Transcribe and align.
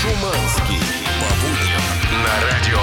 Шуманский. 0.00 0.78
По 1.20 1.28
будням 1.40 1.82
на 2.22 2.34
радио 2.46 2.78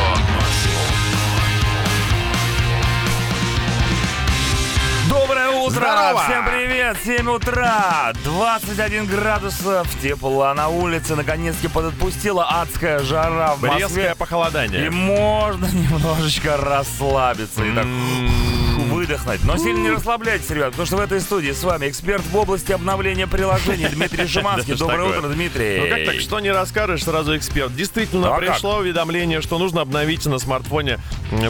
Доброе 5.09 5.49
утро! 5.51 5.75
Здорово! 5.75 6.23
Всем 6.25 6.45
привет! 6.45 6.97
7 7.03 7.29
утра! 7.29 8.11
21 8.23 9.05
градусов 9.05 9.87
тепла 10.01 10.53
на 10.53 10.67
улице. 10.69 11.15
Наконец-таки 11.15 11.67
подотпустила 11.67 12.45
адская 12.61 12.99
жара 12.99 13.55
в 13.55 13.61
Москве. 13.61 13.79
Резкое 13.79 14.11
И 14.11 14.15
похолодание. 14.15 14.89
можно 14.89 15.65
немножечко 15.73 16.57
расслабиться 16.57 17.63
и 17.63 17.73
так 17.73 17.85
выдохнуть. 19.05 19.43
Но 19.43 19.57
сильно 19.57 19.79
не 19.79 19.89
расслабляйтесь, 19.91 20.49
ребят, 20.49 20.71
потому 20.71 20.85
что 20.85 20.97
в 20.97 20.99
этой 20.99 21.21
студии 21.21 21.51
с 21.51 21.63
вами 21.63 21.89
эксперт 21.89 22.23
в 22.25 22.35
области 22.35 22.71
обновления 22.71 23.27
приложений 23.27 23.89
Дмитрий 23.93 24.27
Шиманский. 24.27 24.75
Доброе 24.75 25.17
утро, 25.17 25.29
Дмитрий. 25.29 25.79
Ну 25.79 25.89
как 25.89 26.05
так, 26.05 26.21
что 26.21 26.39
не 26.39 26.51
расскажешь, 26.51 27.03
сразу 27.03 27.37
эксперт. 27.37 27.75
Действительно, 27.75 28.27
Ну, 28.27 28.33
а 28.33 28.37
пришло 28.37 28.77
уведомление, 28.77 29.41
что 29.41 29.57
нужно 29.57 29.81
обновить 29.81 30.25
на 30.25 30.39
смартфоне 30.39 30.99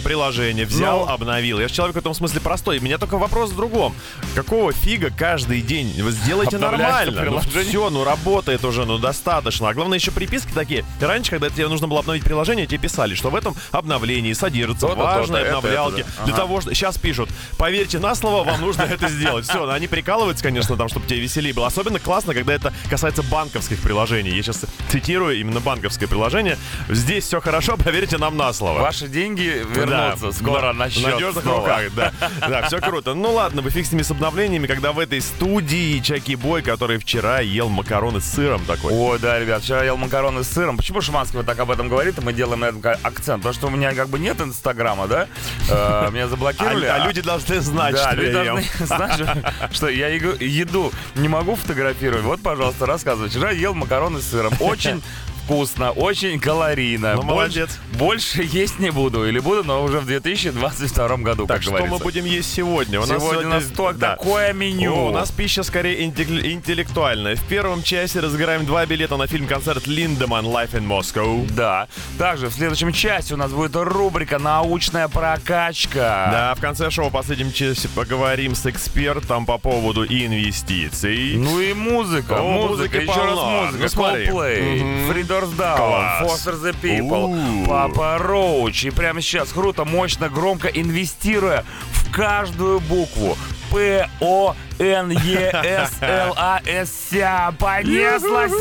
приложение. 0.03 0.65
Взял, 0.65 1.05
Ну? 1.05 1.11
обновил. 1.11 1.59
Я 1.59 1.67
же 1.67 1.73
человек 1.73 1.95
в 1.95 1.99
этом 1.99 2.13
смысле 2.13 2.41
простой. 2.41 2.79
У 2.79 2.81
меня 2.81 2.97
только 2.97 3.17
вопрос 3.17 3.51
в 3.51 3.55
другом. 3.55 3.95
Какого 4.35 4.73
фига 4.73 5.09
каждый 5.15 5.61
день? 5.61 5.93
Вы 6.01 6.11
сделайте 6.11 6.57
нормально. 6.57 7.25
Ну 7.25 7.39
все, 7.39 7.89
ну 7.89 8.03
работает 8.03 8.63
уже, 8.65 8.85
ну 8.85 8.97
достаточно. 8.97 9.69
А 9.69 9.73
главное 9.73 9.97
еще 9.97 10.11
приписки 10.11 10.51
такие. 10.53 10.83
Раньше, 10.99 11.31
когда 11.31 11.49
тебе 11.49 11.67
нужно 11.67 11.87
было 11.87 11.99
обновить 11.99 12.23
приложение, 12.23 12.65
тебе 12.65 12.79
писали, 12.79 13.15
что 13.15 13.29
в 13.29 13.35
этом 13.35 13.55
обновлении 13.71 14.33
содержатся 14.33 14.87
важные 14.87 15.45
обновлялки. 15.45 16.05
Для 16.25 16.35
того, 16.35 16.61
что... 16.61 16.73
Сейчас 16.73 16.97
пишут, 16.97 17.29
поверьте 17.57 17.99
на 17.99 18.15
слово, 18.15 18.43
вам 18.43 18.61
нужно 18.61 18.81
это 18.89 19.07
сделать. 19.09 19.45
Все, 19.47 19.69
они 19.69 19.87
прикалываются, 19.87 20.43
конечно, 20.43 20.75
там, 20.77 20.89
чтобы 20.89 21.07
тебе 21.07 21.19
веселее 21.19 21.53
было. 21.53 21.67
Особенно 21.67 21.99
классно, 21.99 22.33
когда 22.33 22.53
это 22.53 22.73
касается 22.89 23.23
банковских 23.23 23.79
приложений. 23.81 24.35
Я 24.35 24.43
сейчас 24.43 24.65
цитирую 24.89 25.39
именно 25.39 25.59
банковское 25.59 26.07
приложение. 26.07 26.57
Здесь 26.89 27.25
все 27.25 27.41
хорошо, 27.41 27.77
поверьте 27.83 28.17
нам 28.17 28.37
на 28.37 28.53
слово. 28.53 28.79
Ваши 28.79 29.07
деньги 29.07 29.65
вернутся 29.69 30.27
Да, 30.27 30.31
скоро 30.31 30.73
на, 30.73 30.89
счет 30.89 31.03
в 31.03 31.07
надежных 31.11 31.43
снова. 31.43 31.59
руках, 31.59 31.81
да. 31.95 32.11
Да, 32.47 32.61
все 32.67 32.79
круто. 32.79 33.13
Ну 33.13 33.33
ладно, 33.33 33.61
вы 33.61 33.69
фиг 33.69 33.85
с 33.85 33.91
ними 33.91 34.01
с 34.01 34.11
обновлениями, 34.11 34.67
когда 34.67 34.91
в 34.91 34.99
этой 34.99 35.21
студии 35.21 35.99
Чаки 35.99 36.35
Бой, 36.35 36.61
который 36.61 36.97
вчера 36.97 37.39
ел 37.39 37.69
макароны 37.69 38.19
с 38.21 38.25
сыром 38.25 38.63
такой. 38.65 38.93
Ой, 38.93 39.19
да, 39.19 39.39
ребят, 39.39 39.63
вчера 39.63 39.83
ел 39.83 39.97
макароны 39.97 40.43
с 40.43 40.47
сыром. 40.49 40.77
Почему 40.77 41.01
Шиманский 41.01 41.37
вот 41.37 41.45
так 41.45 41.59
об 41.59 41.71
этом 41.71 41.87
говорит, 41.89 42.17
и 42.17 42.21
мы 42.21 42.33
делаем 42.33 42.59
на 42.61 42.65
этом 42.65 42.81
акцент? 43.03 43.43
Потому 43.43 43.53
что 43.53 43.67
у 43.67 43.69
меня 43.69 43.93
как 43.93 44.09
бы 44.09 44.19
нет 44.19 44.39
инстаграма, 44.41 45.07
да? 45.07 45.27
Э, 45.69 46.09
Меня 46.11 46.25
А, 46.25 46.27
заблокировали. 46.29 46.85
а 46.85 46.99
люди 47.05 47.21
должны 47.21 47.34
знать, 47.39 47.95
да, 47.95 48.11
что 48.11 48.21
я 48.21 48.43
ем. 48.43 48.55
должны 48.55 48.65
знать, 48.85 49.21
что- 49.71 49.87
я 49.89 50.09
еду- 50.09 50.43
еду 50.43 50.91
не 51.15 51.27
могу 51.27 51.55
фотографировать. 51.55 52.23
Вот, 52.23 52.41
пожалуйста, 52.41 52.85
рассказывай. 52.85 53.29
Вчера 53.29 53.51
ел 53.51 53.73
макароны 53.73 54.21
с 54.21 54.27
сыром. 54.27 54.53
Очень 54.59 55.01
вкусно, 55.45 55.91
очень 55.91 56.39
калорийно. 56.39 57.13
Ну, 57.15 57.21
Больше- 57.21 57.27
молодец. 57.35 57.79
Больше 57.93 58.43
есть 58.43 58.79
не 58.79 58.89
буду. 58.91 59.25
Или 59.27 59.39
буду, 59.39 59.63
но 59.63 59.83
уже 59.83 59.99
в 59.99 60.05
2022 60.05 61.17
году, 61.17 61.45
Так, 61.45 61.57
как 61.57 61.61
что 61.63 61.71
говорится. 61.71 61.93
мы 61.97 62.03
будем 62.03 62.25
есть 62.25 62.51
сегодня? 62.53 62.99
У 62.99 63.05
Сегодня 63.05 63.45
у 63.47 63.49
нас 63.49 63.65
да. 63.67 64.15
такое 64.15 64.53
меню. 64.53 64.93
О, 64.95 65.09
у 65.09 65.11
нас 65.11 65.31
пища 65.31 65.63
скорее 65.63 66.03
интеллектуальная. 66.05 67.35
В 67.35 67.43
первом 67.43 67.83
часе 67.83 68.19
разыграем 68.19 68.65
два 68.65 68.85
билета 68.85 69.17
на 69.17 69.27
фильм-концерт 69.27 69.87
Линдеман 69.87 70.45
Life 70.45 70.71
in 70.71 70.85
Moscow. 70.87 71.47
Да. 71.53 71.87
Также 72.17 72.47
в 72.47 72.53
следующем 72.53 72.91
части 72.91 73.33
у 73.33 73.37
нас 73.37 73.51
будет 73.51 73.75
рубрика 73.75 74.39
«Научная 74.39 75.07
прокачка». 75.07 76.29
Да, 76.31 76.55
в 76.55 76.61
конце 76.61 76.89
шоу 76.89 77.09
в 77.09 77.11
последнем 77.11 77.51
часе 77.51 77.87
поговорим 77.89 78.55
с 78.55 78.65
экспертом 78.65 79.45
по 79.45 79.57
поводу 79.57 80.03
инвестиций. 80.05 81.35
Ну 81.37 81.59
и 81.59 81.73
музыка, 81.73 82.39
О, 82.39 82.43
музыка, 82.43 82.97
музыки 82.97 83.09
еще 83.09 83.23
раз 83.25 83.35
полно. 83.35 83.61
музыка. 83.65 83.83
Ну, 83.83 83.89
смотри. 83.89 84.25
Coldplay, 84.25 84.79
Мгм. 84.83 85.07
Doors 85.35 85.51
Down, 85.57 85.77
Класс. 85.77 86.21
Foster 86.23 86.55
the 86.55 86.73
People, 86.81 87.63
У. 87.63 87.65
Папа 87.67 88.17
Роуч. 88.19 88.85
И 88.85 88.89
прямо 88.89 89.21
сейчас 89.21 89.49
круто, 89.49 89.83
мощно, 89.83 90.29
громко 90.29 90.69
инвестируя 90.69 91.65
в 91.91 92.11
каждую 92.11 92.79
букву. 92.79 93.37
П, 93.71 94.07
О, 94.21 94.55
Н, 94.79 95.11
Е, 95.11 95.51
С, 95.51 96.01
Л, 96.01 96.33
А, 96.37 96.61
С. 96.65 97.09
Понеслась! 97.59 98.51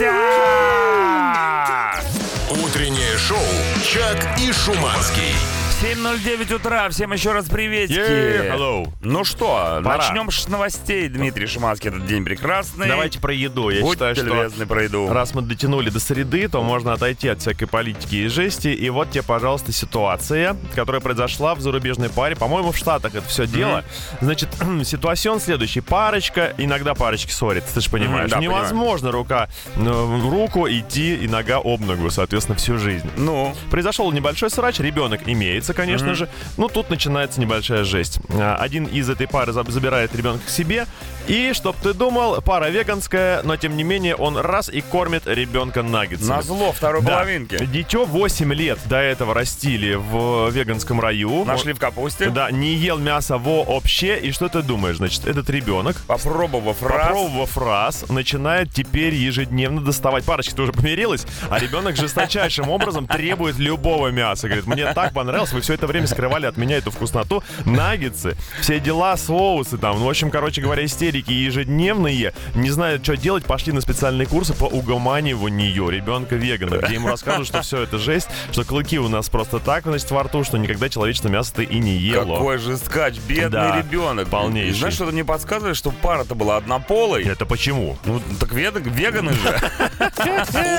Утреннее 2.51 3.17
шоу 3.19 3.39
«Чак 3.85 4.39
и 4.41 4.53
Шуманский». 4.53 5.54
7.09 5.85 6.55
утра. 6.55 6.89
Всем 6.89 7.13
еще 7.13 7.33
раз 7.33 7.45
приветики. 7.45 7.99
Yeah, 7.99 8.55
hello. 8.57 8.89
Ну 9.03 9.23
что, 9.23 9.83
Пора. 9.85 9.99
начнем 9.99 10.31
с 10.31 10.49
новостей. 10.49 11.09
Дмитрий 11.11 11.47
Шиманский, 11.47 11.91
этот 11.91 12.07
день 12.07 12.25
прекрасный. 12.25 12.89
Давайте 12.89 13.21
про 13.21 13.35
еду. 13.35 13.69
Я 13.69 13.83
Будьте 13.83 14.15
считаю, 14.15 14.51
что 14.51 14.67
про 14.67 14.83
еду. 14.85 15.13
раз 15.13 15.35
мы 15.35 15.43
дотянули 15.43 15.91
до 15.91 16.01
среды, 16.01 16.49
то 16.49 16.63
можно 16.63 16.95
отойти 16.95 17.29
от 17.29 17.41
всякой 17.43 17.67
политики 17.67 18.15
и 18.15 18.29
жести. 18.29 18.69
И 18.69 18.89
вот 18.89 19.11
тебе, 19.11 19.23
пожалуйста, 19.25 19.73
ситуация, 19.73 20.57
которая 20.75 21.03
произошла 21.03 21.55
в 21.55 21.61
зарубежной 21.61 22.09
паре. 22.09 22.35
По-моему, 22.35 22.73
в 22.73 22.79
Штатах 22.79 23.15
это 23.15 23.29
все 23.29 23.47
дело. 23.47 23.85
Значит, 24.23 24.49
ситуацион 24.85 25.39
следующий. 25.39 25.83
Парочка, 25.83 26.55
иногда 26.57 26.95
парочки 26.95 27.31
ссорятся, 27.31 27.75
ты 27.75 27.81
же 27.83 27.91
понимаешь. 27.91 28.31
да, 28.31 28.39
Невозможно 28.39 29.13
рука 29.13 29.51
э, 29.77 29.81
в 29.81 30.31
руку 30.31 30.67
идти 30.67 31.15
и 31.15 31.29
нога 31.29 31.59
об 31.63 31.83
ногу, 31.83 32.09
соответственно, 32.09 32.57
всю 32.57 32.79
жизнь. 32.79 33.11
Ну, 33.19 33.55
Произошел 33.71 34.11
небольшой 34.13 34.49
срач, 34.49 34.79
ребенок 34.81 35.21
имеется, 35.27 35.74
конечно 35.75 36.15
же. 36.15 36.29
Ну, 36.57 36.69
тут 36.69 36.91
начинается 36.91 37.41
небольшая 37.41 37.85
жесть. 37.85 38.19
А, 38.31 38.57
Один 38.57 38.85
из 38.87 39.09
этой 39.11 39.27
пары 39.29 39.53
заб- 39.53 39.71
забирает 39.71 40.15
ребенка 40.15 40.47
к 40.47 40.49
себе. 40.51 40.87
И, 41.27 41.53
чтоб 41.55 41.75
ты 41.77 41.95
думал, 41.95 42.43
пара 42.43 42.69
веганская, 42.69 43.43
но 43.45 43.57
тем 43.57 43.77
не 43.77 43.83
менее 43.83 44.15
он 44.15 44.37
раз 44.37 44.69
и 44.69 44.81
кормит 44.83 45.27
ребенка 45.27 45.83
наггетсами. 45.83 46.29
на 46.29 46.43
зло 46.43 46.73
второй 46.73 47.03
Да. 47.03 47.13
половинки. 47.19 47.65
Дитё 47.65 48.05
8 48.05 48.53
лет 48.53 48.79
до 48.87 48.97
этого 48.97 49.33
растили 49.35 49.95
в 49.95 50.51
веганском 50.51 51.01
раю. 51.01 51.45
Нашли 51.45 51.73
в 51.73 51.79
капусте. 51.79 52.29
Да, 52.31 52.51
не 52.51 52.75
ел 52.75 52.99
мясо 52.99 53.39
вообще. 53.39 54.19
И 54.19 54.33
что 54.33 54.49
ты 54.49 54.63
думаешь? 54.63 54.97
Значит, 54.97 55.27
этот 55.27 55.49
ребенок 55.51 55.97
Попробовав 56.07 56.83
раз. 56.83 57.09
Попробовав 57.09 57.57
раз, 57.59 58.05
начинает 58.09 58.73
теперь 58.73 59.15
ежедневно 59.15 59.81
доставать. 59.81 60.25
Парочка 60.25 60.55
тоже 60.55 60.73
помирилась, 60.73 61.27
а 61.51 61.59
ребенок 61.59 61.97
жесточайшим 61.97 62.69
образом 62.69 63.07
требует 63.07 63.59
любого 63.59 64.09
мяса. 64.09 64.47
Говорит, 64.49 64.67
мне 64.67 64.93
так 64.93 65.15
понравилось, 65.15 65.53
вы 65.53 65.63
все 65.63 65.75
это 65.75 65.87
время 65.87 66.07
скрывали 66.07 66.47
от 66.47 66.57
меня 66.59 66.77
эту 66.77 66.91
вкусноту. 66.91 67.43
Наггетсы, 67.65 68.37
все 68.61 68.79
дела, 68.79 69.17
соусы 69.17 69.79
там. 69.79 69.99
Ну, 69.99 70.05
в 70.05 70.09
общем, 70.11 70.31
короче 70.31 70.61
говоря, 70.61 70.85
истерики 71.15 71.31
ежедневные. 71.33 72.35
Не 72.55 72.71
знают, 72.71 73.03
что 73.05 73.17
делать, 73.17 73.45
пошли 73.45 73.73
на 73.73 73.81
специальные 73.81 74.27
курсы 74.27 74.53
по 74.55 74.65
угоманиванию 74.65 75.89
ребенка 75.89 76.35
вегана, 76.37 76.77
где 76.79 76.95
ему 76.95 77.09
расскажут, 77.09 77.47
что 77.47 77.63
все 77.63 77.83
это 77.83 77.99
жесть, 77.99 78.29
что 78.53 78.65
клыки 78.65 78.99
у 78.99 79.09
нас 79.09 79.29
просто 79.29 79.59
так, 79.61 79.85
значит, 79.85 80.11
во 80.11 80.25
рту, 80.25 80.45
что 80.45 80.59
никогда 80.59 80.89
человечество 80.89 81.29
мясо-то 81.29 81.63
и 81.63 81.79
не 81.79 81.97
ело. 81.97 82.35
Какой 82.37 82.59
же 82.59 82.77
скач, 82.77 83.17
бедный 83.29 83.51
Да, 83.51 83.79
ребенок. 83.79 84.29
полнейший. 84.29 84.79
Знаешь, 84.79 84.95
что-то 84.95 85.13
мне 85.13 85.25
подсказывает, 85.25 85.77
что 85.77 85.91
пара-то 85.91 86.35
была 86.35 86.57
однополой. 86.57 87.25
Это 87.25 87.47
почему? 87.47 87.97
Ну, 88.05 88.21
так 88.41 88.53
вега- 88.53 88.81
веганы 88.81 89.33
же. 89.33 89.61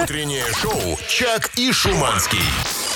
Утреннее 0.03 0.44
шоу 0.62 0.97
«Чак 1.07 1.52
и 1.57 1.72
Шуманский». 1.72 2.40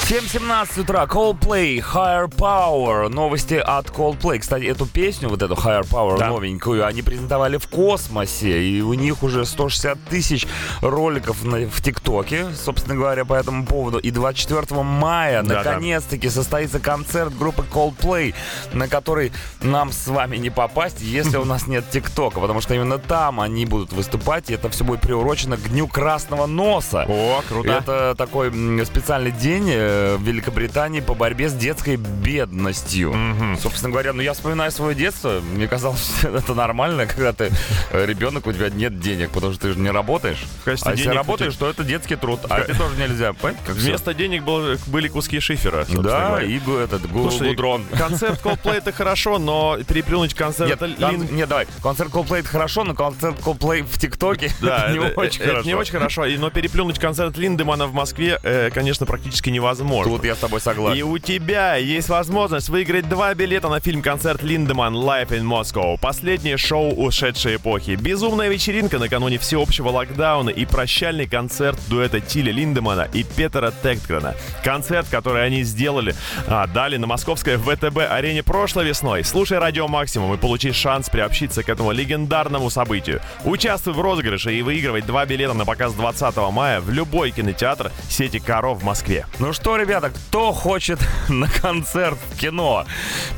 7.17 0.10 0.82
утра. 0.82 1.06
Coldplay, 1.06 1.84
Higher 1.94 2.28
Power. 2.34 3.10
Новости 3.10 3.54
от 3.54 3.90
Coldplay. 3.92 4.40
Кстати, 4.40 4.64
эту 4.64 4.88
песню, 4.88 5.30
вот 5.30 5.44
эту 5.44 5.54
Higher 5.54 5.88
Power 5.88 6.18
Да. 6.18 6.30
новенькую, 6.30 6.84
они 6.84 7.04
презентовали 7.04 7.58
в 7.58 7.68
космосе. 7.68 8.64
И 8.64 8.82
у 8.82 8.96
них 8.96 9.22
уже 9.22 9.46
160 9.46 10.00
тысяч 10.10 10.48
роликов 10.82 11.44
на- 11.44 11.68
в 11.70 11.80
ТикТоке, 11.84 12.48
собственно 12.56 12.96
говоря, 12.96 13.24
по 13.24 13.36
этому 13.36 13.68
поводу. 13.68 14.00
И 14.00 14.10
24 14.10 14.82
мая, 14.82 15.44
Да-да. 15.44 15.58
наконец-таки, 15.64 16.28
состоится 16.30 16.80
концерт 16.80 17.38
группы 17.38 17.64
Coldplay, 17.72 18.34
на 18.74 18.88
который 18.88 19.32
нам 19.62 19.92
с 19.92 20.08
вами 20.08 20.38
не 20.38 20.50
попасть, 20.50 21.02
если 21.02 21.38
у 21.38 21.46
нас 21.46 21.68
нет 21.68 21.88
ТикТока. 21.92 22.40
Потому 22.40 22.62
что 22.62 22.74
именно 22.74 22.98
там 22.98 23.40
они 23.40 23.68
будут 23.68 23.94
выступать, 23.94 24.50
и 24.50 24.54
это 24.56 24.70
все 24.72 24.84
будет 24.84 25.02
приурочено 25.02 25.56
к 25.56 25.70
Дню 25.70 25.88
Красного 25.88 26.48
Носа. 26.48 27.06
О, 27.08 27.44
круто. 27.48 27.70
Это 27.70 28.16
такой 28.18 28.50
специальный 28.86 29.32
день 29.32 29.99
э, 30.00 30.16
в 30.18 30.24
Великобритании 30.24 31.00
по 31.02 31.14
борьбе 31.14 31.50
с 31.50 31.54
детской 31.54 31.96
бедностью. 31.98 33.16
Собственно 33.62 33.92
говоря, 33.92 34.14
ну 34.14 34.22
я 34.22 34.34
вспоминаю 34.34 34.72
свое 34.72 34.96
детство. 34.96 35.42
Мне 35.54 35.68
казалось, 35.68 36.18
что 36.20 36.30
это 36.38 36.54
нормально, 36.54 37.06
когда 37.06 37.34
ты 37.34 37.52
э, 37.92 38.06
ребенок, 38.06 38.48
у 38.48 38.54
тебя 38.54 38.70
нет 38.70 39.00
денег, 39.00 39.32
потому 39.32 39.54
что 39.54 39.64
ты 39.64 39.74
же 39.74 39.80
не 39.80 39.90
работаешь. 39.92 40.44
В 40.62 40.66
качестве 40.66 40.90
а 40.92 40.94
если 40.94 41.04
денег 41.06 41.18
работаешь, 41.18 41.56
то 41.56 41.70
это 41.70 41.84
детский 41.84 42.16
труд. 42.16 42.40
А 42.50 42.60
это 42.60 42.78
тоже 42.78 42.96
нельзя. 42.98 43.34
Понимаете, 43.34 43.60
как? 43.66 43.76
Вместо 43.76 44.14
денег 44.14 44.44
был- 44.44 44.78
были 44.88 45.08
куски 45.08 45.40
шифера. 45.40 45.86
Да, 45.90 46.30
говоря. 46.30 46.46
и 46.46 46.58
этот 46.84 47.10
гу- 47.10 47.30
Слушай, 47.30 47.50
гудрон. 47.50 47.84
концерт 47.98 48.42
Coldplay 48.44 48.78
это 48.78 48.92
хорошо, 48.92 49.38
но 49.40 49.78
переплюнуть 49.88 50.34
концерт 50.34 50.70
Нет, 50.70 50.82
это 50.82 51.02
кон- 51.02 51.28
нет, 51.36 51.50
давай. 51.50 51.68
Концерт 51.82 52.12
Coldplay 52.12 52.40
это 52.40 52.50
хорошо, 52.50 52.84
но 52.84 52.94
концерт 52.94 53.40
Coldplay 53.40 53.84
в 53.84 53.98
ТикТоке 53.98 54.52
Да, 54.62 54.86
это 54.90 54.94
не 54.98 55.06
это- 55.06 55.20
очень 55.20 55.42
это 55.42 55.50
хорошо. 55.52 55.68
не 55.68 55.74
очень 55.76 55.92
хорошо. 55.92 56.26
Но 56.38 56.50
переплюнуть 56.50 57.00
концерт 57.00 57.38
Линдемана 57.38 57.88
в 57.88 57.94
Москве, 57.94 58.40
э, 58.44 58.70
конечно, 58.74 59.06
практически 59.06 59.50
невозможно. 59.50 59.89
Невозможно. 59.90 60.18
Тут 60.18 60.26
я 60.26 60.36
с 60.36 60.40
тобой 60.40 60.62
согласен. 60.62 60.98
И 60.98 61.02
у 61.04 61.18
тебя 61.18 61.76
есть 61.76 62.10
возможность 62.10 62.70
выиграть 62.70 63.08
два 63.10 63.34
билета 63.34 63.70
на 63.70 63.80
фильм-концерт 63.80 64.44
Линдеман 64.44 64.96
Live 64.96 65.30
in 65.30 65.44
Moscow. 65.44 66.00
Последнее 66.00 66.58
шоу 66.58 66.94
ушедшей 66.94 67.58
эпохи. 67.58 67.92
Безумная 67.92 68.50
вечеринка 68.50 69.00
накануне 69.00 69.38
всеобщего 69.38 69.90
локдауна 69.90 70.50
и 70.50 70.66
прощальный 70.66 71.28
концерт 71.28 71.80
дуэта 71.88 72.20
Тиля 72.20 72.52
Линдемана 72.52 73.08
и 73.14 73.24
Петера 73.24 73.72
Тектгрена. 73.84 74.36
Концерт, 74.64 75.08
который 75.10 75.46
они 75.46 75.64
сделали, 75.64 76.16
а, 76.48 76.68
дали 76.68 76.98
на 76.98 77.08
московской 77.08 77.58
ВТБ-арене 77.58 78.44
прошлой 78.44 78.86
весной. 78.86 79.24
Слушай 79.24 79.60
Радио 79.60 79.88
Максимум 79.88 80.34
и 80.34 80.38
получи 80.38 80.72
шанс 80.72 81.10
приобщиться 81.10 81.64
к 81.64 81.70
этому 81.70 81.92
легендарному 81.92 82.70
событию. 82.70 83.22
Участвуй 83.44 83.94
в 83.94 84.02
розыгрыше 84.02 84.54
и 84.54 84.62
выигрывай 84.62 85.02
два 85.02 85.26
билета 85.26 85.54
на 85.54 85.66
показ 85.66 85.94
20 85.94 86.36
мая 86.52 86.82
в 86.82 86.90
любой 86.90 87.32
кинотеатр 87.32 87.92
сети 88.10 88.40
Каро 88.40 88.74
в 88.74 88.84
Москве. 88.84 89.26
Ну 89.40 89.54
что, 89.54 89.78
ребята, 89.80 90.10
кто 90.10 90.52
хочет 90.54 91.00
на 91.30 91.48
концерт 91.50 92.18
в 92.32 92.38
кино? 92.38 92.86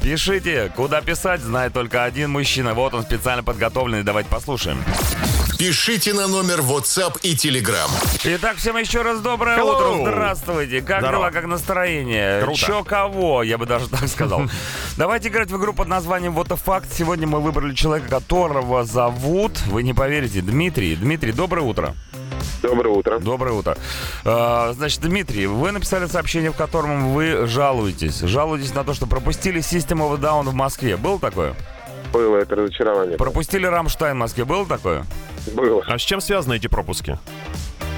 Пишите. 0.02 0.72
Куда 0.76 1.02
писать, 1.02 1.42
знает 1.42 1.74
только 1.74 2.04
один 2.04 2.32
мужчина. 2.32 2.74
Вот 2.74 2.94
он 2.94 3.04
специально 3.04 3.44
подготовленный. 3.44 4.04
Давайте 4.04 4.30
послушаем. 4.30 4.84
Пишите 5.58 6.14
на 6.14 6.28
номер 6.28 6.62
WhatsApp 6.62 7.20
и 7.22 7.36
Telegram. 7.36 7.88
Итак, 8.24 8.58
всем 8.58 8.78
еще 8.78 9.04
раз 9.04 9.20
доброе 9.20 9.58
Hello. 9.58 10.00
утро. 10.02 10.12
Здравствуйте. 10.12 10.82
Как 10.82 11.02
Здорово. 11.02 11.30
дела, 11.30 11.32
как 11.32 11.46
настроение? 11.46 12.42
Круто. 12.42 12.60
Чё 12.60 12.84
кого, 12.84 13.44
я 13.44 13.60
бы 13.60 13.68
даже 13.68 13.88
так 13.90 14.08
сказал. 14.08 14.50
Давайте 14.98 15.30
играть 15.30 15.52
в 15.52 15.58
игру 15.58 15.74
под 15.74 15.88
названием 15.88 16.34
Вот 16.34 16.48
факт. 16.48 16.90
Сегодня 16.92 17.28
мы 17.28 17.40
выбрали 17.40 17.76
человека, 17.76 18.10
которого 18.10 18.84
зовут, 18.86 19.62
вы 19.68 19.84
не 19.84 19.94
поверите, 19.94 20.42
Дмитрий. 20.42 20.96
Дмитрий, 20.96 21.32
доброе 21.32 21.62
утро. 21.62 21.96
Доброе 22.62 22.90
утро. 22.90 23.20
Доброе 23.20 23.54
утро. 23.54 23.78
А, 24.26 24.74
Значит, 24.74 25.02
Дмитрий, 25.02 25.48
вы 25.48 25.72
написали 25.72 26.06
сообщение, 26.06 26.52
в 26.52 26.56
котором 26.56 27.14
вы 27.14 27.48
жалуетесь. 27.48 28.20
Жалуетесь 28.20 28.74
на 28.74 28.84
то, 28.84 28.94
что 28.94 29.08
пропустили 29.08 29.62
System 29.62 30.00
of 30.00 30.20
Down 30.20 30.44
в 30.44 30.54
Москве. 30.54 30.98
Было 30.98 31.20
такое? 31.20 31.56
Было 32.14 32.38
это 32.38 32.56
разочарование. 32.56 33.18
Пропустили 33.18 33.66
Рамштайн 33.66 34.16
в 34.16 34.20
Москве. 34.20 34.46
Было 34.46 34.66
такое? 34.66 35.06
Было. 35.54 35.84
А 35.88 35.98
с 35.98 36.02
чем 36.02 36.22
связаны 36.22 36.56
эти 36.56 36.68
пропуски? 36.68 37.18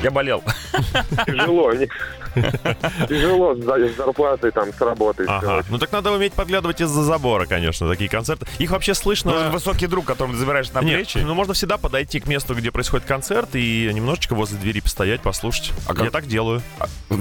Я 0.03 0.11
болел. 0.11 0.43
Тяжело. 1.25 1.71
Тяжело 3.07 3.55
с 3.55 3.59
за- 3.63 3.89
с 3.89 3.95
зарплатой, 3.95 4.51
там, 4.51 4.73
с 4.73 4.81
работой. 4.81 5.25
Ага. 5.27 5.63
Ну 5.69 5.77
так 5.77 5.91
надо 5.91 6.11
уметь 6.11 6.33
подглядывать 6.33 6.81
из-за 6.81 7.03
забора, 7.03 7.45
конечно, 7.45 7.87
такие 7.89 8.09
концерты. 8.09 8.45
Их 8.59 8.71
вообще 8.71 8.93
слышно... 8.93 9.31
Нужен 9.31 9.51
высокий 9.51 9.87
друг, 9.87 10.05
которому 10.05 10.33
ты 10.33 10.39
забираешь 10.39 10.71
на 10.71 10.81
Нет, 10.81 10.95
плечи. 10.95 11.17
ну 11.19 11.33
можно 11.33 11.53
всегда 11.53 11.77
подойти 11.77 12.19
к 12.19 12.27
месту, 12.27 12.55
где 12.55 12.71
происходит 12.71 13.05
концерт, 13.05 13.49
и 13.53 13.89
немножечко 13.93 14.35
возле 14.35 14.57
двери 14.57 14.79
постоять, 14.81 15.21
послушать. 15.21 15.71
А 15.87 15.93
как- 15.93 16.05
Я 16.05 16.11
так 16.11 16.27
делаю. 16.27 16.61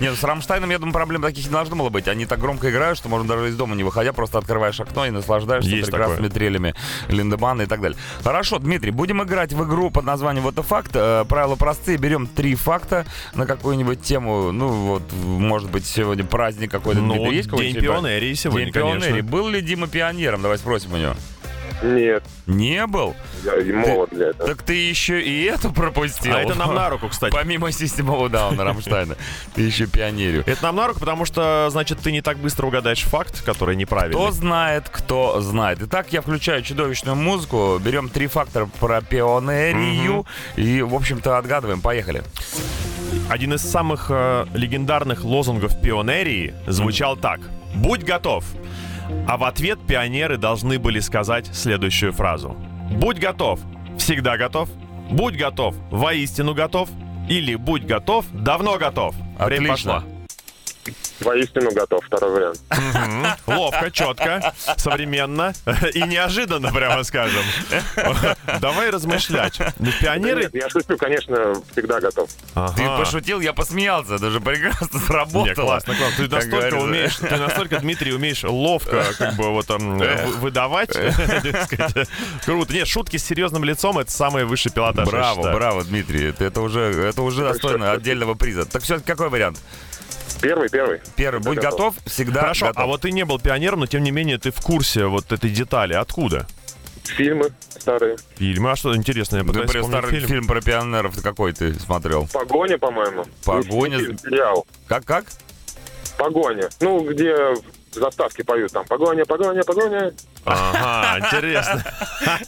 Нет, 0.00 0.14
с 0.18 0.22
Рамштайном, 0.24 0.70
я 0.70 0.78
думаю, 0.78 0.92
проблем 0.92 1.22
таких 1.22 1.46
не 1.46 1.52
должно 1.52 1.76
было 1.76 1.88
быть. 1.88 2.08
Они 2.08 2.26
так 2.26 2.38
громко 2.38 2.70
играют, 2.70 2.98
что 2.98 3.08
можно 3.08 3.28
даже 3.28 3.48
из 3.48 3.56
дома 3.56 3.74
не 3.74 3.84
выходя, 3.84 4.12
просто 4.12 4.38
открываешь 4.38 4.78
окно 4.80 5.06
и 5.06 5.10
наслаждаешься 5.10 5.70
Есть 5.70 5.90
прекрасными 5.90 6.28
трелями 6.28 6.74
Линдемана 7.08 7.62
и 7.62 7.66
так 7.66 7.80
далее. 7.80 7.98
Хорошо, 8.22 8.58
Дмитрий, 8.58 8.90
будем 8.90 9.22
играть 9.22 9.52
в 9.52 9.64
игру 9.64 9.90
под 9.90 10.04
названием 10.04 10.44
«Вот 10.44 10.58
и 10.58 10.62
факт». 10.62 10.92
Правила 10.92 11.56
простые. 11.56 11.98
Берем 11.98 12.26
три 12.26 12.54
факта 12.54 12.75
на 13.34 13.46
какую-нибудь 13.46 14.02
тему. 14.02 14.52
Ну, 14.52 14.68
вот, 14.68 15.02
может 15.12 15.70
быть, 15.70 15.86
сегодня 15.86 16.24
праздник 16.24 16.70
какой-то. 16.70 17.00
Ну, 17.00 17.14
Дмитрий, 17.14 17.36
есть 17.36 17.50
День 17.50 17.74
пионерии 17.74 18.34
сегодня, 18.34 18.64
День 18.64 18.72
пионерии. 18.72 19.00
конечно. 19.00 19.30
Был 19.30 19.48
ли 19.48 19.60
Дима 19.60 19.88
пионером? 19.88 20.42
Давай 20.42 20.58
спросим 20.58 20.92
у 20.94 20.96
него. 20.96 21.14
Нет, 21.82 22.24
Не 22.46 22.86
был? 22.86 23.14
я 23.44 23.56
и 23.56 23.72
молод 23.72 24.10
для 24.10 24.28
этого. 24.28 24.48
Так 24.48 24.62
ты 24.62 24.74
еще 24.74 25.20
и 25.20 25.44
эту 25.44 25.70
пропустил. 25.72 26.34
А 26.34 26.40
это 26.40 26.54
нам 26.54 26.74
на 26.74 26.88
руку, 26.88 27.08
кстати. 27.08 27.32
Помимо 27.32 27.68
a 27.68 27.70
Down 27.70 28.62
Рамштайна. 28.62 29.16
Ты 29.54 29.62
еще 29.62 29.86
пионерию. 29.86 30.42
Это 30.46 30.62
нам 30.64 30.76
на 30.76 30.88
руку, 30.88 31.00
потому 31.00 31.24
что, 31.24 31.68
значит, 31.70 31.98
ты 32.00 32.12
не 32.12 32.22
так 32.22 32.38
быстро 32.38 32.66
угадаешь 32.66 33.02
факт, 33.02 33.42
который 33.44 33.76
неправильный. 33.76 34.16
Кто 34.16 34.30
знает, 34.30 34.88
кто 34.90 35.40
знает. 35.40 35.78
Итак, 35.82 36.12
я 36.12 36.22
включаю 36.22 36.62
чудовищную 36.62 37.16
музыку, 37.16 37.78
берем 37.82 38.08
три 38.08 38.26
фактора 38.26 38.68
про 38.80 39.00
пионерию 39.02 40.26
и, 40.56 40.82
в 40.82 40.94
общем-то, 40.94 41.38
отгадываем. 41.38 41.80
Поехали. 41.80 42.22
Один 43.28 43.54
из 43.54 43.62
самых 43.62 44.06
э, 44.08 44.46
легендарных 44.54 45.24
лозунгов 45.24 45.80
пионерии 45.80 46.54
звучал 46.66 47.16
так. 47.16 47.40
«Будь 47.74 48.04
готов». 48.04 48.44
А 49.26 49.36
в 49.36 49.44
ответ 49.44 49.78
пионеры 49.86 50.36
должны 50.36 50.78
были 50.78 51.00
сказать 51.00 51.46
следующую 51.52 52.12
фразу. 52.12 52.56
«Будь 52.90 53.18
готов, 53.18 53.60
всегда 53.98 54.36
готов. 54.36 54.68
Будь 55.10 55.36
готов, 55.36 55.74
воистину 55.90 56.54
готов. 56.54 56.88
Или 57.28 57.54
будь 57.54 57.84
готов, 57.84 58.26
давно 58.32 58.78
готов». 58.78 59.14
Время 59.38 59.70
пошло. 59.70 60.02
Воистину 61.20 61.70
готов, 61.72 62.04
второй 62.04 62.30
вариант. 62.30 62.60
Ловко, 63.46 63.90
четко, 63.90 64.54
современно 64.76 65.54
и 65.94 66.02
неожиданно, 66.02 66.72
прямо 66.72 67.02
скажем. 67.04 67.42
Давай 68.60 68.90
размышлять. 68.90 69.58
Ну, 69.78 69.90
Пионеры... 70.00 70.42
Нет, 70.42 70.54
я 70.54 70.68
шучу, 70.68 70.96
конечно, 70.96 71.54
всегда 71.72 72.00
готов. 72.00 72.28
Ты 72.76 72.82
пошутил, 72.84 73.40
я 73.40 73.52
посмеял,ся 73.52 74.16
Это 74.16 74.30
же 74.30 74.40
прекрасно 74.40 75.00
сработало. 75.00 75.54
Классно, 75.54 75.94
классно. 75.94 76.16
Ты 76.16 76.34
настолько 76.34 76.56
говорится. 76.56 76.80
умеешь, 76.80 77.16
ты 77.16 77.36
настолько, 77.36 77.78
Дмитрий, 77.80 78.12
умеешь 78.12 78.44
ловко, 78.44 79.04
как 79.18 79.34
бы 79.34 79.50
вот 79.50 79.66
там 79.66 79.98
выдавать. 80.40 80.90
Круто. 82.44 82.72
Нет, 82.72 82.86
шутки 82.86 83.16
с 83.16 83.24
серьезным 83.24 83.64
лицом 83.64 83.98
это 83.98 84.10
самый 84.10 84.44
высший 84.44 84.72
пилотаж. 84.72 85.08
Браво, 85.08 85.52
браво, 85.52 85.84
Дмитрий. 85.84 86.30
Это, 86.30 86.44
это 86.44 86.60
уже, 86.60 86.80
это 86.80 87.22
уже 87.22 87.42
достойно 87.44 87.92
отдельного 87.92 88.34
приза. 88.34 88.66
Так 88.66 88.82
все, 88.82 89.00
какой 89.00 89.28
вариант? 89.28 89.58
Первый, 90.40 90.68
первый. 90.68 91.00
Первый, 91.16 91.40
будь 91.42 91.56
готов. 91.56 91.94
готов, 91.96 91.96
всегда 92.06 92.40
Хорошо, 92.40 92.66
готов. 92.66 92.82
а 92.82 92.86
вот 92.86 93.00
ты 93.02 93.10
не 93.12 93.24
был 93.24 93.38
пионером, 93.38 93.80
но 93.80 93.86
тем 93.86 94.02
не 94.02 94.10
менее 94.10 94.38
ты 94.38 94.50
в 94.50 94.60
курсе 94.60 95.06
вот 95.06 95.32
этой 95.32 95.50
детали. 95.50 95.94
Откуда? 95.94 96.46
Фильмы 97.04 97.50
старые. 97.70 98.16
Фильмы, 98.36 98.72
а 98.72 98.76
что 98.76 98.94
интересно, 98.96 99.36
я 99.36 99.42
Ты 99.42 99.48
пытаюсь 99.48 99.70
при- 99.70 99.78
вспомнить 99.78 99.98
старый 99.98 100.16
фильм. 100.18 100.28
фильм. 100.28 100.46
про 100.46 100.60
пионеров 100.60 101.22
какой 101.22 101.52
ты 101.52 101.74
смотрел? 101.74 102.26
Погоня, 102.32 102.78
по-моему. 102.78 103.24
Погоня. 103.44 103.98
Фильм, 103.98 104.18
Сериал. 104.18 104.66
Как-как? 104.88 105.24
Погоня. 106.18 106.68
Ну, 106.80 107.00
где 107.08 107.34
заставки 108.00 108.42
поют 108.42 108.72
там. 108.72 108.84
Погоня, 108.86 109.24
погоня, 109.24 109.62
погоня. 109.62 110.12
Ага, 110.44 111.26
интересно. 111.26 111.82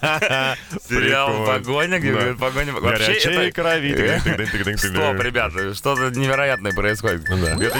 Сериал. 0.88 1.46
«Погоня», 1.46 1.98
где 1.98 2.12
говорят 2.12 2.38
«Погоня». 2.38 2.72
И 2.72 3.28
это- 3.48 3.52
крови. 3.52 4.76
Стоп, 4.76 5.20
ребята, 5.20 5.74
что-то 5.74 6.10
невероятное 6.10 6.72
происходит. 6.72 7.28
Это- 7.28 7.78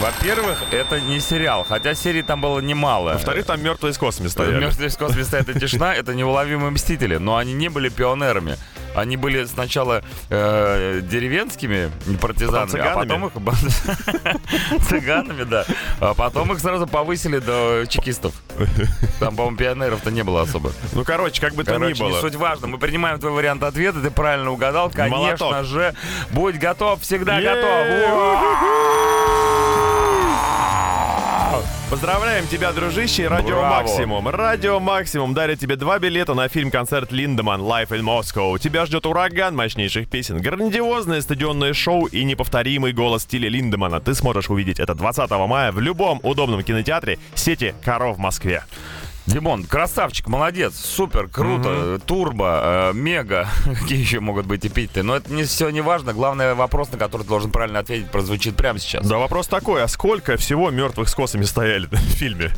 Во-первых, 0.00 0.62
это 0.70 1.00
не 1.00 1.20
сериал, 1.20 1.64
хотя 1.68 1.94
серий 1.94 2.22
там 2.22 2.40
было 2.40 2.60
немало. 2.60 3.12
Во-вторых, 3.14 3.46
там 3.46 3.62
мертвые 3.62 3.92
с 3.92 3.98
косами 3.98 4.28
стояли. 4.28 4.60
Мертвые 4.60 4.88
в 4.90 4.98
космосе 4.98 5.24
стоят 5.24 5.48
и 5.48 5.58
тишина, 5.60 5.94
это 5.94 6.14
неуловимые 6.14 6.70
мстители, 6.70 7.16
но 7.16 7.36
они 7.36 7.52
не 7.52 7.68
были 7.68 7.88
пионерами. 7.88 8.56
Они 8.94 9.16
были 9.16 9.44
сначала 9.44 10.02
э, 10.30 11.00
деревенскими 11.04 11.90
партизанами, 12.20 12.80
а 12.80 12.94
потом 12.94 13.26
их 13.26 13.32
цыганами, 14.88 15.44
да. 15.44 15.64
А 16.00 16.14
потом 16.14 16.52
их 16.52 16.58
сразу 16.58 16.86
повысили 17.08 17.38
до 17.38 17.86
чекистов. 17.88 18.34
Там, 19.18 19.34
по-моему, 19.34 19.56
пионеров-то 19.56 20.10
не 20.10 20.22
было 20.22 20.42
особо. 20.42 20.72
Ну, 20.92 21.04
короче, 21.04 21.40
как 21.40 21.54
бы 21.54 21.64
то 21.64 21.72
ни 21.72 21.78
Короче, 21.78 22.04
не 22.04 22.10
было. 22.10 22.20
суть 22.20 22.34
важно. 22.34 22.66
Мы 22.66 22.76
принимаем 22.76 23.18
твой 23.18 23.32
вариант 23.32 23.62
ответа, 23.62 24.00
ты 24.02 24.10
правильно 24.10 24.50
угадал. 24.50 24.90
Конечно 24.90 25.16
Молоток. 25.46 25.64
же, 25.64 25.94
будь 26.30 26.58
готов, 26.58 27.00
всегда 27.00 27.38
Е-е-е! 27.38 27.54
готов. 27.54 28.98
Поздравляем 31.90 32.46
тебя, 32.46 32.72
дружище, 32.72 33.28
Радио 33.28 33.56
Браво. 33.56 33.82
Максимум. 33.82 34.28
Радио 34.28 34.78
Максимум 34.80 35.34
дарит 35.34 35.58
тебе 35.58 35.76
два 35.76 35.98
билета 35.98 36.34
на 36.34 36.48
фильм-концерт 36.48 37.12
Линдеман 37.12 37.62
Live 37.62 37.88
in 37.88 38.02
Moscow. 38.02 38.58
Тебя 38.58 38.84
ждет 38.84 39.06
ураган 39.06 39.56
мощнейших 39.56 40.08
песен, 40.08 40.40
грандиозное 40.40 41.20
стадионное 41.20 41.72
шоу 41.72 42.06
и 42.06 42.24
неповторимый 42.24 42.92
голос 42.92 43.22
стиля 43.22 43.48
Линдемана. 43.48 44.00
Ты 44.00 44.14
сможешь 44.14 44.50
увидеть 44.50 44.80
это 44.80 44.94
20 44.94 45.30
мая 45.30 45.72
в 45.72 45.80
любом 45.80 46.20
удобном 46.22 46.62
кинотеатре 46.62 47.18
сети 47.34 47.74
Каро 47.82 48.12
в 48.12 48.18
Москве. 48.18 48.64
Димон, 49.28 49.64
красавчик, 49.64 50.26
молодец, 50.26 50.74
супер, 50.74 51.28
круто, 51.28 52.00
турбо, 52.06 52.92
э, 52.92 52.92
мега. 52.94 53.46
Какие 53.64 53.98
еще 54.00 54.20
могут 54.20 54.46
быть 54.46 54.64
эпитеты? 54.64 55.02
Но 55.02 55.16
это 55.16 55.30
не 55.30 55.44
все 55.44 55.68
не 55.68 55.82
важно. 55.82 56.14
Главный 56.14 56.54
вопрос, 56.54 56.90
на 56.92 56.98
который 56.98 57.22
ты 57.22 57.28
должен 57.28 57.50
правильно 57.50 57.80
ответить, 57.80 58.10
прозвучит 58.10 58.56
прямо 58.56 58.78
сейчас. 58.78 59.06
Да 59.06 59.18
вопрос 59.18 59.46
такой, 59.46 59.82
а 59.82 59.88
сколько 59.88 60.38
всего 60.38 60.70
мертвых 60.70 61.10
с 61.10 61.14
косами 61.14 61.42
стояли 61.42 61.86
в 61.90 61.96
фильме? 61.96 62.52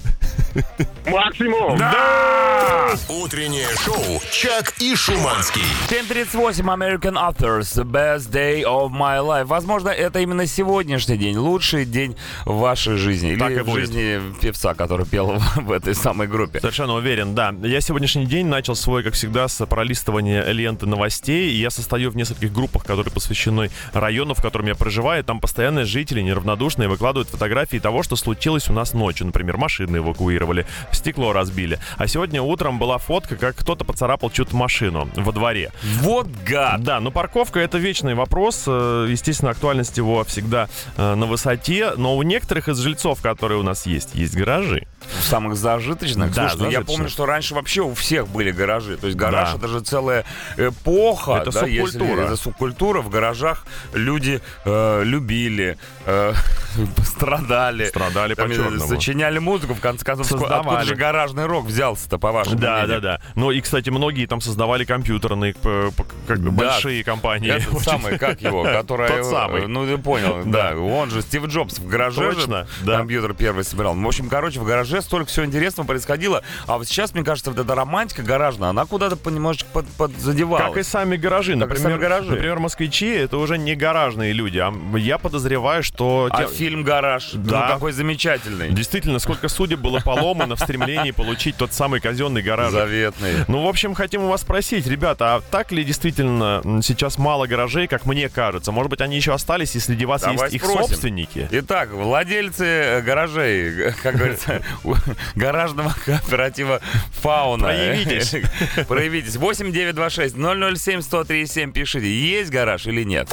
Максимум! 1.08 1.76
Да! 1.76 2.90
Утреннее 3.08 3.68
шоу 3.84 4.20
«Чак 4.30 4.74
и 4.78 4.94
Шуманский». 4.94 5.62
7.38 5.88 6.64
American 6.64 7.14
Authors, 7.14 7.74
The 7.74 7.84
Best 7.84 8.30
Day 8.30 8.62
of 8.62 8.90
My 8.90 9.18
Life. 9.20 9.44
Возможно, 9.46 9.88
это 9.88 10.20
именно 10.20 10.46
сегодняшний 10.46 11.16
день, 11.16 11.36
лучший 11.36 11.84
день 11.84 12.16
в 12.44 12.58
вашей 12.58 12.96
жизни. 12.96 13.34
Так 13.36 13.50
Или 13.50 13.58
и 13.58 13.62
в 13.62 13.66
будет. 13.66 13.80
жизни 13.80 14.20
певца, 14.40 14.74
который 14.74 15.04
пел 15.06 15.40
в 15.56 15.72
этой 15.72 15.94
самой 15.96 16.28
группе. 16.28 16.59
Совершенно 16.60 16.94
уверен, 16.94 17.34
да. 17.34 17.54
Я 17.62 17.80
сегодняшний 17.80 18.26
день 18.26 18.46
начал 18.46 18.74
свой, 18.76 19.02
как 19.02 19.14
всегда, 19.14 19.48
с 19.48 19.64
пролистывания 19.64 20.44
ленты 20.52 20.86
новостей. 20.86 21.50
И 21.52 21.56
я 21.56 21.70
состою 21.70 22.10
в 22.10 22.16
нескольких 22.16 22.52
группах, 22.52 22.84
которые 22.84 23.12
посвящены 23.12 23.70
району, 23.94 24.34
в 24.34 24.42
котором 24.42 24.66
я 24.66 24.74
проживаю. 24.74 25.24
Там 25.24 25.40
постоянно 25.40 25.84
жители 25.84 26.20
неравнодушные 26.20 26.88
выкладывают 26.88 27.28
фотографии 27.30 27.78
того, 27.78 28.02
что 28.02 28.16
случилось 28.16 28.68
у 28.68 28.72
нас 28.74 28.92
ночью. 28.92 29.26
Например, 29.26 29.56
машины 29.56 29.98
эвакуировали, 29.98 30.66
стекло 30.92 31.32
разбили. 31.32 31.78
А 31.96 32.06
сегодня 32.06 32.42
утром 32.42 32.78
была 32.78 32.98
фотка, 32.98 33.36
как 33.36 33.56
кто-то 33.56 33.84
поцарапал 33.84 34.30
чью-то 34.30 34.54
машину 34.54 35.08
во 35.16 35.32
дворе. 35.32 35.72
Вот 36.02 36.26
гад! 36.46 36.82
Да, 36.82 37.00
но 37.00 37.10
парковка 37.10 37.60
это 37.60 37.78
вечный 37.78 38.14
вопрос. 38.14 38.64
Э, 38.66 39.06
Естественно, 39.08 39.50
актуальность 39.50 39.96
его 39.96 40.22
всегда 40.24 40.68
э, 40.96 41.14
на 41.14 41.26
высоте. 41.26 41.92
Но 41.96 42.16
у 42.16 42.22
некоторых 42.22 42.68
из 42.68 42.78
жильцов, 42.78 43.22
которые 43.22 43.58
у 43.58 43.62
нас 43.62 43.86
есть, 43.86 44.14
есть 44.14 44.36
гаражи. 44.36 44.86
Самых 45.22 45.56
зажиточных. 45.56 46.34
Да, 46.34 46.49
Слушай, 46.52 46.64
ну 46.66 46.70
я 46.70 46.80
помню, 46.82 47.08
что 47.08 47.26
раньше 47.26 47.54
вообще 47.54 47.82
у 47.82 47.94
всех 47.94 48.28
были 48.28 48.50
гаражи. 48.50 48.96
То 48.96 49.06
есть 49.06 49.18
гараж 49.18 49.50
Да. 49.52 49.56
это 49.58 49.68
же 49.68 49.80
целая 49.80 50.24
эпоха. 50.56 51.32
Это 51.42 51.50
да, 51.52 51.66
если- 51.66 51.98
субкультура. 51.98 52.20
это 52.22 52.36
субкультура. 52.36 53.00
В 53.00 53.08
гаражах 53.10 53.66
люди 53.94 54.40
э, 54.64 55.02
любили, 55.04 55.78
э, 56.06 56.32
страдали. 57.04 57.86
Страдали 57.86 58.34
Там, 58.34 58.46
э, 58.46 58.48
по-черному. 58.54 58.86
Сочиняли 58.88 59.38
музыку, 59.38 59.74
в 59.74 59.80
конце 59.80 60.04
концов. 60.04 60.26
Создавали. 60.26 60.60
Откуда 60.60 60.84
же 60.84 60.94
гаражный 60.94 61.46
рок 61.46 61.66
взялся-то, 61.66 62.18
по 62.18 62.32
вашему 62.32 62.58
Да, 62.58 62.78
мнению? 62.80 63.00
да, 63.00 63.18
да. 63.18 63.20
Ну 63.34 63.50
и, 63.50 63.60
кстати, 63.60 63.90
многие 63.90 64.26
там 64.26 64.40
создавали 64.40 64.84
компьютерные 64.84 65.54
как 65.54 66.40
бы 66.40 66.50
Да. 66.50 66.50
большие 66.50 67.04
компании. 67.04 67.50
Этот 67.50 67.74
Очень- 67.74 67.84
самый, 67.84 68.18
как 68.18 68.40
его, 68.40 68.62
который... 68.64 69.08
Тот 69.08 69.26
самый. 69.26 69.62
э, 69.62 69.66
Ну, 69.66 69.86
ты 69.86 69.98
понял, 69.98 70.42
да. 70.44 70.76
Он 70.76 71.10
же 71.10 71.22
Стив 71.22 71.46
Джобс 71.46 71.78
в 71.78 71.86
гараже 71.86 72.32
Точно, 72.34 72.64
же 72.64 72.84
да. 72.84 72.98
компьютер 72.98 73.34
первый 73.34 73.64
собирал. 73.64 73.94
В 73.94 74.06
общем, 74.06 74.28
короче, 74.28 74.60
в 74.60 74.64
гараже 74.64 75.02
столько 75.02 75.28
всего 75.30 75.46
интересного 75.46 75.86
происходило. 75.86 76.39
А 76.66 76.78
вот 76.78 76.86
сейчас, 76.88 77.14
мне 77.14 77.24
кажется, 77.24 77.50
вот 77.50 77.58
эта 77.60 77.74
романтика 77.74 78.22
гаражная, 78.22 78.70
она 78.70 78.86
куда-то 78.86 79.16
понемножечко 79.16 79.68
под, 79.72 79.86
подзадевалась. 79.88 80.66
Как 80.66 80.76
и 80.76 80.82
сами 80.82 81.16
гаражи. 81.16 81.52
Как 81.52 81.60
Например, 81.68 81.82
сами 81.90 82.00
гаражи. 82.00 82.30
например, 82.30 82.58
москвичи 82.58 83.08
это 83.08 83.36
уже 83.38 83.58
не 83.58 83.74
гаражные 83.74 84.32
люди. 84.32 84.58
А 84.58 84.72
я 84.96 85.18
подозреваю, 85.18 85.82
что 85.82 86.28
А 86.30 86.44
те- 86.44 86.52
фильм 86.52 86.82
«Гараж», 86.82 87.30
Да. 87.34 87.66
ну, 87.68 87.74
какой 87.74 87.92
замечательный. 87.92 88.70
действительно 88.70 89.18
сколько 89.18 89.48
судеб 89.48 89.80
было 89.80 90.00
поломано 90.00 90.56
в 90.56 90.60
стремлении 90.60 91.10
получить 91.10 91.56
тот 91.56 91.72
самый 91.72 92.00
казенный 92.00 92.42
гараж. 92.42 92.72
Заветный. 92.72 93.44
Ну, 93.48 93.64
в 93.64 93.68
общем, 93.68 93.94
хотим 93.94 94.22
у 94.24 94.28
вас 94.28 94.42
спросить, 94.42 94.86
ребята, 94.86 95.36
а 95.36 95.40
так 95.40 95.72
ли 95.72 95.84
действительно 95.84 96.60
сейчас 96.82 97.18
мало 97.18 97.46
гаражей, 97.46 97.86
как 97.86 98.06
мне 98.06 98.28
кажется? 98.28 98.72
Может 98.72 98.90
быть, 98.90 99.00
они 99.00 99.16
еще 99.16 99.32
остались, 99.32 99.74
и 99.76 99.80
среди 99.80 100.04
вас 100.06 100.22
Давай 100.22 100.36
есть 100.44 100.54
их 100.54 100.62
спросим. 100.64 100.82
собственники? 100.88 101.48
Итак, 101.50 101.90
владельцы 101.92 102.64
э, 102.64 103.00
гаражей, 103.02 103.88
э, 103.88 103.92
как 104.02 104.16
говорится, 104.16 104.62
гаражного 105.34 105.94
кооператива 106.30 106.80
«Фауна». 107.20 107.64
Проявитесь. 107.64 108.34
Проявитесь. 108.88 109.36
8 109.36 109.72
926 109.72 110.36
007 110.36 111.02
137 111.02 111.72
пишите, 111.72 112.08
есть 112.08 112.50
гараж 112.50 112.86
или 112.86 113.02
нет. 113.02 113.28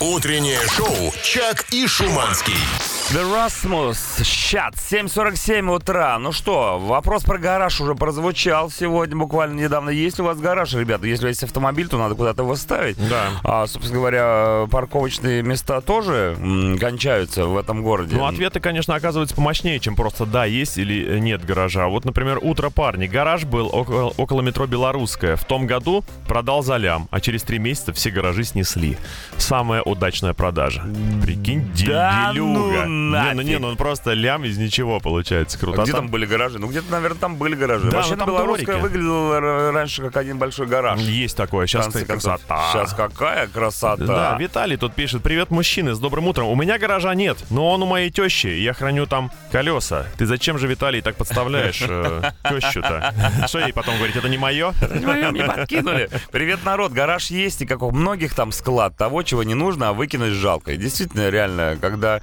Утреннее 0.00 0.60
шоу 0.68 1.12
«Чак 1.22 1.64
и 1.70 1.86
Шуманский». 1.86 2.91
The 3.12 3.24
Rasmus, 3.30 4.24
Щат, 4.24 4.74
7.47 4.76 5.68
утра. 5.74 6.18
Ну 6.18 6.32
что, 6.32 6.78
вопрос 6.78 7.24
про 7.24 7.36
гараж 7.36 7.78
уже 7.82 7.94
прозвучал 7.94 8.70
сегодня, 8.70 9.16
буквально 9.16 9.60
недавно. 9.60 9.90
Есть 9.90 10.16
ли 10.18 10.22
у 10.24 10.26
вас 10.28 10.38
гараж, 10.38 10.72
ребята? 10.72 11.06
Если 11.06 11.28
есть 11.28 11.42
автомобиль, 11.42 11.88
то 11.88 11.98
надо 11.98 12.14
куда-то 12.14 12.42
его 12.42 12.56
ставить. 12.56 12.96
Да. 13.10 13.24
А, 13.44 13.66
собственно 13.66 13.98
говоря, 13.98 14.66
парковочные 14.70 15.42
места 15.42 15.82
тоже 15.82 16.36
м, 16.40 16.78
кончаются 16.78 17.44
в 17.44 17.58
этом 17.58 17.82
городе. 17.82 18.16
Ну, 18.16 18.24
ответы, 18.24 18.60
конечно, 18.60 18.94
оказываются 18.94 19.34
помощнее, 19.36 19.78
чем 19.78 19.94
просто 19.94 20.24
«да, 20.24 20.46
есть» 20.46 20.78
или 20.78 21.18
«нет 21.18 21.44
гаража». 21.44 21.88
Вот, 21.88 22.06
например, 22.06 22.38
«Утро 22.40 22.70
парни». 22.70 23.06
Гараж 23.08 23.44
был 23.44 23.68
около, 23.70 24.14
около 24.16 24.40
метро 24.40 24.66
«Белорусская». 24.66 25.36
В 25.36 25.44
том 25.44 25.66
году 25.66 26.02
продал 26.26 26.62
за 26.62 26.76
лям, 26.78 27.08
а 27.10 27.20
через 27.20 27.42
три 27.42 27.58
месяца 27.58 27.92
все 27.92 28.10
гаражи 28.10 28.44
снесли. 28.44 28.96
Самая 29.36 29.82
удачная 29.82 30.32
продажа. 30.32 30.82
Прикинь, 31.22 31.70
Да 31.86 32.30
делюга. 32.32 32.86
ну 32.86 33.01
не, 33.10 33.34
ну 33.34 33.42
не, 33.42 33.52
нафиг. 33.52 33.60
ну 33.60 33.68
он 33.68 33.76
просто 33.76 34.12
лям 34.12 34.44
из 34.44 34.58
ничего 34.58 35.00
получается. 35.00 35.58
Круто. 35.58 35.82
А 35.82 35.84
где 35.84 35.92
там 35.92 36.08
были 36.08 36.26
гаражи? 36.26 36.58
Ну, 36.58 36.68
где-то, 36.68 36.90
наверное, 36.90 37.18
там 37.18 37.36
были 37.36 37.54
гаражи. 37.54 37.90
Да, 37.90 37.98
Вообще, 37.98 38.12
ну, 38.12 38.18
там 38.18 38.28
белорусская 38.28 38.76
дворики. 38.76 38.82
выглядела 38.82 39.72
раньше 39.72 40.02
как 40.02 40.16
один 40.16 40.38
большой 40.38 40.66
гараж. 40.66 41.00
Есть 41.00 41.36
такое. 41.36 41.66
Сейчас 41.66 41.88
ты 41.88 42.04
красота. 42.04 42.70
Сейчас 42.72 42.94
какая 42.94 43.46
красота. 43.46 44.04
Да, 44.04 44.36
Виталий 44.38 44.76
тут 44.76 44.94
пишет. 44.94 45.22
Привет, 45.22 45.50
мужчины, 45.50 45.94
с 45.94 45.98
добрым 45.98 46.28
утром. 46.28 46.48
У 46.48 46.56
меня 46.56 46.78
гаража 46.78 47.14
нет, 47.14 47.38
но 47.50 47.70
он 47.70 47.82
у 47.82 47.86
моей 47.86 48.10
тещи. 48.10 48.46
и 48.48 48.62
Я 48.62 48.72
храню 48.74 49.06
там 49.06 49.30
колеса. 49.50 50.06
Ты 50.18 50.26
зачем 50.26 50.58
же, 50.58 50.66
Виталий, 50.66 51.00
так 51.00 51.16
подставляешь 51.16 51.82
э, 51.86 52.30
тещу-то? 52.48 53.14
Что 53.46 53.60
ей 53.60 53.72
потом 53.72 53.96
говорить, 53.96 54.16
это 54.16 54.28
не 54.28 54.38
мое? 54.38 54.72
Моё 55.02 55.30
не 55.30 55.42
подкинули. 55.44 56.08
Привет, 56.30 56.60
народ. 56.64 56.92
Гараж 56.92 57.30
есть, 57.30 57.62
и 57.62 57.66
как 57.66 57.82
у 57.82 57.90
многих 57.90 58.34
там 58.34 58.52
склад 58.52 58.96
того, 58.96 59.22
чего 59.22 59.42
не 59.42 59.54
нужно, 59.54 59.90
а 59.90 59.92
выкинуть 59.92 60.32
жалко. 60.32 60.72
И 60.72 60.76
действительно, 60.76 61.28
реально, 61.30 61.76
когда 61.80 62.20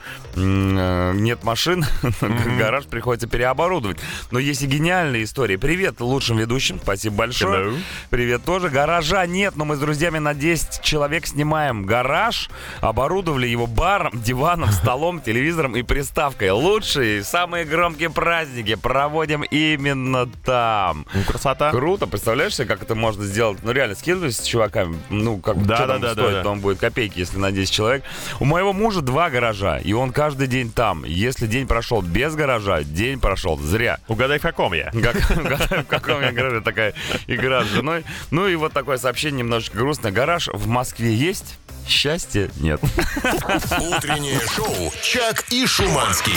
нет 0.76 1.44
машин, 1.44 1.86
гараж 2.60 2.86
приходится 2.86 3.28
переоборудовать. 3.28 3.98
Но 4.32 4.40
есть 4.40 4.62
и 4.62 4.68
гениальные 4.68 5.24
истории. 5.24 5.56
Привет 5.56 6.02
лучшим 6.02 6.38
ведущим. 6.38 6.80
Спасибо 6.82 7.16
большое. 7.18 7.70
Hello. 7.70 7.80
Привет 8.10 8.44
тоже. 8.46 8.70
Гаража 8.70 9.26
нет, 9.26 9.56
но 9.56 9.66
мы 9.66 9.76
с 9.76 9.80
друзьями 9.80 10.20
на 10.20 10.34
10 10.34 10.82
человек 10.82 11.26
снимаем 11.26 11.86
гараж, 11.86 12.50
оборудовали 12.82 13.48
его 13.48 13.68
баром, 13.68 14.12
диваном, 14.24 14.72
столом, 14.72 15.22
телевизором 15.26 15.76
и 15.76 15.84
приставкой. 15.84 16.52
Лучшие, 16.52 17.24
самые 17.24 17.66
громкие 17.66 18.10
праздники 18.10 18.76
проводим 18.76 19.44
именно 19.44 20.28
там. 20.44 21.06
Ну, 21.14 21.24
красота. 21.24 21.72
Круто, 21.72 22.08
представляешь 22.08 22.56
себе, 22.56 22.68
как 22.68 22.82
это 22.82 22.96
можно 22.96 23.24
сделать? 23.24 23.60
Ну, 23.64 23.72
реально, 23.72 23.96
скидываюсь 23.96 24.38
с 24.38 24.44
чуваками, 24.44 24.98
ну, 25.10 25.38
как 25.40 25.66
Да, 25.66 25.76
что 25.76 25.88
да, 25.88 25.94
там 25.94 26.02
да, 26.02 26.14
стоит, 26.14 26.32
да, 26.32 26.38
да. 26.38 26.44
там 26.44 26.60
будет 26.60 26.80
копейки, 26.80 27.20
если 27.20 27.38
на 27.38 27.52
10 27.52 27.72
человек. 27.72 28.04
У 28.40 28.46
моего 28.46 28.74
мужа 28.74 29.02
два 29.02 29.30
гаража, 29.30 29.78
и 29.78 29.94
он 29.94 30.12
каждый 30.12 30.48
день 30.50 30.72
там. 30.72 31.06
Если 31.06 31.48
день 31.48 31.68
прошел 31.68 32.01
без 32.01 32.36
гаража, 32.36 32.84
день 32.84 33.20
прошел 33.20 33.58
зря. 33.58 34.00
Угадай, 34.08 34.39
в 34.39 34.41
каком 34.41 34.74
я. 34.74 34.91
Как, 34.91 35.15
в 35.70 35.84
каком 35.86 36.22
я 36.22 36.32
гараже 36.32 36.62
такая 36.62 36.94
игра 37.27 37.63
с 37.63 37.68
женой. 37.68 38.03
Ну 38.32 38.48
и 38.48 38.56
вот 38.56 38.74
такое 38.74 38.98
сообщение 38.98 39.39
немножечко 39.39 39.77
грустное. 39.77 40.12
Гараж 40.12 40.50
в 40.51 40.68
Москве 40.68 41.13
есть? 41.13 41.58
Счастья 41.88 42.50
нет. 42.60 42.82
Утреннее 43.24 44.39
шоу 44.53 44.91
«Чак 45.01 45.46
и 45.50 45.65
Шуманский». 45.65 46.34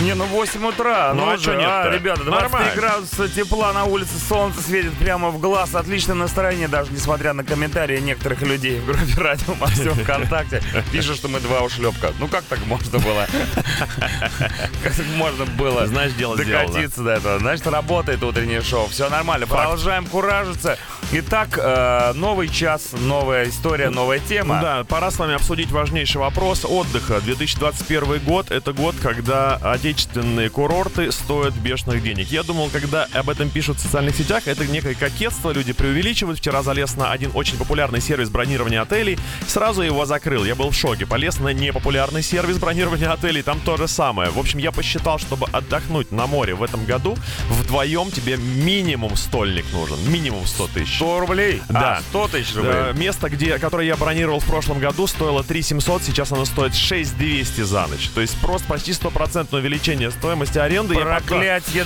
Не, 0.00 0.14
ну 0.14 0.24
8 0.24 0.64
утра. 0.66 1.12
Ну, 1.14 1.28
а 1.28 1.36
же, 1.36 1.44
чё 1.44 1.54
нет-то? 1.54 1.90
ребята, 1.90 2.24
23 2.24 2.30
Нормально. 2.30 2.72
градуса 2.74 3.28
тепла 3.28 3.72
на 3.74 3.84
улице, 3.84 4.12
солнце 4.28 4.62
светит 4.62 4.94
прямо 4.94 5.28
в 5.30 5.38
глаз. 5.38 5.74
Отличное 5.74 6.14
настроение, 6.14 6.68
даже 6.68 6.90
несмотря 6.90 7.34
на 7.34 7.44
комментарии 7.44 8.00
некоторых 8.00 8.40
людей 8.42 8.80
в 8.80 8.86
группе 8.86 9.20
Радио 9.20 9.54
Максим 9.56 9.94
ВКонтакте. 9.94 10.62
Пишут, 10.90 11.16
что 11.16 11.28
мы 11.28 11.40
два 11.40 11.60
ушлепка. 11.60 12.12
Ну 12.18 12.28
как 12.28 12.44
так 12.44 12.60
можно 12.66 12.98
было? 12.98 13.26
Как 14.82 14.94
так 14.94 15.06
можно 15.16 15.44
было 15.44 15.86
Знаешь, 15.86 16.12
дело 16.12 16.36
сделано. 16.42 16.68
докатиться 16.68 17.02
до 17.02 17.10
этого? 17.12 17.38
Значит, 17.38 17.66
работает 17.66 18.22
утреннее 18.22 18.62
шоу. 18.62 18.88
Все 18.88 19.08
нормально. 19.10 19.46
Продолжаем 19.46 20.06
куражиться. 20.06 20.78
Итак, 21.12 21.58
э, 21.60 22.12
новый 22.14 22.46
час, 22.46 22.92
новая 22.92 23.48
история, 23.48 23.90
новая 23.90 24.20
тема. 24.20 24.60
Да, 24.62 24.84
пора 24.84 25.10
с 25.10 25.18
вами 25.18 25.34
обсудить 25.34 25.72
важнейший 25.72 26.20
вопрос 26.20 26.64
отдыха. 26.64 27.20
2021 27.20 28.20
год— 28.20 28.48
это 28.52 28.72
год, 28.72 28.94
когда 29.02 29.56
отечественные 29.56 30.50
курорты 30.50 31.10
стоят 31.10 31.52
бешеных 31.54 32.00
денег. 32.04 32.28
Я 32.28 32.44
думал, 32.44 32.70
когда 32.70 33.08
об 33.12 33.28
этом 33.28 33.50
пишут 33.50 33.78
в 33.78 33.80
социальных 33.80 34.14
сетях, 34.14 34.46
это 34.46 34.64
некое 34.68 34.94
кокетство, 34.94 35.50
люди 35.50 35.72
преувеличивают. 35.72 36.38
Вчера 36.38 36.62
залез 36.62 36.94
на 36.94 37.10
один 37.10 37.32
очень 37.34 37.58
популярный 37.58 38.00
сервис 38.00 38.30
бронирования 38.30 38.80
отелей, 38.80 39.18
сразу 39.48 39.82
его 39.82 40.06
закрыл. 40.06 40.44
Я 40.44 40.54
был 40.54 40.70
в 40.70 40.76
шоке. 40.76 41.06
Полез 41.06 41.40
на 41.40 41.48
непопулярный 41.48 42.22
сервис 42.22 42.58
бронирования 42.58 43.10
отелей, 43.10 43.42
там 43.42 43.58
то 43.58 43.76
же 43.76 43.88
самое. 43.88 44.30
В 44.30 44.38
общем, 44.38 44.60
я 44.60 44.70
посчитал, 44.70 45.18
чтобы 45.18 45.48
отдохнуть 45.50 46.12
на 46.12 46.28
море 46.28 46.54
в 46.54 46.62
этом 46.62 46.84
году, 46.84 47.16
вдвоем 47.48 48.12
тебе 48.12 48.36
минимум 48.36 49.16
стольник 49.16 49.64
нужен. 49.72 49.98
Минимум 50.08 50.46
100 50.46 50.68
тысяч. 50.68 50.99
100 51.00 51.20
рублей? 51.20 51.62
Да. 51.70 51.96
А, 51.96 52.00
100 52.10 52.28
тысяч 52.28 52.54
рублей. 52.54 52.74
Место, 52.94 53.30
где, 53.30 53.58
которое 53.58 53.86
я 53.86 53.96
бронировал 53.96 54.38
в 54.40 54.44
прошлом 54.44 54.80
году, 54.80 55.06
стоило 55.06 55.42
3 55.42 55.62
700, 55.62 56.02
сейчас 56.02 56.30
оно 56.30 56.44
стоит 56.44 56.74
6 56.74 57.16
200 57.16 57.62
за 57.62 57.86
ночь. 57.86 58.10
То 58.14 58.20
есть 58.20 58.36
просто 58.42 58.66
почти 58.68 58.92
стопроцентное 58.92 59.60
увеличение 59.62 60.10
стоимости 60.10 60.58
аренды. 60.58 60.94
Я 60.94 61.00
пока- 61.06 61.20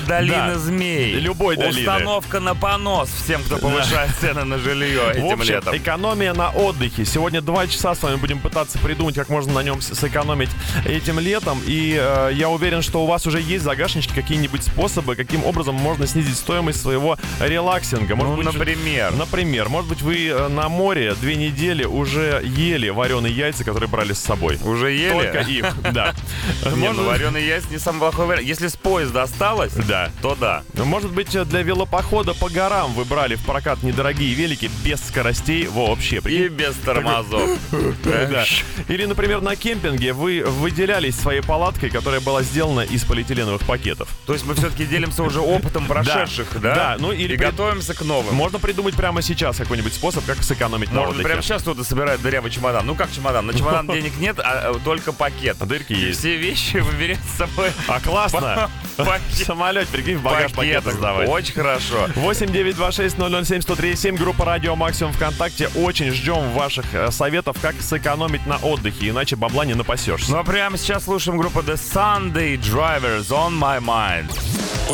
долины 0.08 0.34
Да. 0.54 0.58
змей. 0.58 1.12
Любой 1.14 1.56
долины. 1.56 1.78
Установка 1.78 2.40
на 2.40 2.56
понос 2.56 3.08
всем, 3.24 3.40
кто 3.44 3.58
повышает 3.58 4.10
цены 4.20 4.42
на 4.44 4.58
жилье 4.58 5.00
В 5.00 5.10
этим 5.10 5.38
общем, 5.40 5.54
летом. 5.54 5.76
экономия 5.76 6.34
на 6.34 6.50
отдыхе. 6.50 7.04
Сегодня 7.04 7.40
два 7.40 7.68
часа 7.68 7.94
с 7.94 8.02
вами 8.02 8.16
будем 8.16 8.40
пытаться 8.40 8.78
придумать, 8.80 9.14
как 9.14 9.28
можно 9.28 9.52
на 9.52 9.62
нем 9.62 9.80
сэкономить 9.80 10.50
этим 10.84 11.20
летом. 11.20 11.60
И 11.66 11.96
э, 12.00 12.30
я 12.34 12.48
уверен, 12.48 12.82
что 12.82 13.04
у 13.04 13.06
вас 13.06 13.26
уже 13.28 13.40
есть 13.40 13.62
в 13.62 13.64
загашничке 13.64 14.12
какие-нибудь 14.12 14.64
способы, 14.64 15.14
каким 15.14 15.44
образом 15.44 15.76
можно 15.76 16.04
снизить 16.08 16.36
стоимость 16.36 16.82
своего 16.82 17.16
релаксинга. 17.40 18.16
Может 18.16 18.30
Ну, 18.30 18.36
быть, 18.42 18.46
например. 18.52 19.03
Например, 19.10 19.68
может 19.68 19.88
быть, 19.88 20.02
вы 20.02 20.28
э, 20.28 20.48
на 20.48 20.68
море 20.68 21.14
две 21.20 21.36
недели 21.36 21.84
уже 21.84 22.42
ели 22.44 22.88
вареные 22.88 23.32
яйца, 23.32 23.64
которые 23.64 23.88
брали 23.88 24.12
с 24.12 24.18
собой. 24.18 24.58
Уже 24.64 24.92
ели? 24.92 25.12
Только 25.12 25.38
их, 25.40 25.74
да. 25.92 26.14
Не, 26.64 26.70
Может 26.88 26.96
ну 26.96 27.10
быть- 27.10 27.20
вареные 27.20 27.46
яйца 27.46 27.68
не 27.70 27.78
самый 27.78 27.98
плохой 28.00 28.26
вариант. 28.26 28.46
Если 28.46 28.68
с 28.68 28.76
поезда 28.76 29.22
осталось, 29.22 29.72
Да. 29.74 30.10
то 30.22 30.34
да. 30.34 30.62
Может 30.74 31.12
быть, 31.12 31.30
для 31.48 31.62
велопохода 31.62 32.34
по 32.34 32.48
горам 32.48 32.92
вы 32.94 33.04
брали 33.04 33.34
в 33.36 33.44
прокат 33.44 33.82
недорогие 33.82 34.32
велики 34.34 34.70
без 34.84 35.00
скоростей 35.06 35.66
вообще. 35.66 36.20
И 36.26 36.48
без 36.48 36.74
тормозов. 36.76 37.58
Да. 38.04 38.44
Или, 38.88 39.06
например, 39.06 39.40
на 39.40 39.56
кемпинге 39.56 40.12
вы 40.12 40.42
выделялись 40.44 41.16
своей 41.18 41.40
палаткой, 41.42 41.90
которая 41.90 42.20
была 42.20 42.42
сделана 42.42 42.80
из 42.80 43.04
полиэтиленовых 43.04 43.62
пакетов. 43.62 44.08
То 44.26 44.32
есть 44.34 44.44
мы 44.46 44.54
все-таки 44.54 44.84
делимся 44.84 45.22
уже 45.22 45.40
опытом 45.40 45.86
прошедших, 45.86 46.48
да? 46.60 46.74
Да, 46.74 46.96
ну 46.98 47.12
или 47.12 47.34
И 47.34 47.36
готовимся 47.36 47.94
к 47.94 48.02
новым. 48.02 48.34
Можно 48.34 48.58
придумать 48.58 48.93
прямо 48.94 49.22
сейчас 49.22 49.56
какой-нибудь 49.56 49.92
способ, 49.92 50.24
как 50.24 50.42
сэкономить 50.42 50.90
на 50.90 51.00
Может, 51.00 51.14
отдыхе. 51.14 51.28
прямо 51.28 51.42
сейчас 51.42 51.62
кто-то 51.62 51.84
собирает 51.84 52.22
дырявый 52.22 52.50
чемодан. 52.50 52.86
Ну 52.86 52.94
как 52.94 53.12
чемодан? 53.12 53.46
На 53.46 53.52
чемодан 53.54 53.86
денег 53.92 54.16
нет, 54.18 54.38
а 54.40 54.54
а 54.64 54.74
только 54.84 55.12
пакет. 55.12 55.56
Дырки 55.58 55.92
И 55.92 56.06
есть. 56.08 56.20
все 56.20 56.36
вещи 56.36 56.78
вы 56.78 56.92
берете 56.92 57.20
с 57.22 57.38
собой 57.38 57.70
А 57.88 58.00
классно! 58.00 58.70
Самолет, 59.32 59.88
прикинь, 59.88 60.16
в 60.18 60.22
багаж 60.22 60.52
пакетом. 60.52 60.92
сдавать. 60.92 61.28
Очень 61.28 61.54
хорошо. 61.54 62.08
8 62.14 62.46
9 62.52 62.76
2 62.76 62.92
6 62.92 63.18
0 63.18 63.44
7 63.44 63.60
103 63.60 63.96
7 63.96 64.16
группа 64.16 64.44
Радио 64.44 64.76
Максимум 64.76 65.12
ВКонтакте. 65.12 65.68
Очень 65.74 66.10
ждем 66.12 66.52
ваших 66.52 66.84
э, 66.94 67.10
советов, 67.10 67.56
как 67.60 67.74
сэкономить 67.80 68.46
на 68.46 68.56
отдыхе, 68.58 69.08
иначе 69.10 69.34
бабла 69.36 69.64
не 69.64 69.74
напасешься. 69.74 70.30
Ну 70.30 70.38
а 70.38 70.44
прямо 70.44 70.78
сейчас 70.78 71.04
слушаем 71.04 71.38
группу 71.38 71.60
The 71.60 71.74
Sunday 71.74 72.56
Drivers 72.58 73.28
on 73.30 73.58
My 73.58 73.80
Mind. 73.80 74.30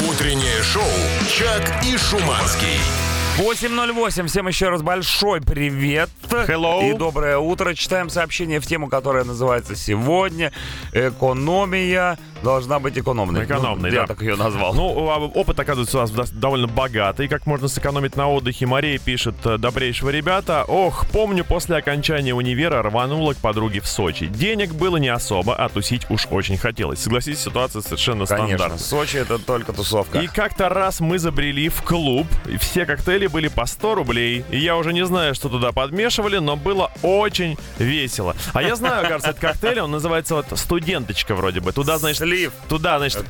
Утреннее 0.08 0.62
шоу 0.62 0.82
«Чак 1.28 1.84
и 1.84 1.96
Шуманский». 1.98 2.78
8.08. 3.38 4.26
Всем 4.26 4.48
еще 4.48 4.68
раз 4.68 4.82
большой 4.82 5.40
привет. 5.40 6.10
Hello. 6.30 6.88
И 6.88 6.94
доброе 6.94 7.38
утро. 7.38 7.74
Читаем 7.74 8.10
сообщение 8.10 8.60
в 8.60 8.66
тему, 8.66 8.88
которая 8.88 9.24
называется 9.24 9.76
сегодня 9.76 10.52
«Экономия 10.92 12.18
должна 12.42 12.78
быть 12.78 12.98
экономной». 12.98 13.44
Экономной, 13.44 13.90
Ну, 13.90 13.94
Я 13.94 14.02
да. 14.02 14.06
так 14.08 14.22
ее 14.22 14.36
назвал. 14.36 14.74
Ну, 14.74 15.08
а 15.10 15.18
опыт, 15.18 15.58
оказывается, 15.60 15.98
у 16.00 16.04
дос- 16.04 16.32
довольно 16.34 16.66
богатый. 16.66 17.28
Как 17.28 17.46
можно 17.46 17.68
сэкономить 17.68 18.16
на 18.16 18.28
отдыхе? 18.28 18.66
Мария 18.66 18.98
пишет, 18.98 19.34
э, 19.44 19.58
добрейшего 19.58 20.10
ребята. 20.10 20.64
Ох, 20.68 21.06
помню, 21.12 21.44
после 21.44 21.76
окончания 21.76 22.34
универа 22.34 22.82
рванула 22.82 23.34
к 23.34 23.38
подруге 23.38 23.80
в 23.80 23.86
Сочи. 23.86 24.26
Денег 24.26 24.72
было 24.74 24.96
не 24.96 25.08
особо, 25.08 25.54
а 25.54 25.68
тусить 25.68 26.06
уж 26.10 26.26
очень 26.30 26.56
хотелось. 26.56 27.00
Согласитесь, 27.00 27.40
ситуация 27.40 27.82
совершенно 27.82 28.26
Конечно, 28.26 28.46
стандартная. 28.58 28.78
Сочи 28.78 29.16
это 29.16 29.38
только 29.38 29.72
тусовка. 29.72 30.18
И 30.20 30.26
как-то 30.26 30.68
раз 30.68 31.00
мы 31.00 31.18
забрели 31.18 31.68
в 31.68 31.82
клуб, 31.82 32.26
и 32.46 32.56
все 32.56 32.86
коктейли 32.86 33.26
были 33.26 33.48
по 33.48 33.66
100 33.66 33.94
рублей. 33.94 34.44
И 34.50 34.58
я 34.58 34.76
уже 34.76 34.92
не 34.92 35.04
знаю, 35.04 35.34
что 35.34 35.48
туда 35.48 35.72
подмешивали, 35.72 36.38
но 36.38 36.56
было 36.56 36.90
очень 37.02 37.56
весело. 37.78 38.34
А 38.52 38.62
я 38.62 38.76
знаю, 38.76 39.06
кажется, 39.06 39.30
этот 39.30 39.40
коктейль, 39.40 39.80
он 39.80 39.90
называется 39.90 40.34
вот 40.34 40.46
студенточка 40.54 41.34
вроде 41.34 41.60
бы. 41.60 41.72
Туда, 41.72 41.98
значит, 41.98 42.22
Слив. 42.30 42.52
туда, 42.68 42.98
значит, 42.98 43.24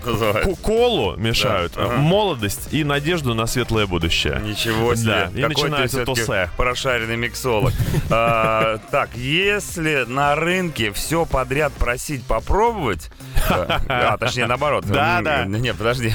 колу 0.62 1.16
мешают, 1.16 1.73
Да, 1.76 1.85
ага. 1.85 1.97
молодость 1.97 2.69
и 2.73 2.85
надежду 2.85 3.35
на 3.35 3.47
светлое 3.47 3.87
будущее. 3.87 4.40
Ничего 4.45 4.95
себе. 4.95 5.07
Да, 5.07 5.38
и 5.38 5.42
Какой 5.42 5.64
начинается 5.71 6.04
тусе. 6.04 6.50
Прошаренный 6.57 7.16
миксолог. 7.16 7.73
А, 8.12 8.78
Так, 8.90 9.11
если 9.16 10.04
на 10.09 10.35
рынке 10.35 10.92
все 10.92 11.25
подряд 11.25 11.73
просить 11.73 12.25
попробовать... 12.25 13.11
А, 13.49 14.16
точнее, 14.19 14.47
наоборот. 14.47 14.85
Да, 14.87 15.21
да. 15.23 15.45
Не, 15.45 15.73
подожди. 15.73 16.12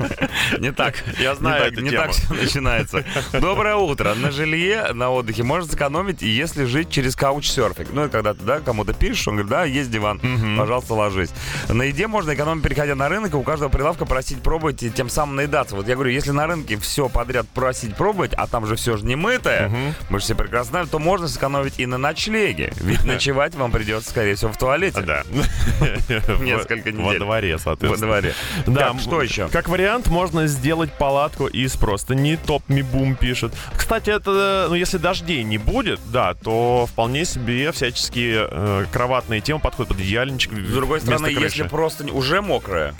Не 0.58 0.72
так. 0.72 0.94
Я 1.18 1.34
знаю 1.34 1.72
Не 1.80 1.90
так- 1.90 2.10
все 2.12 2.32
начинается. 2.34 3.04
Доброе 3.32 3.76
утро. 3.76 4.14
На 4.14 4.30
жилье, 4.30 4.92
на 4.92 5.10
отдыхе 5.10 5.42
можно 5.42 5.70
сэкономить, 5.70 6.22
если 6.22 6.64
жить 6.64 6.90
через 6.90 7.16
каучсерфинг. 7.16 7.88
Ну, 7.92 8.02
это 8.02 8.10
когда 8.12 8.34
ты, 8.34 8.44
да, 8.44 8.60
кому-то 8.60 8.92
пишешь, 8.92 9.26
он 9.28 9.34
говорит, 9.36 9.50
да, 9.50 9.64
есть 9.64 9.90
диван, 9.90 10.20
пожалуйста, 10.58 10.94
ложись. 10.94 11.30
На 11.68 11.82
еде 11.84 12.06
можно 12.06 12.19
экономить, 12.28 12.62
переходя 12.62 12.94
на 12.94 13.08
рынок, 13.08 13.32
и 13.32 13.36
у 13.36 13.42
каждого 13.42 13.68
прилавка 13.68 14.04
просить 14.06 14.42
пробовать 14.42 14.82
и 14.82 14.90
тем 14.90 15.08
самым 15.08 15.36
наедаться. 15.36 15.76
Вот 15.76 15.88
я 15.88 15.94
говорю, 15.94 16.10
если 16.10 16.30
на 16.30 16.46
рынке 16.46 16.76
все 16.78 17.08
подряд 17.08 17.46
просить 17.48 17.94
пробовать, 17.96 18.32
а 18.34 18.46
там 18.46 18.66
же 18.66 18.76
все 18.76 18.96
же 18.96 19.04
не 19.04 19.16
мытое, 19.16 19.70
мы 20.08 20.18
же 20.18 20.24
все 20.24 20.34
прекрасно 20.34 20.70
знаем, 20.70 20.88
то 20.88 20.98
можно 20.98 21.28
сэкономить 21.28 21.78
и 21.78 21.86
на 21.86 21.98
ночлеге. 21.98 22.72
Ведь 22.80 23.04
ночевать 23.04 23.54
вам 23.54 23.70
придется, 23.72 24.10
скорее 24.10 24.34
всего, 24.34 24.52
в 24.52 24.58
туалете. 24.58 25.00
Да. 25.00 25.22
Несколько 26.40 26.90
Во 26.90 26.96
недель. 27.08 27.18
дворе, 27.18 27.52
Во 27.54 27.58
соответственно. 27.58 28.06
дворе. 28.06 28.34
Да, 28.66 28.94
что 28.98 29.22
еще? 29.22 29.48
Как 29.48 29.68
вариант, 29.68 30.08
можно 30.08 30.46
сделать 30.46 30.92
палатку 30.92 31.46
из 31.46 31.76
просто 31.76 32.14
не 32.14 32.36
топ 32.36 32.62
ми 32.68 32.82
бум 32.82 33.14
пишет. 33.14 33.52
Кстати, 33.74 34.10
это, 34.10 34.66
ну, 34.68 34.74
если 34.74 34.98
дождей 34.98 35.42
не 35.42 35.58
будет, 35.58 36.00
да, 36.06 36.34
то 36.34 36.86
вполне 36.90 37.24
себе 37.24 37.72
всяческие 37.72 38.48
э, 38.50 38.84
кроватные 38.92 39.40
темы 39.40 39.60
подходят 39.60 39.88
под 39.88 40.00
идеальничек. 40.00 40.52
С 40.52 40.72
другой 40.72 41.00
стороны, 41.00 41.28
если 41.28 41.62
просто 41.64 42.04
уже 42.10 42.40
мокрая, 42.42 42.94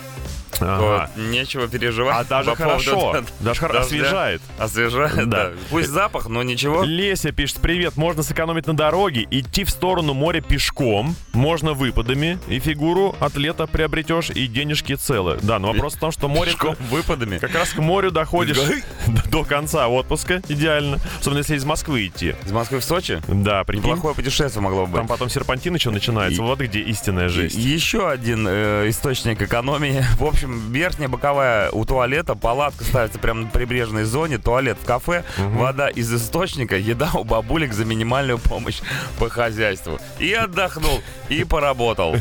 то 0.59 1.09
нечего 1.17 1.69
переживать. 1.69 2.17
А 2.17 2.25
даже 2.25 2.51
поводу- 2.55 2.63
хорошо, 2.85 3.25
даже 3.41 3.61
хоро- 3.61 3.73
Дождя. 3.73 3.81
освежает. 3.81 4.43
Освежает, 4.59 5.29
Да. 5.29 5.49
да. 5.49 5.51
Пусть 5.71 5.89
запах, 5.89 6.29
но 6.29 6.43
ничего. 6.43 6.83
Леся 6.85 7.33
пишет, 7.33 7.59
привет, 7.61 7.97
можно 7.97 8.23
сэкономить 8.23 8.67
на 8.67 8.75
дороге, 8.77 9.27
идти 9.31 9.65
в 9.65 9.71
сторону 9.71 10.15
моря 10.15 10.41
пешком, 10.41 11.15
можно 11.33 11.73
выпадами, 11.73 12.39
и 12.49 12.59
фигуру 12.59 13.15
атлета 13.21 13.67
приобретешь, 13.67 14.31
и 14.31 14.47
денежки 14.47 14.95
целы. 14.95 15.39
Да, 15.43 15.59
но 15.59 15.69
вопрос 15.73 15.95
в 15.95 15.99
том, 15.99 16.11
что 16.13 16.29
море... 16.29 16.53
Пешком, 16.53 16.77
выпадами. 16.91 17.39
Как 17.39 17.55
раз 17.55 17.71
к 17.71 17.79
морю 17.79 18.11
доходишь 18.11 18.59
до 19.31 19.45
конца 19.45 19.89
отпуска, 19.89 20.43
идеально. 20.49 20.99
Особенно 21.21 21.39
если 21.39 21.57
из 21.57 21.65
Москвы 21.65 22.07
идти. 22.07 22.35
Из 22.45 22.53
Москвы 22.53 22.81
в 22.81 22.85
Сочи? 22.85 23.21
Да, 23.29 23.65
прикинь. 23.65 23.85
Неплохое 23.85 24.15
путешествие 24.15 24.63
могло 24.63 24.87
бы 24.87 24.97
Там 24.97 25.07
потом 25.07 25.29
серпантин 25.29 25.75
еще 25.75 25.91
начинается. 25.91 26.41
И- 26.41 26.45
Вот 26.45 26.59
где 26.61 26.81
истинная 26.81 27.29
жесть. 27.29 27.57
Еще 27.57 28.09
один 28.09 28.47
э, 28.49 28.89
источник 28.89 29.41
экономии. 29.43 30.05
В 30.19 30.25
общем, 30.25 30.40
верхняя 30.47 31.09
боковая 31.09 31.71
у 31.71 31.85
туалета, 31.85 32.35
палатка 32.35 32.85
ставится 32.85 33.19
прямо 33.19 33.43
на 33.43 33.49
прибрежной 33.49 34.05
зоне, 34.05 34.39
туалет 34.39 34.79
в 34.81 34.87
кафе, 34.87 35.25
вода 35.39 35.89
из 35.89 36.13
источника, 36.13 36.77
еда 36.77 37.11
у 37.15 37.25
бабулек 37.25 37.73
за 37.73 37.85
минимальную 37.85 38.39
помощь 38.39 38.81
по 39.19 39.29
хозяйству. 39.29 39.99
И 40.19 40.33
отдохнул, 40.33 41.03
и 41.29 41.45
поработал. 41.45 42.15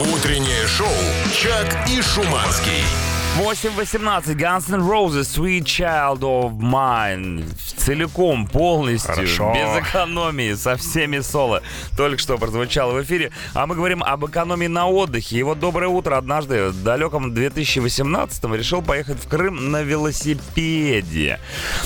Утреннее 0.00 0.66
шоу 0.66 0.88
«Чак 1.32 1.88
и 1.88 2.00
Шуманский». 2.00 2.84
8.18 3.38 4.34
Guns 4.34 4.68
N' 4.72 4.82
Roses 4.82 5.28
Sweet 5.28 5.64
Child 5.64 6.20
of 6.20 6.58
Mine 6.58 7.44
целиком, 7.88 8.46
полностью, 8.46 9.14
Хорошо. 9.14 9.54
без 9.54 9.88
экономии, 9.88 10.52
со 10.52 10.76
всеми 10.76 11.20
соло. 11.20 11.62
Только 11.96 12.18
что 12.18 12.36
прозвучало 12.36 12.92
в 12.92 13.02
эфире. 13.02 13.30
А 13.54 13.66
мы 13.66 13.76
говорим 13.76 14.02
об 14.02 14.26
экономии 14.26 14.66
на 14.66 14.88
отдыхе. 14.88 15.38
И 15.38 15.42
вот 15.42 15.58
доброе 15.58 15.88
утро 15.88 16.18
однажды 16.18 16.68
в 16.68 16.82
далеком 16.82 17.32
2018-м 17.32 18.54
решил 18.54 18.82
поехать 18.82 19.24
в 19.24 19.26
Крым 19.26 19.70
на 19.70 19.80
велосипеде. 19.80 21.40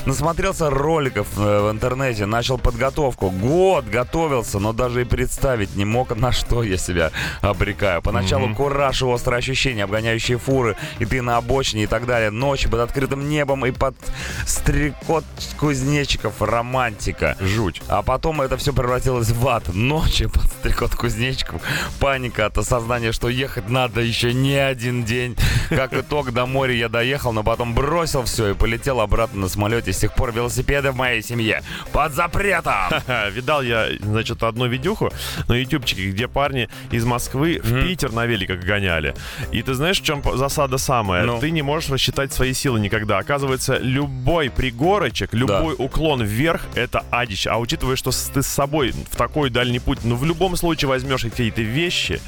Насмотрелся 0.04 0.70
роликов 0.70 1.28
э, 1.36 1.68
в 1.68 1.70
интернете, 1.70 2.26
начал 2.26 2.58
подготовку. 2.58 3.30
Год 3.30 3.84
готовился, 3.84 4.58
но 4.58 4.72
даже 4.72 5.02
и 5.02 5.04
представить 5.04 5.76
не 5.76 5.84
мог, 5.84 6.16
на 6.16 6.32
что 6.32 6.64
я 6.64 6.78
себя 6.78 7.12
обрекаю. 7.42 8.02
Поначалу 8.02 8.52
кураж 8.56 9.02
и 9.02 9.04
острые 9.04 9.38
ощущения, 9.38 9.84
обгоняющие 9.84 10.36
фуры, 10.36 10.74
и 10.98 11.04
ты 11.04 11.22
на 11.22 11.36
обочине 11.36 11.84
и 11.84 11.86
так 11.86 12.06
далее. 12.06 12.30
Ночи 12.30 12.68
под 12.68 12.80
открытым 12.80 13.28
небом 13.28 13.64
и 13.66 13.70
под 13.70 13.94
стрекот 14.46 15.24
кузнечиков. 15.92 16.40
Романтика. 16.40 17.36
Жуть. 17.40 17.82
А 17.88 18.02
потом 18.02 18.40
это 18.40 18.56
все 18.56 18.72
превратилось 18.72 19.30
в 19.30 19.46
ад. 19.46 19.74
Ночи 19.74 20.26
под 20.26 20.44
стрекот 20.44 20.94
кузнечиков. 20.94 21.60
Паника 22.00 22.46
от 22.46 22.56
осознания, 22.56 23.12
что 23.12 23.28
ехать 23.28 23.68
надо 23.68 24.00
еще 24.00 24.32
не 24.32 24.56
один 24.56 25.04
день. 25.04 25.36
Как 25.68 25.92
итог, 25.92 26.32
до 26.32 26.46
моря 26.46 26.74
я 26.74 26.88
доехал, 26.88 27.32
но 27.32 27.42
потом 27.42 27.74
бросил 27.74 28.24
все 28.24 28.50
и 28.50 28.54
полетел 28.54 29.00
обратно 29.00 29.42
на 29.42 29.48
самолете. 29.48 29.92
С 29.92 29.98
тех 29.98 30.14
пор 30.14 30.32
велосипеды 30.32 30.92
в 30.92 30.96
моей 30.96 31.22
семье 31.22 31.62
под 31.92 32.14
запретом. 32.14 32.74
Видал 33.32 33.62
я, 33.62 33.88
значит, 34.00 34.42
одну 34.42 34.66
видюху 34.66 35.12
на 35.48 35.54
ютубчике, 35.54 36.10
где 36.10 36.26
парни 36.26 36.68
из 36.90 37.04
Москвы 37.04 37.60
в 37.62 37.82
Питер 37.82 38.12
на 38.12 38.24
великах 38.24 38.60
гоняли. 38.60 39.14
И 39.50 39.62
ты 39.62 39.74
знаешь, 39.74 40.00
в 40.00 40.04
чем 40.04 40.22
засада 40.36 40.78
самая? 40.78 41.24
Ну. 41.24 41.38
Ты 41.38 41.50
не 41.50 41.62
можешь 41.62 41.90
рассчитать 41.90 42.32
свои 42.32 42.54
силы 42.54 42.80
никогда. 42.80 43.18
Оказывается, 43.18 43.78
любой 43.78 44.50
пригорочек, 44.50 45.34
любой 45.34 45.74
уклон 45.82 46.22
вверх— 46.22 46.62
это 46.74 47.04
адич. 47.10 47.46
А 47.46 47.58
учитывая, 47.58 47.96
что 47.96 48.10
ты 48.10 48.42
с 48.42 48.46
собой 48.46 48.92
в 49.10 49.16
такой 49.16 49.50
дальний 49.50 49.78
путь, 49.78 50.00
ну, 50.04 50.16
в 50.16 50.24
любом 50.24 50.56
случае 50.56 50.88
возьмешь 50.88 51.22
какие-то 51.22 51.62
вещи, 51.62 52.20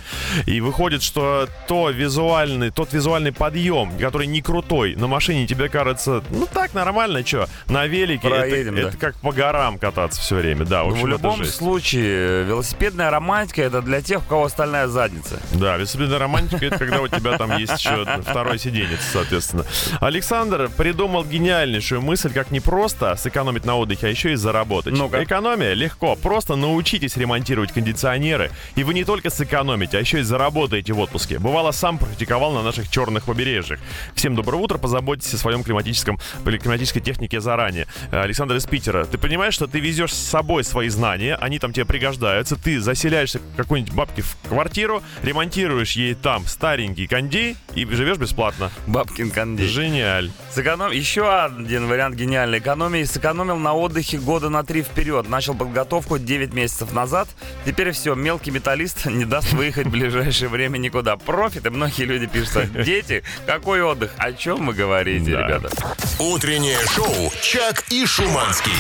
и 0.47 0.61
выходит, 0.61 1.03
что 1.03 1.49
то 1.69 1.91
визуальный, 1.91 2.71
тот 2.71 2.93
визуальный 2.93 3.33
подъем, 3.33 3.97
который 3.99 4.27
не 4.27 4.43
крутой, 4.43 4.97
на 4.97 5.07
машине 5.07 5.47
тебе 5.47 5.69
кажется, 5.69 6.23
ну, 6.31 6.47
так, 6.53 6.75
нормально, 6.75 7.25
что, 7.25 7.49
на 7.67 7.87
велике 7.87 8.29
это, 8.29 8.37
Проедем, 8.39 8.75
да. 8.75 8.83
это 8.83 8.97
как 8.97 9.17
по 9.17 9.33
горам 9.33 9.79
кататься 9.79 10.21
все 10.21 10.37
время, 10.37 10.65
да. 10.65 10.85
В, 10.85 10.89
Ну, 10.89 10.93
общем, 10.93 11.03
в 11.03 11.07
это 11.07 11.15
любом 11.15 11.45
случае, 11.45 12.45
велосипедная 12.45 13.11
романтика 13.11 13.63
это 13.63 13.83
для 13.83 14.01
тех, 14.03 14.21
у 14.21 14.29
кого 14.29 14.49
стальная 14.49 14.89
задница. 14.89 15.41
Да, 15.53 15.77
велосипедная 15.77 16.19
романтика 16.19 16.65
это 16.67 16.79
когда 16.79 17.01
у 17.01 17.09
тебя 17.09 17.39
там 17.39 17.57
есть 17.59 17.79
еще 17.79 18.07
второй 18.23 18.59
сиденец, 18.59 19.01
соответственно. 19.13 19.65
Александр 20.01 20.71
придумал 20.77 21.25
гениальнейшую 21.25 22.03
мысль, 22.03 22.33
как 22.33 22.51
не 22.51 22.61
просто 22.61 23.17
сэкономить 23.35 23.65
на 23.65 23.77
отдыхе, 23.77 24.07
а 24.07 24.11
еще 24.11 24.33
и 24.33 24.37
заработать. 24.37 24.95
Ну-ка. 24.95 25.25
Экономия 25.25 25.75
легко. 25.75 26.15
Просто 26.15 26.55
научитесь 26.55 27.17
ремонтировать 27.17 27.73
кондиционеры, 27.73 28.53
и 28.77 28.85
вы 28.85 28.95
не 28.95 29.03
только 29.03 29.29
сэкономите, 29.29 29.99
а 29.99 30.01
еще 30.01 30.21
и 30.21 30.23
заработаете 30.23 30.93
в 30.93 31.01
отпуске. 31.01 31.41
Бывало, 31.41 31.73
сам 31.73 31.99
практиковал 31.99 32.53
на 32.53 32.63
наших 32.63 32.89
черных 32.89 33.25
побережьях. 33.25 33.81
Всем 34.15 34.37
доброе 34.37 34.59
утро, 34.59 34.79
позаботьтесь 34.79 35.35
о 35.35 35.39
своем 35.39 35.65
климатическом, 35.65 36.21
климатической 36.45 37.03
технике 37.03 37.41
заранее. 37.41 37.89
Э, 38.13 38.21
Александр 38.21 38.55
из 38.55 38.67
Питера, 38.67 39.05
ты 39.05 39.19
понимаешь, 39.19 39.55
что 39.55 39.67
ты 39.67 39.81
везешь 39.81 40.13
с 40.13 40.29
собой 40.31 40.63
свои 40.63 40.89
знания, 40.89 41.35
они 41.35 41.59
там 41.59 41.73
тебе 41.73 41.87
пригождаются, 41.87 42.55
ты 42.55 42.81
заселяешься 42.81 43.41
какой-нибудь 43.57 43.95
бабке 43.95 44.23
в 44.23 44.37
квартиру, 44.49 45.03
ремонтируешь 45.25 45.97
ей 45.97 46.15
там 46.15 46.47
старенький 46.47 47.09
кондей 47.09 47.57
и 47.75 47.85
живешь 47.85 48.19
бесплатно. 48.19 48.71
Бабкин 48.87 49.33
кондей. 49.33 49.67
Гениаль. 49.67 50.31
Сэконом... 50.53 50.93
Еще 50.93 51.29
один 51.29 51.89
вариант 51.89 52.15
гениальной 52.15 52.61
экономии. 52.61 53.03
Сэкономил 53.25 53.57
на 53.57 53.73
отдыхе 53.73 54.19
года 54.19 54.51
на 54.51 54.65
три 54.65 54.83
вперед. 54.83 55.31
Начал 55.31 55.55
подготовку 55.55 56.19
9 56.19 56.53
месяцев 56.53 56.93
назад. 56.93 57.27
Теперь 57.65 57.93
все, 57.93 58.15
мелкий 58.15 58.51
металлист 58.51 59.07
не 59.11 59.25
даст 59.25 59.51
выехать 59.55 59.87
в 59.87 59.91
ближайшее 59.91 60.51
время 60.51 60.77
никуда. 60.77 61.17
Профит, 61.17 61.65
и 61.65 61.71
многие 61.71 62.03
люди 62.03 62.27
пишут, 62.27 62.71
дети, 62.85 63.23
какой 63.47 63.83
отдых? 63.83 64.13
О 64.19 64.35
чем 64.35 64.67
вы 64.67 64.75
говорите, 64.75 65.33
Да. 65.33 65.47
ребята? 65.47 65.71
Утреннее 66.19 66.77
шоу 66.95 67.33
«Чак 67.41 67.85
и 67.91 68.05
Шуманский». 68.05 68.73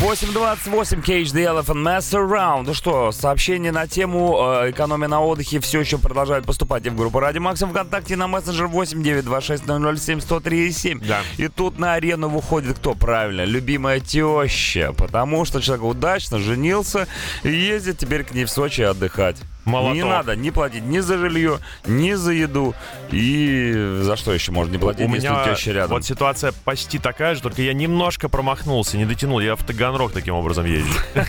8.28 0.00 1.02
Cage 1.04 1.32
the 1.34 1.44
Elephant 1.44 1.82
Mess 1.82 2.10
Around. 2.12 2.62
Ну 2.66 2.74
что, 2.74 3.12
сообщения 3.12 3.70
на 3.70 3.86
тему 3.86 4.38
э, 4.62 4.70
экономия 4.70 5.08
на 5.08 5.20
отдыхе 5.20 5.60
все 5.60 5.80
еще 5.80 5.98
продолжают 5.98 6.46
поступать 6.46 6.86
и 6.86 6.90
в 6.90 6.96
группу 6.96 7.20
Ради 7.20 7.38
Максим 7.38 7.68
ВКонтакте 7.68 8.16
на 8.16 8.26
мессенджер 8.28 8.66
8926 8.66 11.06
Да. 11.06 11.20
И 11.36 11.48
тут 11.48 11.78
на 11.78 11.94
арену 11.94 12.28
выходит 12.28 12.78
кто? 12.78 12.94
Правильно, 12.94 13.44
любимая 13.74 13.98
теща. 13.98 14.92
Потому 14.96 15.44
что 15.44 15.60
человек 15.60 15.84
удачно 15.84 16.38
женился 16.38 17.08
и 17.42 17.50
ездит 17.50 17.98
теперь 17.98 18.24
к 18.24 18.32
ней 18.32 18.44
в 18.44 18.50
Сочи 18.50 18.82
отдыхать. 18.82 19.36
Молоток. 19.64 19.94
Не 19.96 20.04
надо 20.04 20.36
не 20.36 20.50
платить 20.50 20.84
ни 20.84 20.98
за 21.00 21.18
жилье, 21.18 21.58
ни 21.86 22.12
за 22.12 22.32
еду. 22.32 22.74
И 23.10 23.72
за 24.02 24.16
что 24.16 24.32
еще 24.32 24.52
можно 24.52 24.72
не 24.72 24.78
платить, 24.78 25.08
У 25.08 25.14
если 25.14 25.28
меня 25.28 25.54
теща 25.54 25.72
рядом? 25.72 25.90
вот 25.90 26.04
ситуация 26.04 26.52
почти 26.64 26.98
такая 26.98 27.34
же, 27.34 27.42
только 27.42 27.62
я 27.62 27.72
немножко 27.72 28.28
промахнулся, 28.28 28.96
не 28.96 29.04
дотянул. 29.06 29.40
Я 29.40 29.56
в 29.56 29.64
Таганрог 29.64 30.12
таким 30.12 30.34
образом 30.34 30.64
езжу. 30.66 30.86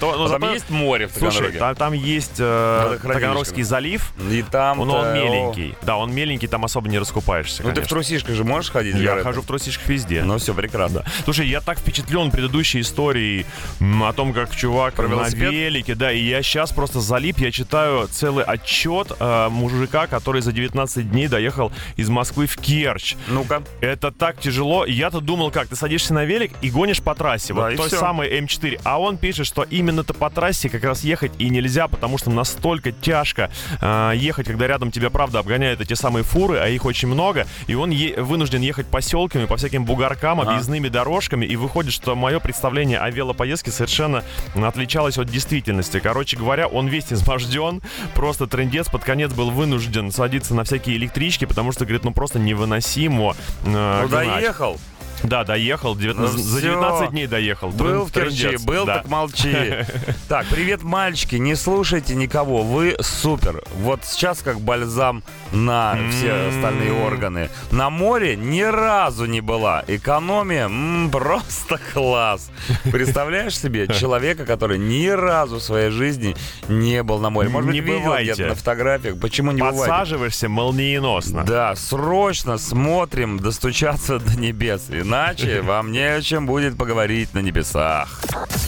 Ну, 0.00 0.24
А 0.24 0.38
там 0.38 0.52
есть 0.52 0.70
море 0.70 1.06
в 1.06 1.12
Таганроге? 1.12 1.74
там, 1.76 1.92
есть 1.92 2.36
э. 2.38 2.98
Таганрогский 3.02 3.62
залив, 3.62 4.12
И 4.30 4.42
там 4.42 4.78
но 4.78 4.98
он 4.98 5.14
меленький. 5.14 5.74
Да, 5.82 5.96
он 5.96 6.12
меленький, 6.12 6.48
там 6.48 6.64
особо 6.64 6.88
не 6.88 6.98
раскупаешься, 6.98 7.62
Ну 7.62 7.72
ты 7.72 7.82
в 7.82 7.88
трусишках 7.88 8.34
же 8.34 8.44
можешь 8.44 8.70
ходить? 8.70 8.96
Я 8.96 9.22
хожу 9.22 9.42
в 9.42 9.46
трусишках 9.46 9.88
везде. 9.88 10.22
Ну 10.24 10.38
все, 10.38 10.54
прекрасно. 10.54 11.04
Слушай, 11.24 11.48
я 11.48 11.60
так 11.60 11.78
впечатлен 11.78 12.30
предыдущей 12.30 12.80
историей 12.80 13.46
о 13.80 14.12
том, 14.12 14.32
как 14.32 14.54
чувак 14.54 14.98
на 14.98 15.28
велике, 15.28 15.94
да, 15.94 16.12
и 16.12 16.20
я 16.20 16.42
сейчас 16.42 16.72
просто 16.72 17.00
залип, 17.30 17.38
я 17.38 17.50
читаю 17.52 18.08
целый 18.08 18.44
отчет 18.44 19.12
э, 19.18 19.48
мужика, 19.50 20.06
который 20.06 20.42
за 20.42 20.52
19 20.52 21.10
дней 21.10 21.28
доехал 21.28 21.72
из 21.96 22.08
Москвы 22.08 22.46
в 22.46 22.56
Керчь. 22.56 23.14
Ну-ка. 23.28 23.62
Это 23.80 24.10
так 24.10 24.40
тяжело. 24.40 24.84
Я-то 24.84 25.20
думал, 25.20 25.50
как, 25.50 25.68
ты 25.68 25.76
садишься 25.76 26.12
на 26.14 26.24
велик 26.24 26.52
и 26.60 26.70
гонишь 26.70 27.00
по 27.02 27.14
трассе, 27.14 27.54
Да, 27.54 27.62
вот 27.68 27.76
той 27.76 27.88
всё. 27.88 27.98
самой 27.98 28.28
М4. 28.40 28.80
А 28.84 29.00
он 29.00 29.16
пишет, 29.16 29.46
что 29.46 29.62
именно-то 29.62 30.12
по 30.14 30.28
трассе 30.30 30.68
как 30.68 30.82
раз 30.84 31.04
ехать 31.04 31.32
и 31.38 31.48
нельзя, 31.50 31.86
потому 31.88 32.18
что 32.18 32.30
настолько 32.30 32.92
тяжко 32.92 33.50
э, 33.80 34.12
ехать, 34.16 34.46
когда 34.46 34.66
рядом 34.66 34.90
тебя, 34.90 35.10
правда, 35.10 35.38
обгоняют 35.38 35.80
эти 35.80 35.94
самые 35.94 36.24
фуры, 36.24 36.58
а 36.58 36.68
их 36.68 36.84
очень 36.84 37.08
много, 37.08 37.46
и 37.68 37.74
он 37.74 37.90
е- 37.90 38.20
вынужден 38.20 38.60
ехать 38.60 38.86
поселками, 38.86 39.46
по 39.46 39.56
всяким 39.56 39.84
бугоркам, 39.84 40.40
объездными 40.40 40.88
дорожками, 40.88 41.46
и 41.46 41.56
выходит, 41.56 41.92
что 41.92 42.14
мое 42.16 42.40
представление 42.40 42.98
о 42.98 43.10
велопоездке 43.10 43.70
совершенно 43.70 44.24
отличалось 44.54 45.18
от 45.18 45.28
действительности. 45.28 46.00
Короче 46.00 46.36
говоря, 46.36 46.66
он 46.66 46.88
весь 46.88 47.04
изможден, 47.20 47.80
просто 48.14 48.46
трендец 48.46 48.88
под 48.88 49.04
конец 49.04 49.32
был 49.32 49.50
вынужден 49.50 50.10
садиться 50.10 50.54
на 50.54 50.64
всякие 50.64 50.96
электрички, 50.96 51.44
потому 51.44 51.72
что, 51.72 51.84
говорит, 51.84 52.04
ну 52.04 52.12
просто 52.12 52.38
невыносимо 52.38 53.34
э, 53.64 54.02
Ну 54.02 54.08
гнать. 54.08 54.26
доехал. 54.28 54.78
Да, 55.22 55.44
доехал. 55.44 55.94
Ну 55.94 56.26
за 56.26 56.38
всё. 56.38 56.60
19 56.60 57.10
дней 57.10 57.26
доехал. 57.26 57.70
Был 57.70 58.04
в 58.06 58.12
Керчи, 58.12 58.56
был, 58.64 58.84
Да. 58.86 58.98
так 58.98 59.08
молчи. 59.08 59.50
Так, 60.28 60.46
привет, 60.46 60.82
мальчики, 60.82 61.36
не 61.36 61.56
слушайте 61.56 62.14
никого, 62.14 62.62
вы 62.62 62.96
супер. 63.00 63.62
Вот 63.76 64.04
сейчас 64.04 64.42
как 64.42 64.60
бальзам 64.60 65.22
на 65.52 65.98
все 66.10 66.28
М. 66.28 66.48
остальные 66.50 66.92
органы. 66.92 67.50
На 67.72 67.90
море 67.90 68.36
ни 68.36 68.62
разу 68.62 69.26
не 69.26 69.40
была. 69.40 69.82
Экономия 69.88 70.66
м, 70.66 71.10
просто 71.12 71.78
класс. 71.92 72.50
Представляешь 72.92 73.58
себе 73.58 73.88
человека, 74.00 74.46
который 74.46 74.78
ни 74.78 75.08
разу 75.08 75.56
в 75.58 75.62
своей 75.62 75.90
жизни 75.90 76.36
не 76.68 77.02
был 77.02 77.18
на 77.18 77.30
море? 77.30 77.48
Может 77.48 77.72
Не 77.72 77.80
быть, 77.80 77.90
видел 77.90 78.14
где-то 78.16 78.46
на 78.48 78.54
фотографиях? 78.54 79.18
Почему 79.20 79.50
не 79.52 79.60
бывает? 79.60 79.78
Подсаживаешься 79.78 80.48
молниеносно. 80.48 81.44
Да, 81.44 81.74
срочно 81.74 82.56
смотрим 82.58 83.38
достучаться 83.40 84.18
до 84.20 84.38
небес. 84.38 84.88
Иначе 85.14 85.60
вам 85.62 85.90
не 85.90 86.04
о 86.18 86.22
чем 86.22 86.46
будет 86.46 86.78
поговорить 86.78 87.34
на 87.34 87.40
небесах. 87.40 88.20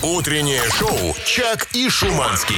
Утреннее 0.02 0.62
шоу 0.76 1.14
«Чак 1.24 1.68
и 1.72 1.88
Шуманский». 1.88 2.57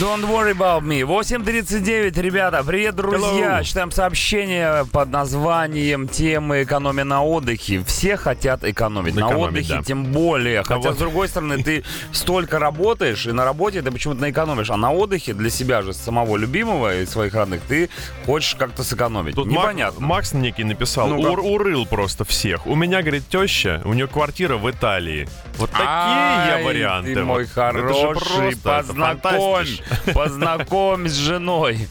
Don't 0.00 0.22
worry 0.24 0.52
about 0.56 0.80
me. 0.82 1.02
8.39, 1.02 2.18
ребята. 2.22 2.64
Привет, 2.64 2.96
друзья. 2.96 3.58
Hello. 3.60 3.64
Читаем 3.64 3.90
сообщение 3.92 4.86
под 4.90 5.10
названием 5.10 6.08
темы 6.08 6.62
экономия 6.62 7.04
на 7.04 7.22
отдыхе. 7.22 7.84
Все 7.86 8.16
хотят 8.16 8.64
экономить. 8.64 9.14
на 9.14 9.20
Экономить, 9.28 9.48
отдыхе 9.66 9.74
да. 9.74 9.82
тем 9.82 10.04
более. 10.06 10.62
Хотя, 10.64 10.88
вот- 10.88 10.94
с 10.96 10.98
другой 10.98 11.28
стороны, 11.28 11.62
ты 11.62 11.84
столько 12.12 12.58
работаешь, 12.58 13.26
и 13.26 13.32
на 13.32 13.44
работе 13.44 13.82
ты 13.82 13.90
почему-то 13.92 14.22
наэкономишь. 14.22 14.70
А 14.70 14.76
на 14.78 14.90
отдыхе 14.90 15.34
для 15.34 15.50
себя 15.50 15.82
же, 15.82 15.92
самого 15.92 16.36
любимого 16.38 16.96
и 17.02 17.04
своих 17.06 17.34
родных, 17.34 17.60
ты 17.68 17.90
хочешь 18.24 18.54
как-то 18.56 18.82
сэкономить. 18.82 19.34
Тут 19.34 19.46
Мак- 19.48 19.52
Непонятно. 19.74 20.04
Макс 20.06 20.32
некий 20.32 20.64
написал. 20.64 21.12
«Ур- 21.12 21.40
урыл 21.40 21.84
просто 21.86 22.24
всех. 22.24 22.66
У 22.66 22.74
меня, 22.74 23.02
говорит, 23.02 23.19
теща, 23.28 23.82
у 23.84 23.92
нее 23.92 24.06
квартира 24.06 24.56
в 24.56 24.70
Италии. 24.70 25.28
Вот 25.56 25.70
такие 25.70 25.86
я 25.86 26.60
варианты. 26.64 27.14
Ты 27.14 27.22
мой 27.22 27.44
Вот. 27.44 27.52
Хороший, 27.52 28.56
просто, 28.56 28.58
познакомь, 28.62 29.66
познакомь 30.14 31.08
с 31.08 31.14
женой. 31.14 31.88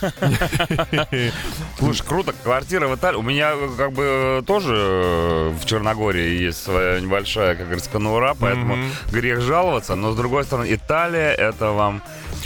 Слушай, 1.78 2.06
круто, 2.06 2.34
квартира 2.42 2.88
в 2.88 2.94
Италии. 2.94 3.16
У 3.16 3.22
меня 3.22 3.54
как 3.76 3.92
бы 3.92 4.42
тоже 4.46 4.74
э, 4.74 5.52
в 5.60 5.66
Черногории 5.66 6.42
есть 6.42 6.62
своя 6.62 7.00
небольшая, 7.00 7.54
как 7.54 7.66
говорится, 7.66 7.90
конура, 7.90 8.34
поэтому 8.38 8.76
грех 9.10 9.40
жаловаться. 9.40 9.94
Но 9.94 10.12
с 10.12 10.16
другой 10.16 10.44
стороны, 10.44 10.72
Италия 10.72 11.32
это 11.32 11.70
вам 11.72 12.02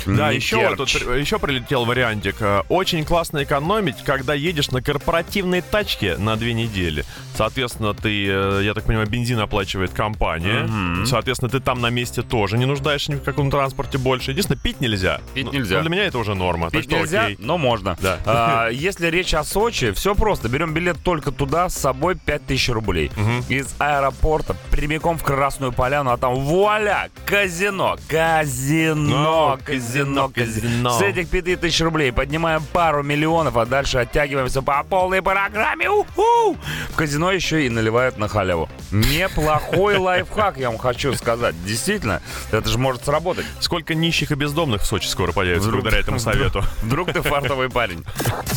Да, 0.07 0.31
не 0.31 0.37
еще, 0.37 0.75
тут, 0.77 0.89
еще 0.91 1.39
прилетел 1.39 1.85
вариантик. 1.85 2.37
Э, 2.41 2.63
Очень 2.69 3.05
классно 3.05 3.43
экономить, 3.45 4.03
когда 4.05 4.35
едешь 4.35 4.71
на 4.71 4.83
корпоративной 4.83 5.61
тачке 5.63 6.17
на 6.17 6.37
две 6.37 6.53
недели. 6.55 7.05
Соответственно, 7.37 7.95
ты, 7.95 8.27
э, 8.29 8.61
я 8.63 8.75
так 8.75 8.85
понимаю, 8.85 9.09
бензин 9.09 9.41
оплачивает 9.41 9.91
компания. 9.93 10.65
Мгм. 10.65 11.07
Соответственно, 11.07 11.51
ты 11.51 11.61
там 11.61 11.81
на 11.81 11.91
месте 11.91 12.23
тоже 12.23 12.59
не 12.59 12.65
нуждаешься 12.67 13.13
ни 13.13 13.17
в 13.17 13.23
каком 13.23 13.51
транспорте 13.51 13.99
больше. 13.99 14.31
Единственное, 14.31 14.61
пить 14.61 14.81
нельзя. 14.81 15.21
Пить 15.35 15.47
Ну, 15.47 15.53
нельзя. 15.53 15.77
ну, 15.77 15.81
для 15.83 15.91
меня 15.91 16.05
это 16.07 16.19
уже 16.19 16.35
норма. 16.35 16.71
так 16.71 16.81
Пить 16.83 16.91
что 16.91 17.01
нельзя, 17.01 17.25
окей. 17.25 17.37
но 17.41 17.59
можно. 17.59 17.97
Да. 18.01 18.19
А, 18.25 18.69
если 18.73 19.09
речь 19.09 19.35
о 19.35 19.43
Сочи, 19.45 19.93
все 19.93 20.15
просто. 20.15 20.49
Берем 20.49 20.73
билет 20.75 20.97
только 21.03 21.33
туда, 21.33 21.69
с 21.69 21.75
собой 21.77 22.17
5000 22.17 22.69
рублей. 22.71 23.11
Мгм. 23.17 23.45
Из 23.49 23.75
аэропорта 23.79 24.55
прямиком 24.71 25.19
в 25.19 25.23
Красную 25.25 25.73
Поляну, 25.73 26.11
а 26.11 26.17
там 26.17 26.35
вуаля, 26.37 27.09
казино, 27.27 27.97
казино, 28.09 29.57
Ну, 29.57 29.65
казино, 29.65 29.84
казино, 29.89 30.29
казино. 30.35 30.99
С 30.99 31.03
этих 31.03 31.29
5000 31.29 31.81
рублей 31.83 32.13
поднимаем 32.13 32.63
пару 32.73 33.03
миллионов, 33.03 33.57
а 33.57 33.67
дальше 33.67 33.99
оттягиваемся 33.99 34.63
по 34.63 34.83
полной 34.85 35.23
программе. 35.23 35.89
Уху! 35.91 36.57
В 36.91 36.97
казино 36.97 37.31
еще 37.33 37.67
и 37.67 37.69
наливают 37.71 38.19
на 38.19 38.29
халяву. 38.29 38.69
Неплохой 38.91 39.97
лайфхак, 39.97 40.57
я 40.59 40.71
вам 40.71 40.79
хочу 40.79 41.15
сказать. 41.15 41.55
Действительно, 41.65 42.21
это 42.51 42.69
же 42.69 42.79
может 42.79 43.05
сработать. 43.05 43.47
Сколько 43.61 43.95
нищих 43.95 44.31
и 44.33 44.35
бездомных 44.35 44.83
в 44.83 44.87
Сочи 44.87 45.07
скоро 45.09 45.33
появится 45.33 45.69
Вдруг- 45.69 45.83
благодаря 45.83 46.03
этому 46.03 46.19
совету. 46.19 46.63
Вдруг 46.83 47.13
ты 47.13 47.23
фартовый 47.23 47.69
парень. 47.71 48.05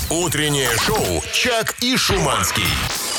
Утреннее 0.09 0.69
шоу 0.85 1.21
«Чак 1.33 1.75
и 1.81 1.97
Шуманский». 1.97 2.63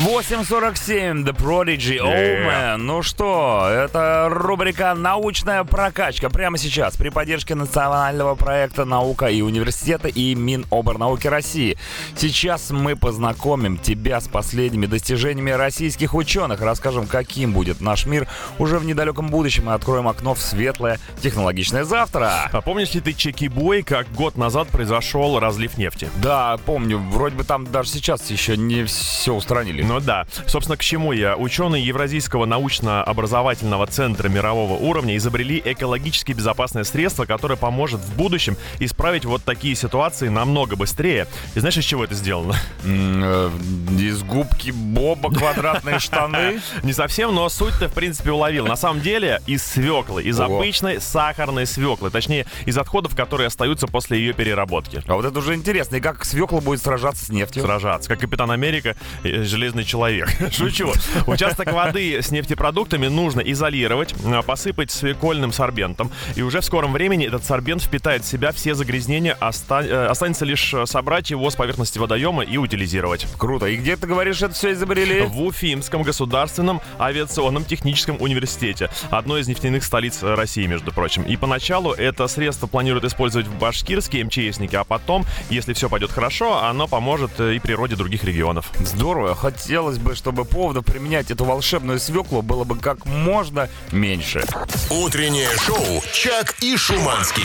8.47, 0.01 1.25
The 1.25 1.33
Prodigy, 1.37 1.99
Oh 1.99 2.07
Yeah. 2.09 2.47
Man. 2.47 2.77
Ну 2.79 3.03
что, 3.03 3.69
это 3.69 4.29
рубрика 4.31 4.95
«Научная 4.95 5.65
прокачка». 5.65 6.31
Прямо 6.31 6.57
сейчас 6.57 6.97
при 6.97 7.09
поддержке 7.09 7.55
национального 7.57 7.98
проекта 8.39 8.85
«Наука 8.85 9.27
и 9.27 9.43
университета» 9.43 10.09
и 10.09 10.35
Миноборнауки 10.35 11.27
России. 11.27 11.77
Сейчас 12.17 12.71
мы 12.71 12.97
познакомим 12.97 13.77
тебя 13.77 14.21
с 14.21 14.29
последними 14.29 14.87
достижениями 14.87 15.51
российских 15.51 16.15
ученых. 16.15 16.61
Расскажем, 16.61 17.07
каким 17.07 17.53
будет 17.53 17.81
наш 17.81 18.07
мир 18.07 18.29
уже 18.59 18.79
в 18.79 18.85
недалеком 18.85 19.29
будущем 19.29 19.69
и 19.69 19.73
откроем 19.73 20.07
окно 20.07 20.35
в 20.35 20.41
светлое 20.41 20.99
технологичное 21.21 21.85
завтра. 21.85 22.49
А 22.53 22.61
помнишь 22.61 22.95
ли 22.95 23.01
ты 23.01 23.13
Чеки-бой, 23.13 23.83
как 23.83 24.11
год 24.13 24.37
назад 24.37 24.69
произошел 24.69 25.39
разлив 25.41 25.77
нефти? 25.77 26.09
Да, 26.23 26.57
помню, 26.65 26.99
вроде 26.99 27.37
бы 27.37 27.45
там 27.45 27.67
даже 27.71 27.91
сейчас 27.91 28.31
еще 28.31 28.57
не 28.57 28.85
все 28.85 29.35
устранили. 29.35 29.83
Ну 29.83 30.01
да. 30.01 30.27
Собственно, 30.47 30.77
к 30.77 30.83
чему 30.83 31.13
я? 31.13 31.37
Ученые 31.37 31.85
Евразийского 31.85 32.47
научно-образовательного 32.47 33.87
центра 33.89 34.29
мирового 34.29 34.75
уровня 34.75 35.17
изобрели 35.17 35.61
экологически 35.65 36.33
безопасное 36.33 36.85
средство, 36.85 37.25
которое 37.25 37.57
поможет 37.57 37.88
в 37.97 38.17
будущем 38.17 38.57
исправить 38.79 39.25
вот 39.25 39.45
такие 39.45 39.75
ситуации 39.75 40.29
намного 40.29 40.77
быстрее. 40.77 41.27
И 41.55 41.61
знаешь, 41.61 41.77
из 41.77 41.85
чего 41.85 42.05
это 42.05 42.15
сделано? 42.15 42.55
Э, 42.85 43.51
Из 43.99 44.23
губки 44.23 44.71
Боба 44.71 45.33
квадратные 45.33 45.99
штаны. 45.99 46.61
Не 46.83 46.93
совсем, 46.93 47.35
но 47.35 47.49
суть-то, 47.49 47.89
в 47.89 47.95
принципе, 47.95 48.31
уловил. 48.33 48.67
На 48.67 48.77
самом 48.77 49.01
деле, 49.01 49.41
из 49.47 49.65
свеклы, 49.65 50.23
из 50.23 50.41
обычной 50.41 51.01
сахарной 51.01 51.67
свеклы. 51.67 52.11
Точнее, 52.11 52.47
из 52.67 52.77
отходов, 52.77 53.15
которые 53.15 53.47
остаются 53.47 53.87
после 53.87 54.19
ее 54.19 54.33
переработки. 54.33 55.03
А 55.07 55.15
вот 55.15 55.25
это 55.25 55.39
уже 55.39 55.55
интересно. 55.55 55.97
И 55.97 56.01
как 56.01 56.25
свекла 56.25 56.61
будет 56.61 56.83
сражаться 56.83 57.25
с 57.25 57.29
нефтью? 57.29 57.63
сражаться, 57.63 58.09
как 58.09 58.21
Капитан 58.21 58.51
Америка 58.51 58.97
и 59.23 59.43
Железный 59.43 59.85
человек. 59.85 60.29
Шучу. 60.53 60.93
Участок 61.27 61.73
воды 61.73 62.21
с 62.23 62.31
нефтепродуктами 62.31 63.09
нужно 63.09 63.41
изолировать, 63.41 64.15
а, 64.25 64.43
посыпать 64.43 64.91
свекольным 64.91 65.53
сорбентом, 65.53 66.11
и 66.35 66.43
уже 66.43 66.61
в 66.61 66.65
скором 66.65 66.93
времени 66.93 67.27
этот 67.27 67.45
сорбент 67.45 67.78
впитает 67.85 68.25
в 68.25 68.29
себя 68.29 68.53
все 68.53 68.75
загрязнения, 68.75 69.37
оста- 69.41 69.85
э, 69.85 70.07
останется 70.07 70.45
лишь 70.45 70.73
э, 70.75 70.87
собрать 70.87 71.31
его 71.31 71.51
с 71.51 71.57
поверхности 71.57 71.99
водоема 71.99 72.43
и 72.43 72.57
утилизировать. 72.57 73.27
Круто. 73.37 73.67
И 73.67 73.77
где 73.77 73.97
ты 73.97 74.07
говоришь, 74.07 74.43
это 74.43 74.55
все 74.55 74.73
изобрели? 74.73 75.23
В 75.23 75.43
Уфимском 75.43 76.03
государственном 76.03 76.81
авиационном 76.99 77.65
техническом 77.65 78.21
университете, 78.21 78.91
одной 79.11 79.41
из 79.41 79.49
нефтяных 79.49 79.85
столиц 79.85 80.23
э, 80.23 80.35
России, 80.35 80.67
между 80.67 80.93
прочим. 80.93 81.23
И 81.23 81.37
поначалу 81.37 81.93
это 81.93 82.27
средство 82.29 82.67
планируют 82.67 83.05
использовать 83.05 83.47
в 83.47 83.59
башкирские 83.59 84.25
МЧСники, 84.25 84.77
а 84.77 84.85
потом, 84.85 85.25
если 85.51 85.73
все 85.73 85.89
пойдет 85.89 86.11
хорошо, 86.11 86.63
оно 86.63 86.87
поможет 86.89 87.41
и 87.41 87.59
природе 87.59 87.97
других 87.97 88.25
регионов. 88.25 88.71
Здорово. 88.79 89.35
Хотелось 89.35 89.99
бы, 89.99 90.15
чтобы 90.15 90.45
поводов 90.45 90.85
применять 90.85 91.31
эту 91.31 91.45
волшебную 91.45 91.99
свеклу 91.99 92.43
было 92.43 92.65
бы 92.65 92.77
как 92.77 93.05
можно 93.07 93.69
меньше. 93.93 94.45
Утреннее 94.91 95.49
шоу 95.65 96.03
«Чак 96.13 96.57
и 96.61 96.77
Шуманский». 96.77 97.45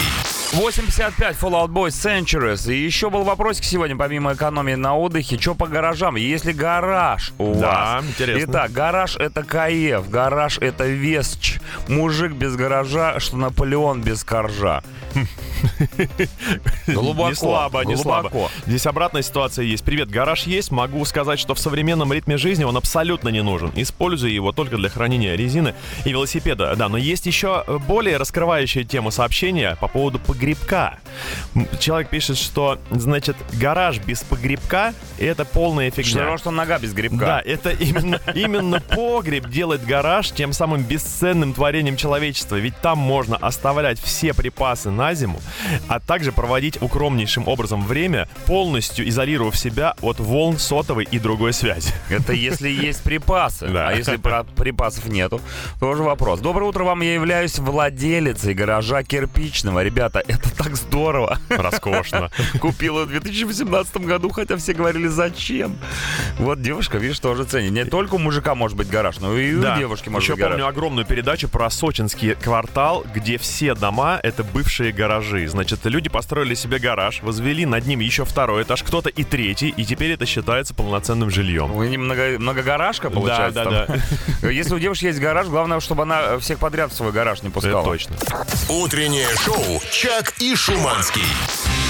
8.55 0.54 1.36
Fallout 1.40 1.70
Boy 1.70 1.88
Centuries. 1.90 2.72
И 2.72 2.78
еще 2.86 3.10
был 3.10 3.24
вопросик 3.24 3.64
сегодня, 3.64 3.96
помимо 3.96 4.34
экономии 4.34 4.76
на 4.76 4.96
отдыхе, 4.96 5.40
что 5.40 5.56
по 5.56 5.66
гаражам? 5.68 6.16
Есть 6.16 6.46
ли 6.46 6.54
гараж 6.54 7.34
у 7.40 7.56
Да, 7.56 7.96
вас? 7.96 8.06
интересно. 8.06 8.52
Итак, 8.52 8.72
гараж 8.72 9.16
это 9.16 9.42
КФ, 9.44 10.08
гараж 10.10 10.60
это 10.60 10.86
Весч. 10.86 11.60
Мужик 11.88 12.34
без 12.34 12.56
гаража, 12.56 13.20
что 13.20 13.38
Наполеон 13.38 14.04
без 14.04 14.24
коржа. 14.24 14.84
Глубоко, 16.88 17.30
не 17.30 17.36
слабо, 17.36 17.86
не 17.86 17.96
слабо. 17.96 18.50
Здесь 18.68 18.86
обратная 18.86 19.22
ситуация 19.24 19.66
есть. 19.66 19.84
Привет, 19.84 20.10
гараж 20.10 20.44
есть. 20.44 20.70
Могу 20.72 21.04
сказать, 21.06 21.40
что 21.40 21.56
в 21.56 21.60
современном 21.60 22.14
ритме 22.14 22.38
жизни 22.38 22.64
он 22.64 22.78
абсолютно 22.78 23.30
не 23.30 23.42
нужен. 23.42 23.72
Использую 23.76 24.32
его 24.34 24.52
только 24.52 24.78
для 24.78 24.90
хранения 24.90 25.36
резины 25.36 25.74
и 26.06 26.10
велосипеда. 26.10 26.76
Да, 26.76 26.90
но 26.90 26.98
есть 26.98 27.26
еще 27.26 27.64
более 27.88 28.18
раскрывающая 28.18 28.84
тему 28.84 29.10
сообщения 29.10 29.78
по 29.80 29.88
поводу 29.88 30.20
погребка. 30.44 31.00
Человек 31.80 32.10
пишет, 32.10 32.38
что, 32.38 32.80
значит, 32.92 33.36
гараж 33.54 34.00
без 34.00 34.22
погребка— 34.24 34.94
это 35.20 35.46
полная 35.46 35.92
Что 35.92 36.02
фигня. 36.02 36.22
равно, 36.24 36.38
что 36.38 36.52
нога 36.52 36.80
без 36.80 36.94
грибка. 36.94 37.26
Да, 37.26 37.42
это 37.46 37.70
именно, 37.70 38.20
именно 38.36 38.82
погреб 38.82 39.48
делает 39.48 39.86
гараж 39.86 40.32
тем 40.32 40.52
самым 40.52 40.84
бесценным 40.84 41.54
творением 41.54 41.96
человечества. 41.96 42.56
Ведь 42.58 42.76
там 42.82 42.98
можно 42.98 43.38
оставлять 43.38 44.00
все 44.00 44.34
припасы 44.34 44.90
на 44.90 45.14
зиму, 45.14 45.40
а 45.88 46.00
также 46.00 46.32
проводить 46.32 46.82
укромнейшим 46.82 47.48
образом 47.48 47.86
время, 47.86 48.28
полностью 48.46 49.08
изолировав 49.08 49.56
себя 49.56 49.96
от 50.02 50.20
волн 50.20 50.58
сотовой 50.58 51.08
и 51.10 51.20
другой 51.20 51.54
связи. 51.54 51.94
Это 52.10 52.34
если 52.34 52.70
есть 52.70 53.04
припасы. 53.04 53.68
Да. 53.68 53.90
А 53.90 53.94
если 53.94 54.18
припасов 54.18 55.06
нету, 55.06 55.40
тоже 55.80 56.04
вопрос. 56.04 56.40
Доброе 56.40 56.66
утро 56.66 56.84
вам, 56.84 57.02
я 57.02 57.14
являюсь 57.14 57.60
владелицей 57.60 58.54
гаража 58.54 59.04
кирпичного. 59.04 59.84
Ребята, 59.84 60.24
это 60.34 60.56
так 60.56 60.76
здорово. 60.76 61.38
Роскошно. 61.50 62.30
Купила 62.60 63.04
в 63.06 63.08
2018 63.10 63.98
году, 63.98 64.30
хотя 64.30 64.58
все 64.58 64.74
говорили, 64.74 65.08
зачем. 65.08 65.76
Вот 66.40 66.62
девушка, 66.62 66.98
видишь, 66.98 67.20
тоже 67.20 67.44
ценит. 67.46 67.72
Не 67.72 67.86
только 67.86 68.16
у 68.16 68.18
мужика 68.20 68.56
может 68.56 68.78
быть 68.78 68.90
гараж, 68.90 69.20
но 69.20 69.38
и 69.38 69.56
Да. 69.56 69.76
у 69.76 69.78
девушки 69.80 70.10
может 70.10 70.24
Еще 70.26 70.34
быть 70.34 70.42
гараж. 70.42 70.54
помню 70.56 70.68
огромную 70.68 71.06
передачу 71.06 71.48
про 71.48 71.70
сочинский 71.70 72.36
квартал, 72.36 73.06
где 73.14 73.38
все 73.38 73.76
дома— 73.76 74.20
это 74.24 74.44
бывшие 74.44 74.92
гаражи. 74.92 75.48
Значит, 75.48 75.80
люди 75.86 76.10
построили 76.10 76.56
себе 76.56 76.80
гараж, 76.80 77.22
возвели 77.22 77.66
над 77.66 77.86
ним 77.86 78.00
еще 78.00 78.26
второй 78.26 78.64
этаж, 78.64 78.84
кто-то 78.84 79.10
и 79.10 79.24
третий, 79.24 79.70
и 79.70 79.86
теперь 79.86 80.12
это 80.12 80.26
считается 80.26 80.74
полноценным 80.74 81.30
жильем. 81.30 81.72
Вы 81.72 81.90
не 81.90 81.98
много, 81.98 82.38
многогаражка, 82.40 83.10
получается? 83.10 83.64
да, 83.66 83.86
там? 84.42 84.52
Если 84.52 84.74
у 84.76 84.80
девушки 84.80 85.06
есть 85.06 85.20
гараж, 85.20 85.48
главное, 85.48 85.80
чтобы 85.80 86.04
она 86.04 86.38
всех 86.40 86.60
подряд 86.60 86.92
в 86.92 86.96
свой 86.96 87.12
гараж 87.12 87.42
не 87.44 87.50
Это 87.50 87.54
пускала. 87.56 87.84
точно. 87.84 88.16
Утреннее 88.70 89.28
шоу 89.44 89.82
«Чак 90.14 90.36
и 90.38 90.56
Шуманский». 90.56 91.83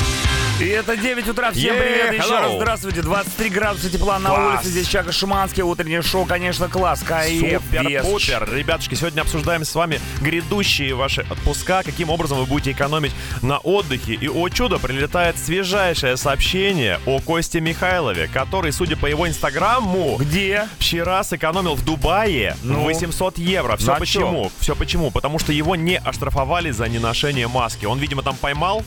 И 0.62 0.66
это 0.68 0.96
9 0.96 1.28
утра. 1.30 1.52
Всем 1.52 1.74
Yeah, 1.76 1.82
привет 1.82 2.14
еще 2.14 2.32
hello. 2.34 2.42
раз. 2.42 2.52
Здравствуйте. 2.58 3.02
23 3.02 3.50
градуса 3.50 3.90
тепла 3.90 4.20
на 4.20 4.30
Класс. 4.30 4.54
улице. 4.60 4.70
Здесь 4.70 4.88
Чака 4.88 5.12
Шуманский. 5.12 5.64
Утреннее 5.64 6.04
шоу, 6.04 6.26
конечно, 6.26 6.68
класс. 6.70 7.00
Супер-пупер. 7.00 8.48
Ребятушки, 8.54 8.94
сегодня 8.94 9.22
обсуждаем 9.22 9.66
с 9.66 9.74
вами 9.74 10.00
грядущие 10.22 10.94
ваши 10.94 11.22
отпуска, 11.30 11.82
каким 11.84 12.12
образом 12.12 12.38
вы 12.38 12.46
будете 12.46 12.72
экономить 12.72 13.14
на 13.42 13.58
отдыхе. 13.58 14.14
И, 14.14 14.28
о 14.30 14.48
чудо, 14.50 14.78
прилетает 14.78 15.40
свежайшее 15.40 16.18
сообщение 16.18 17.00
о 17.08 17.20
Косте 17.20 17.60
Михайлове, 17.60 18.30
который, 18.32 18.72
судя 18.72 18.96
по 18.96 19.08
его 19.08 19.28
инстаграму, 19.28 20.18
Где? 20.20 20.68
вчера 20.78 21.24
сэкономил 21.24 21.74
в 21.74 21.84
Дубае 21.84 22.56
Ну? 22.62 22.84
800 22.84 23.40
евро. 23.40 23.76
Все 23.78 23.94
На 23.94 23.96
почему? 24.00 24.52
Все 24.60 24.76
почему? 24.76 25.10
Потому 25.10 25.40
что 25.40 25.52
его 25.52 25.76
не 25.76 25.98
оштрафовали 25.98 26.70
за 26.70 26.88
неношение 26.88 27.48
маски. 27.48 27.86
Он, 27.86 27.98
видимо, 27.98 28.22
там 28.22 28.36
поймался, 28.38 28.86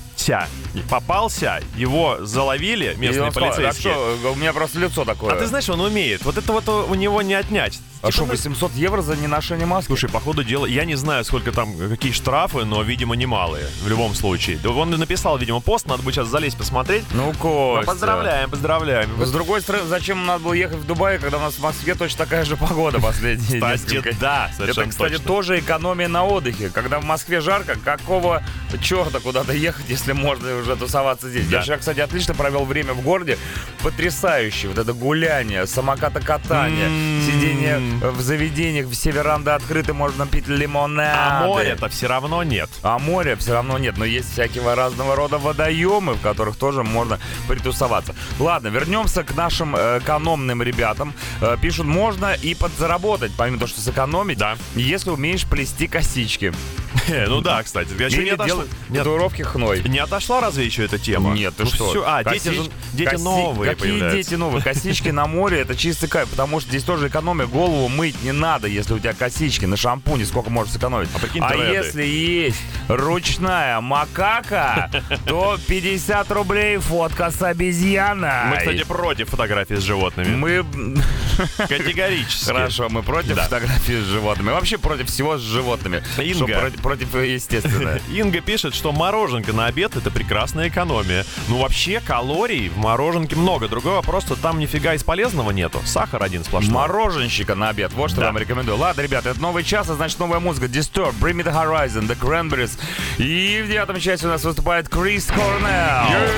попался, 0.91 1.61
его 1.77 2.19
заловили 2.21 2.95
И 2.95 3.01
местные 3.01 3.25
он 3.25 3.31
сказал, 3.33 3.51
так 3.51 3.59
полицейские. 3.59 3.93
что, 3.95 4.33
у 4.33 4.35
меня 4.35 4.53
просто 4.53 4.79
лицо 4.79 5.05
такое. 5.05 5.35
А 5.35 5.37
ты 5.37 5.47
знаешь, 5.47 5.69
он 5.69 5.81
умеет. 5.81 6.25
Вот 6.25 6.37
это 6.37 6.53
вот 6.53 6.69
у 6.69 6.95
него 6.95 7.23
не 7.23 7.35
отнять. 7.35 7.79
А 8.07 8.11
Типа, 8.11 8.13
что, 8.13 8.25
ну, 8.27 8.31
800 8.33 8.73
евро 8.75 9.03
за 9.03 9.17
неношение 9.17 9.67
маски? 9.67 9.87
Слушай, 9.89 10.09
по 10.11 10.21
ходу 10.21 10.45
дела, 10.45 10.67
я 10.67 10.85
не 10.85 10.95
знаю, 10.95 11.25
сколько 11.25 11.51
там, 11.53 11.77
какие 11.89 12.13
штрафы, 12.13 12.65
но, 12.65 12.83
видимо, 12.83 13.17
немалые, 13.17 13.67
в 13.83 13.89
любом 13.89 14.15
случае. 14.15 14.59
Он 14.67 14.91
написал, 14.91 15.39
видимо, 15.39 15.61
пост, 15.61 15.87
надо 15.87 16.03
бы 16.03 16.13
сейчас 16.13 16.29
залезть 16.29 16.57
посмотреть. 16.57 17.05
ну, 17.13 17.27
Ну, 17.27 17.35
Костя. 17.39 17.87
поздравляем, 17.87 18.51
поздравляем. 18.51 19.11
С 19.25 19.31
другой 19.33 19.61
стороны, 19.61 19.87
зачем 19.89 20.25
надо 20.27 20.45
было 20.45 20.53
ехать 20.53 20.79
в 20.79 20.87
Дубай, 20.87 21.19
когда 21.19 21.39
у 21.39 21.41
нас 21.41 21.55
в 21.55 21.63
Москве 21.63 21.95
точно 21.95 22.19
такая 22.25 22.45
же 22.45 22.57
погода 22.57 23.01
последние 23.01 23.61
Кстати, 23.61 23.83
несколько 23.95 24.15
да, 24.21 24.47
Это, 24.47 24.57
совершенно 24.57 24.89
кстати, 24.91 25.13
точно. 25.15 25.27
тоже 25.27 25.59
экономия 25.59 26.09
на 26.09 26.25
отдыхе. 26.25 26.71
Когда 26.71 27.01
в 27.01 27.05
Москве 27.05 27.41
жарко, 27.41 27.77
какого 27.85 28.43
черта 28.81 29.21
куда-то 29.21 29.53
ехать, 29.53 29.87
если 29.89 30.13
можно 30.13 30.57
уже 30.59 30.77
тусоваться 30.77 31.29
здесь? 31.29 31.47
Да. 31.49 31.57
Я 31.59 31.63
вчера, 31.63 31.79
кстати, 31.79 32.01
отлично 32.01 32.35
провел 32.35 32.65
время 32.65 32.93
в 32.95 33.01
городе. 33.03 33.39
Потрясающе. 33.83 34.69
Вот 34.69 34.79
это 34.79 34.93
гуляние, 34.93 35.67
самокатокатание, 35.67 36.87
М. 36.87 37.23
сидение 37.25 37.96
в 38.01 38.21
заведениях, 38.21 38.89
все 38.91 39.11
веранды 39.11 39.51
открыты, 39.51 39.93
можно 39.93 40.27
пить 40.27 40.49
лимонады. 40.49 41.13
А 41.17 41.47
моря-то 41.47 41.89
все 41.89 42.07
равно 42.07 42.43
нет. 42.43 42.71
А 42.83 42.99
моря 42.99 43.37
все 43.37 43.53
равно 43.53 43.79
нет, 43.79 43.97
но 43.99 44.05
есть 44.05 44.33
всякие 44.33 44.75
разного 44.75 45.17
рода 45.17 45.39
водоемы, 45.39 46.15
в 46.15 46.21
которых 46.21 46.57
тоже 46.57 46.83
можно 46.83 47.19
притусоваться. 47.49 48.15
Ладно, 48.39 48.69
вернемся 48.69 49.23
к 49.25 49.35
нашим 49.35 49.75
э, 49.77 49.99
экономным 49.99 50.63
ребятам. 50.63 51.15
Э, 51.41 51.57
пишут, 51.61 51.87
можно 51.87 52.33
и 52.35 52.55
подзаработать, 52.55 53.33
помимо 53.37 53.59
того, 53.59 53.69
что 53.69 53.81
сэкономить, 53.81 54.39
Да. 54.39 54.57
если 54.75 55.11
умеешь 55.11 55.45
плести 55.47 55.87
косички. 55.87 56.53
Ну 57.29 57.41
да, 57.41 57.63
кстати. 57.63 57.91
Я 57.99 58.09
Или 58.09 58.25
не 58.25 58.31
отошла- 58.31 58.67
татуировки 58.95 59.43
хной. 59.43 59.83
Не 59.83 59.99
отошла 59.99 60.41
разве 60.41 60.65
еще 60.65 60.85
эта 60.85 60.99
тема? 60.99 61.35
Нет, 61.35 61.55
ты 61.57 61.65
Ну 61.65 61.71
что? 61.71 62.05
А, 62.07 62.25
дети, 62.25 62.49
же- 62.51 63.19
новые 63.19 63.75
Какие 63.75 64.11
дети 64.11 64.35
новые? 64.35 64.63
Косички 64.63 65.09
на 65.09 65.27
море 65.27 65.61
это 65.61 65.75
чистый 65.75 66.09
кайф, 66.09 66.29
потому 66.29 66.61
что 66.61 66.71
здесь 66.71 66.83
тоже 66.85 67.09
экономия. 67.09 67.47
Голову 67.47 67.89
мыть 67.89 68.23
не 68.23 68.33
надо, 68.33 68.69
если 68.69 68.95
у 68.95 68.99
тебя 68.99 69.13
косички. 69.13 69.65
На 69.65 69.77
шампуне 69.77 70.25
сколько 70.25 70.51
можешь 70.51 70.73
сэкономить. 70.73 71.09
А 71.41 71.49
А 71.49 71.57
если 71.57 72.05
есть 72.05 72.61
ручная 72.89 73.81
макака, 73.81 74.91
то 75.27 75.59
50 75.67 76.31
рублей 76.31 76.79
фотка 76.79 77.31
с 77.31 77.43
обезьяной. 77.43 78.51
Мы, 78.51 78.57
кстати, 78.59 78.85
против 78.85 79.29
фотографий 79.31 79.77
с 79.77 79.83
животными. 79.83 80.35
Мы... 80.35 80.67
Категорически. 81.57 82.45
Хорошо, 82.47 82.89
мы 82.89 83.03
против 83.03 83.35
Да. 83.37 83.45
фотографий 83.45 84.01
с 84.01 84.05
животными. 84.05 84.51
Вообще 84.51 84.79
против 84.79 85.09
всего 85.09 85.39
с 85.39 85.41
животными. 85.43 86.03
Инга. 86.19 86.59
Против, 86.59 86.81
против 86.81 87.15
естественное. 87.15 88.01
Инга 88.11 88.41
пишет, 88.41 88.75
что 88.75 88.93
мороженка 88.93 89.53
на 89.53 89.67
обед 89.67 89.97
это 89.97 90.11
прекрасная 90.11 90.69
экономия. 90.69 91.25
Ну 91.49 91.59
вообще 91.59 92.01
калорий 92.01 92.69
в 92.69 92.79
мороженке 92.79 93.37
много. 93.37 93.69
Другой 93.69 93.93
вопрос, 93.95 94.25
что 94.25 94.37
там 94.37 94.59
нифига 94.59 94.95
из 94.95 95.03
полезного 95.05 95.51
нету. 95.51 95.81
Сахар 95.85 96.23
один 96.23 96.45
сплошной. 96.45 96.73
Мороженщика 96.75 97.55
на 97.55 97.69
обед. 97.71 97.93
Вот 97.93 98.11
что 98.11 98.21
Да. 98.21 98.27
я 98.27 98.33
вам 98.33 98.41
рекомендую. 98.41 98.77
Ладно, 98.79 99.01
ребята, 99.03 99.31
это 99.31 99.41
новый 99.41 99.65
час, 99.65 99.89
а 99.91 99.95
значит 99.95 100.19
новая 100.19 100.41
музыка. 100.41 100.67
Disturb, 100.67 101.15
Bring 101.21 101.35
Me 101.35 101.45
The 101.45 101.53
Horizon, 101.55 102.07
The 102.09 102.19
Cranberries. 102.19 102.79
И 103.19 103.63
в 103.65 103.69
девятом 103.69 104.01
части 104.01 104.25
у 104.25 104.29
нас 104.29 104.45
выступает 104.45 104.89
Крис 104.89 105.27
Корнелл. 105.27 106.31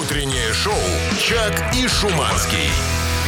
Утреннее 0.00 0.52
шоу 0.52 0.74
«Чак 1.20 1.74
и 1.76 1.86
Шуманский». 1.88 2.70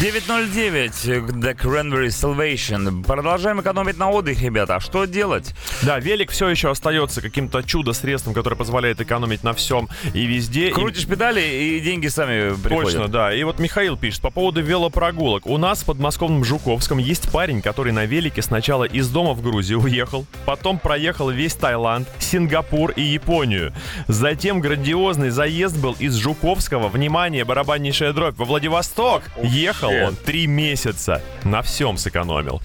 9.09, 0.01 1.41
The 1.41 1.57
Cranberries 1.57 2.15
Salvation. 2.15 3.03
Продолжаем 3.03 3.61
экономить 3.61 3.99
на 3.99 4.09
отдых, 4.11 4.41
ребята. 4.41 4.77
А 4.77 4.81
что 4.81 5.07
делать? 5.07 5.53
Да, 5.83 5.99
велик 5.99 6.31
все 6.31 6.49
еще 6.49 6.71
остается 6.71 7.21
каким-то 7.21 7.65
чудо-средством, 7.65 8.33
которое 8.33 8.55
позволяет 8.55 9.01
экономить 9.01 9.43
на 9.43 9.55
всем 9.55 9.89
и 10.15 10.25
везде. 10.25 10.69
И- 10.69 10.73
Крутишь 10.73 11.05
педали, 11.09 11.41
и 11.41 11.81
деньги 11.81 12.07
сами 12.07 12.55
приходят. 12.63 12.93
Точно, 12.93 13.09
да. 13.09 13.35
И 13.35 13.43
вот 13.43 13.59
Михаил 13.59 13.97
пишет 13.97 14.23
по 14.23 14.31
поводу 14.31 14.63
велопрогулок. 14.63 15.47
У 15.49 15.57
нас 15.59 15.83
в 15.83 15.87
подмосковном 15.87 16.45
Жуковском 16.45 16.99
есть 16.99 17.33
парень, 17.33 17.61
который 17.61 17.91
на 17.93 18.05
велике 18.05 18.41
сначала 18.41 18.85
из 18.85 19.09
дома 19.09 19.33
в 19.35 19.43
Грузию 19.43 19.81
уехал, 19.83 20.27
потом 20.47 20.79
проехал 20.79 21.31
весь 21.31 21.55
Таиланд, 21.57 22.07
Сингапур 22.21 22.93
и 22.93 23.03
Японию. 23.03 23.75
Затем 24.07 24.61
грандиозный 24.61 25.31
заезд 25.31 25.77
был 25.77 25.97
из 25.99 26.15
Жуковского, 26.15 26.87
внимание, 26.89 27.45
барабаннейшая 27.45 28.13
дробь, 28.13 28.37
во 28.37 28.45
Владивосток. 28.45 29.25
Ехал 29.43 29.88
shit. 29.93 30.09
он 30.09 30.17
три 30.17 30.47
месяца. 30.47 31.23
На 31.45 31.63
всем 31.63 31.97
сэкономил. 31.99 32.61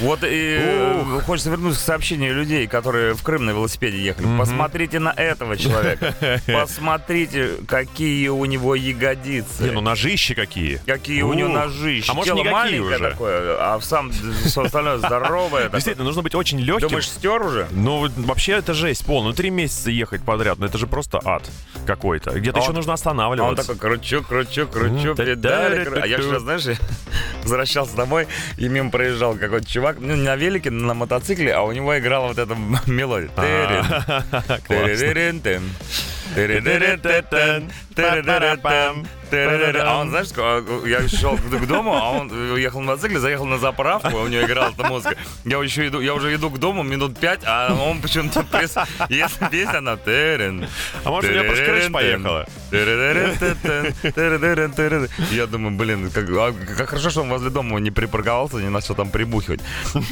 Вот 0.00 0.20
и 0.22 0.58
э, 0.60 1.20
хочется 1.26 1.50
вернуться 1.50 1.80
к 1.80 1.82
сообщению 1.84 2.34
людей, 2.34 2.66
которые 2.66 3.14
в 3.14 3.22
Крым 3.22 3.46
на 3.46 3.50
велосипеде 3.50 3.98
ехали. 3.98 4.26
Посмотрите 4.38 4.98
на 4.98 5.10
этого 5.10 5.56
человека. 5.56 6.14
Посмотрите, 6.46 7.50
какие 7.66 8.28
у 8.28 8.44
него 8.44 8.74
ягодицы. 8.74 9.64
Не, 9.64 9.70
ну 9.70 9.80
ножищи 9.80 10.34
какие. 10.34 10.80
Какие 10.86 11.22
у 11.22 11.32
него 11.32 11.48
Ух. 11.48 11.54
ножища. 11.54 12.12
А 12.12 12.14
может, 12.14 12.34
Тело 12.34 12.44
маленькое 12.44 12.82
уже? 12.96 13.10
такое, 13.10 13.56
а 13.58 13.80
сам 13.80 14.10
все 14.10 14.62
остальное 14.62 14.98
здоровое. 14.98 15.68
Действительно, 15.68 16.04
нужно 16.04 16.22
быть 16.22 16.34
очень 16.34 16.60
легким. 16.60 16.88
Думаешь, 16.88 17.08
стер 17.08 17.42
уже? 17.42 17.66
Ну, 17.70 18.08
вообще 18.16 18.52
это 18.52 18.74
жесть 18.74 19.04
полная. 19.04 19.30
Ну, 19.30 19.34
три 19.34 19.50
месяца 19.50 19.90
ехать 19.90 20.22
подряд, 20.22 20.58
ну 20.58 20.66
это 20.66 20.78
же 20.78 20.86
просто 20.86 21.20
ад 21.24 21.48
какой-то. 21.86 22.30
Где-то 22.38 22.58
А 22.58 22.60
еще 22.60 22.70
он- 22.70 22.76
нужно 22.76 22.92
А 22.92 22.94
он 22.94 22.94
останавливаться. 22.94 23.74
такой, 23.74 23.76
кручу, 23.96 24.22
кручу, 24.22 24.66
кручу, 24.66 25.14
педали. 25.14 26.00
А 26.00 26.06
я 26.06 26.18
вчера, 26.18 26.38
знаешь, 26.40 26.59
я 26.66 26.76
возвращался 27.42 27.96
домой, 27.96 28.26
и 28.56 28.68
мимо 28.68 28.90
проезжал 28.90 29.34
какой-то 29.36 29.66
чувак, 29.66 29.96
ну, 30.00 30.14
не 30.14 30.22
на 30.22 30.36
велике, 30.36 30.70
на 30.70 30.94
мотоцикле, 30.94 31.52
а 31.52 31.62
у 31.62 31.72
него 31.72 31.98
играла 31.98 32.28
вот 32.28 32.38
эта 32.38 32.54
мелодия. 32.86 33.30
Тырин, 37.94 38.24
А 39.32 39.98
он, 40.00 40.10
знаешь, 40.10 40.28
а, 40.36 40.86
я 40.86 41.08
шел 41.08 41.36
к 41.36 41.66
дому, 41.66 41.94
а 41.94 42.10
он 42.10 42.30
уехал 42.30 42.80
на 42.80 42.92
мотоцикле, 42.92 43.18
заехал 43.18 43.46
на 43.46 43.58
заправку, 43.58 44.08
а 44.08 44.22
у 44.22 44.28
него 44.28 44.42
играла 44.42 44.70
эта 44.70 44.84
музыка. 44.88 45.16
Я 45.44 45.62
еще 45.62 45.88
иду, 45.88 46.00
я 46.00 46.14
уже 46.14 46.34
иду 46.34 46.50
к 46.50 46.58
дому 46.58 46.82
минут 46.82 47.18
пять, 47.18 47.40
а 47.44 47.74
он 47.74 48.00
почему-то 48.00 48.42
прис... 48.42 48.74
Если 49.08 49.46
песня, 49.48 49.78
она 49.78 49.96
тырин, 49.96 50.66
А 51.04 51.10
может, 51.10 51.30
у 51.30 51.34
меня 51.34 51.44
просто 51.44 51.64
крыша 51.64 51.90
поехала? 51.90 52.46
я 55.30 55.46
думаю, 55.46 55.76
блин, 55.76 56.10
как, 56.10 56.28
а 56.30 56.52
как 56.52 56.90
хорошо, 56.90 57.10
что 57.10 57.22
он 57.22 57.28
возле 57.28 57.50
дома 57.50 57.78
не 57.80 57.90
припарковался, 57.90 58.56
не 58.56 58.68
начал 58.68 58.94
там 58.94 59.10
прибухивать. 59.10 59.60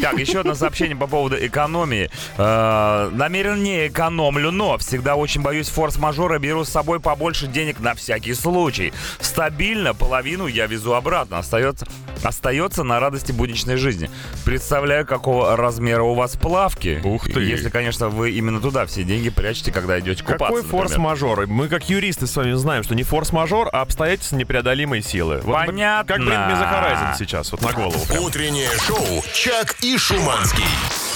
Так, 0.02 0.18
еще 0.18 0.40
одно 0.40 0.54
сообщение 0.54 0.96
по 0.96 1.06
поводу 1.06 1.36
экономии. 1.38 2.10
Э, 2.36 3.10
намеренно 3.12 3.60
не 3.60 3.86
экономлю, 3.88 4.50
но 4.50 4.78
всегда 4.78 5.16
очень 5.16 5.42
боюсь 5.42 5.68
форс-мажора, 5.68 6.38
беру 6.38 6.64
с 6.64 6.68
собой 6.68 7.00
побольше 7.00 7.46
денег 7.46 7.80
на 7.80 7.94
всякий 7.94 8.34
случай. 8.34 8.92
Стабильно 9.20 9.94
половину 9.94 10.46
я 10.46 10.66
везу 10.66 10.94
обратно. 10.94 11.38
Остается, 11.38 11.86
остается 12.22 12.82
на 12.84 13.00
радости 13.00 13.32
будничной 13.32 13.76
жизни. 13.76 14.10
Представляю, 14.44 15.06
какого 15.06 15.56
размера 15.56 16.02
у 16.02 16.14
вас 16.14 16.36
плавки. 16.36 17.00
Ух 17.04 17.26
ты. 17.26 17.40
Если, 17.40 17.68
конечно, 17.70 18.08
вы 18.08 18.32
именно 18.32 18.60
туда 18.60 18.86
все 18.86 19.04
деньги 19.04 19.28
прячете, 19.30 19.72
когда 19.72 19.98
идете 20.00 20.22
купаться. 20.22 20.46
Какой 20.46 20.62
форс-мажор? 20.62 21.46
Мы, 21.46 21.68
как 21.68 21.88
юристы, 21.88 22.26
с 22.26 22.36
вами 22.36 22.52
знаем, 22.52 22.82
что 22.82 22.94
не 22.94 23.02
форс-мажор, 23.02 23.68
а 23.72 23.82
обстоятельства 23.82 24.36
непреодолимой 24.36 25.02
силы. 25.02 25.40
Вот 25.44 25.54
Понятно. 25.66 26.14
Как 26.14 26.22
The 26.24 26.58
Horizon 26.58 27.16
сейчас, 27.18 27.52
вот 27.52 27.62
на 27.62 27.72
голову. 27.72 28.04
прям. 28.06 28.24
Утреннее 28.24 28.70
шоу 28.86 29.22
«Чак 29.32 29.76
и 29.82 29.96
Шуманский». 29.96 30.64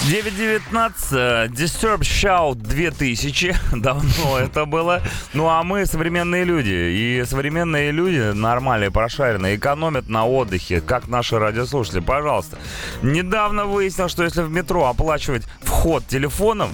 9.19, 0.03 1.47
Disturb 1.55 2.01
Shout 2.01 2.55
2000, 2.55 3.55
давно 3.77 4.37
это 4.37 4.65
было. 4.65 5.01
Ну 5.33 5.47
а 5.47 5.63
мы 5.63 5.85
современные 5.85 6.43
люди, 6.43 6.73
и 6.73 7.23
современные 7.25 7.91
люди, 7.91 8.33
нормальные, 8.33 8.91
прошаренные, 8.91 9.55
экономят 9.55 10.09
на 10.09 10.25
отдыхе, 10.27 10.81
как 10.81 11.07
наши 11.07 11.39
радиослушатели. 11.39 12.01
Пожалуйста. 12.01 12.57
Недавно 13.01 13.63
выяснил, 13.63 14.09
что 14.09 14.25
если 14.25 14.41
в 14.41 14.51
метро 14.51 14.87
оплачивать 14.87 15.43
вход 15.61 16.05
телефоном, 16.05 16.71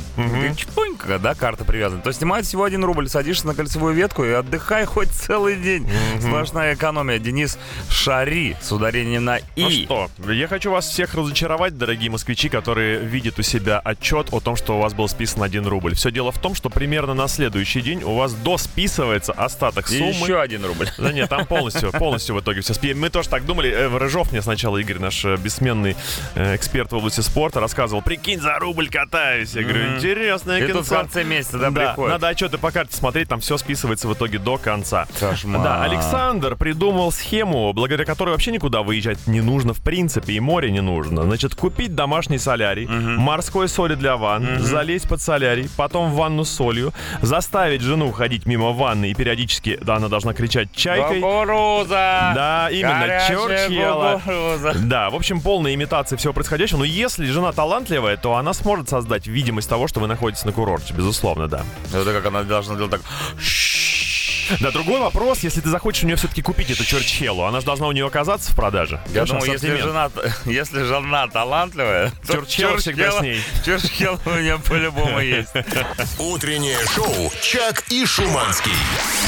чпонька, 0.58 1.20
да, 1.20 1.36
карта 1.36 1.66
привязана, 1.66 2.02
то 2.02 2.12
снимают 2.12 2.48
всего 2.48 2.64
один 2.64 2.84
рубль, 2.84 3.10
садишься 3.10 3.46
на 3.46 3.54
кольцевую 3.54 3.94
ветку 3.94 4.26
и 4.26 4.32
отдыхай 4.32 4.86
хоть 4.88 5.10
целый 5.10 5.56
день. 5.56 5.88
Сплошная 6.20 6.74
экономия. 6.74 7.20
Денис 7.20 7.60
Шари 7.92 8.58
с 8.60 8.72
ударением 8.72 9.26
на 9.26 9.38
«и». 9.56 9.86
Ну 9.88 10.10
что, 10.18 10.32
я 10.32 10.48
хочу 10.48 10.72
вас 10.72 10.88
всех 10.88 11.14
разочаровать, 11.14 11.78
дорогие 11.78 12.10
москвичи, 12.10 12.50
которые 12.50 12.98
видят 12.98 13.19
у 13.28 13.42
себя 13.42 13.80
отчет 13.80 14.28
о 14.32 14.40
том, 14.40 14.56
что 14.56 14.78
у 14.78 14.82
вас 14.82 14.94
был 14.94 15.08
списан 15.10 15.44
1 15.44 15.66
рубль. 15.68 15.94
Все 15.96 16.12
дело 16.12 16.32
в 16.32 16.40
том, 16.40 16.56
что 16.56 16.70
примерно 16.70 17.14
на 17.14 17.28
следующий 17.28 17.82
день 17.82 18.02
у 18.04 18.16
вас 18.16 18.34
досписывается 18.34 19.34
остаток 19.34 19.90
И 19.92 19.98
суммы. 19.98 20.12
еще 20.12 20.40
один 20.40 20.66
рубль. 20.66 20.88
Да 20.98 21.12
нет, 21.12 21.30
там 21.30 21.46
полностью, 21.46 21.92
полностью 21.92 22.36
в 22.36 22.40
итоге 22.40 22.62
все 22.62 22.74
спи. 22.74 22.94
Мы 22.94 23.10
тоже 23.10 23.30
так 23.30 23.46
думали. 23.46 23.70
Э, 23.72 23.98
Рыжов 23.98 24.32
мне 24.32 24.42
сначала, 24.42 24.78
Игорь, 24.78 25.00
наш 25.00 25.26
э, 25.26 25.36
бессменный 25.38 25.96
э, 26.36 26.56
эксперт 26.56 26.92
в 26.92 26.96
области 26.96 27.22
спорта, 27.22 27.60
рассказывал, 27.60 28.02
прикинь, 28.02 28.40
за 28.40 28.58
рубль 28.60 28.90
катаюсь. 28.90 29.54
Я 29.54 29.64
говорю, 29.64 29.96
интересное 29.98 30.60
И 30.60 30.68
тут 30.68 30.72
в 30.86 30.90
кинцо». 30.90 30.96
конце 30.96 31.24
месяца, 31.24 31.58
да, 31.60 31.70
Да, 31.72 31.88
приходит. 31.88 32.12
надо 32.14 32.28
отчеты 32.30 32.58
по 32.58 32.72
карте 32.72 32.96
смотреть, 32.96 33.28
там 33.30 33.40
все 33.42 33.58
списывается 33.58 34.08
в 34.08 34.14
итоге 34.14 34.40
до 34.40 34.58
конца. 34.58 35.08
Кошмар. 35.20 35.62
Да, 35.64 35.84
Александр 35.84 36.56
придумал 36.56 37.12
схему, 37.12 37.74
благодаря 37.74 38.06
которой 38.06 38.32
вообще 38.32 38.52
никуда 38.52 38.82
выезжать 38.82 39.28
не 39.28 39.42
нужно, 39.42 39.74
в 39.74 39.82
принципе, 39.82 40.34
и 40.34 40.40
море 40.40 40.72
не 40.72 40.82
нужно. 40.82 41.24
Значит, 41.24 41.56
купить 41.56 41.96
домашний 41.96 42.38
солярий, 42.38 42.88
морской 43.18 43.68
соли 43.68 43.96
для 43.96 44.18
ванн, 44.18 44.60
залезть 44.60 45.08
под 45.08 45.22
солярий, 45.22 45.70
потом 45.78 46.12
в 46.12 46.16
ванну 46.16 46.44
с 46.44 46.50
солью, 46.50 46.94
заставить 47.22 47.82
жену 47.82 48.12
ходить 48.12 48.46
мимо 48.46 48.72
ванны 48.72 49.12
и 49.12 49.14
периодически, 49.14 49.78
да, 49.82 49.96
она 49.96 50.08
должна 50.08 50.34
кричать 50.34 50.72
чайкой. 50.74 51.22
Кукуруза! 51.22 52.32
Да, 52.36 52.70
именно, 52.72 53.06
кукуруза. 54.20 54.74
Да, 54.80 55.10
в 55.10 55.16
общем, 55.16 55.42
полная 55.42 55.74
имитация 55.74 56.18
всего 56.18 56.34
происходящего. 56.34 56.80
Но 56.80 56.84
если 56.84 57.26
жена 57.26 57.52
талантливая, 57.52 58.18
то 58.18 58.36
она 58.36 58.54
сможет 58.54 58.90
создать 58.90 59.28
видимость 59.28 59.70
того, 59.70 59.88
что 59.88 60.00
вы 60.00 60.08
находитесь 60.08 60.46
на 60.46 60.52
курорте, 60.52 60.94
безусловно, 60.94 61.48
да. 61.48 61.64
Это 61.94 62.14
как 62.14 62.26
она 62.26 62.44
должна 62.44 62.76
делать 62.76 62.92
так. 62.92 63.02
Да, 64.60 64.72
другой 64.72 65.00
вопрос, 65.00 65.40
если 65.40 65.62
ты 65.62 65.70
захочешь 65.70 66.04
у 66.04 66.06
нее 66.06 66.16
все-таки 66.16 66.42
купить 66.42 66.70
эту 66.72 66.84
Чурчхелу, 66.84 67.44
она 67.44 67.60
же 67.60 67.66
должна 67.66 67.88
у 67.88 67.92
нее 67.92 68.06
оказаться 68.06 68.52
в 68.52 68.56
продаже. 68.56 69.00
Я 69.08 69.26
Конечно, 69.26 69.40
думаю, 69.40 69.52
если 69.54 69.76
жена, 69.78 70.12
если 70.46 70.84
жена 70.84 71.28
талантливая, 71.28 72.12
то 72.26 72.34
Чурчхела 72.34 72.78
всегда 72.78 73.12
с 73.12 73.22
ней. 73.22 73.42
Чурчхела 73.66 74.20
у 74.26 74.30
нее 74.32 74.60
по-любому 74.60 75.20
есть. 75.20 75.50
Утреннее 76.18 76.78
шоу 76.94 77.32
«Чак 77.42 77.84
и 77.90 78.06
Шуманский». 78.06 78.72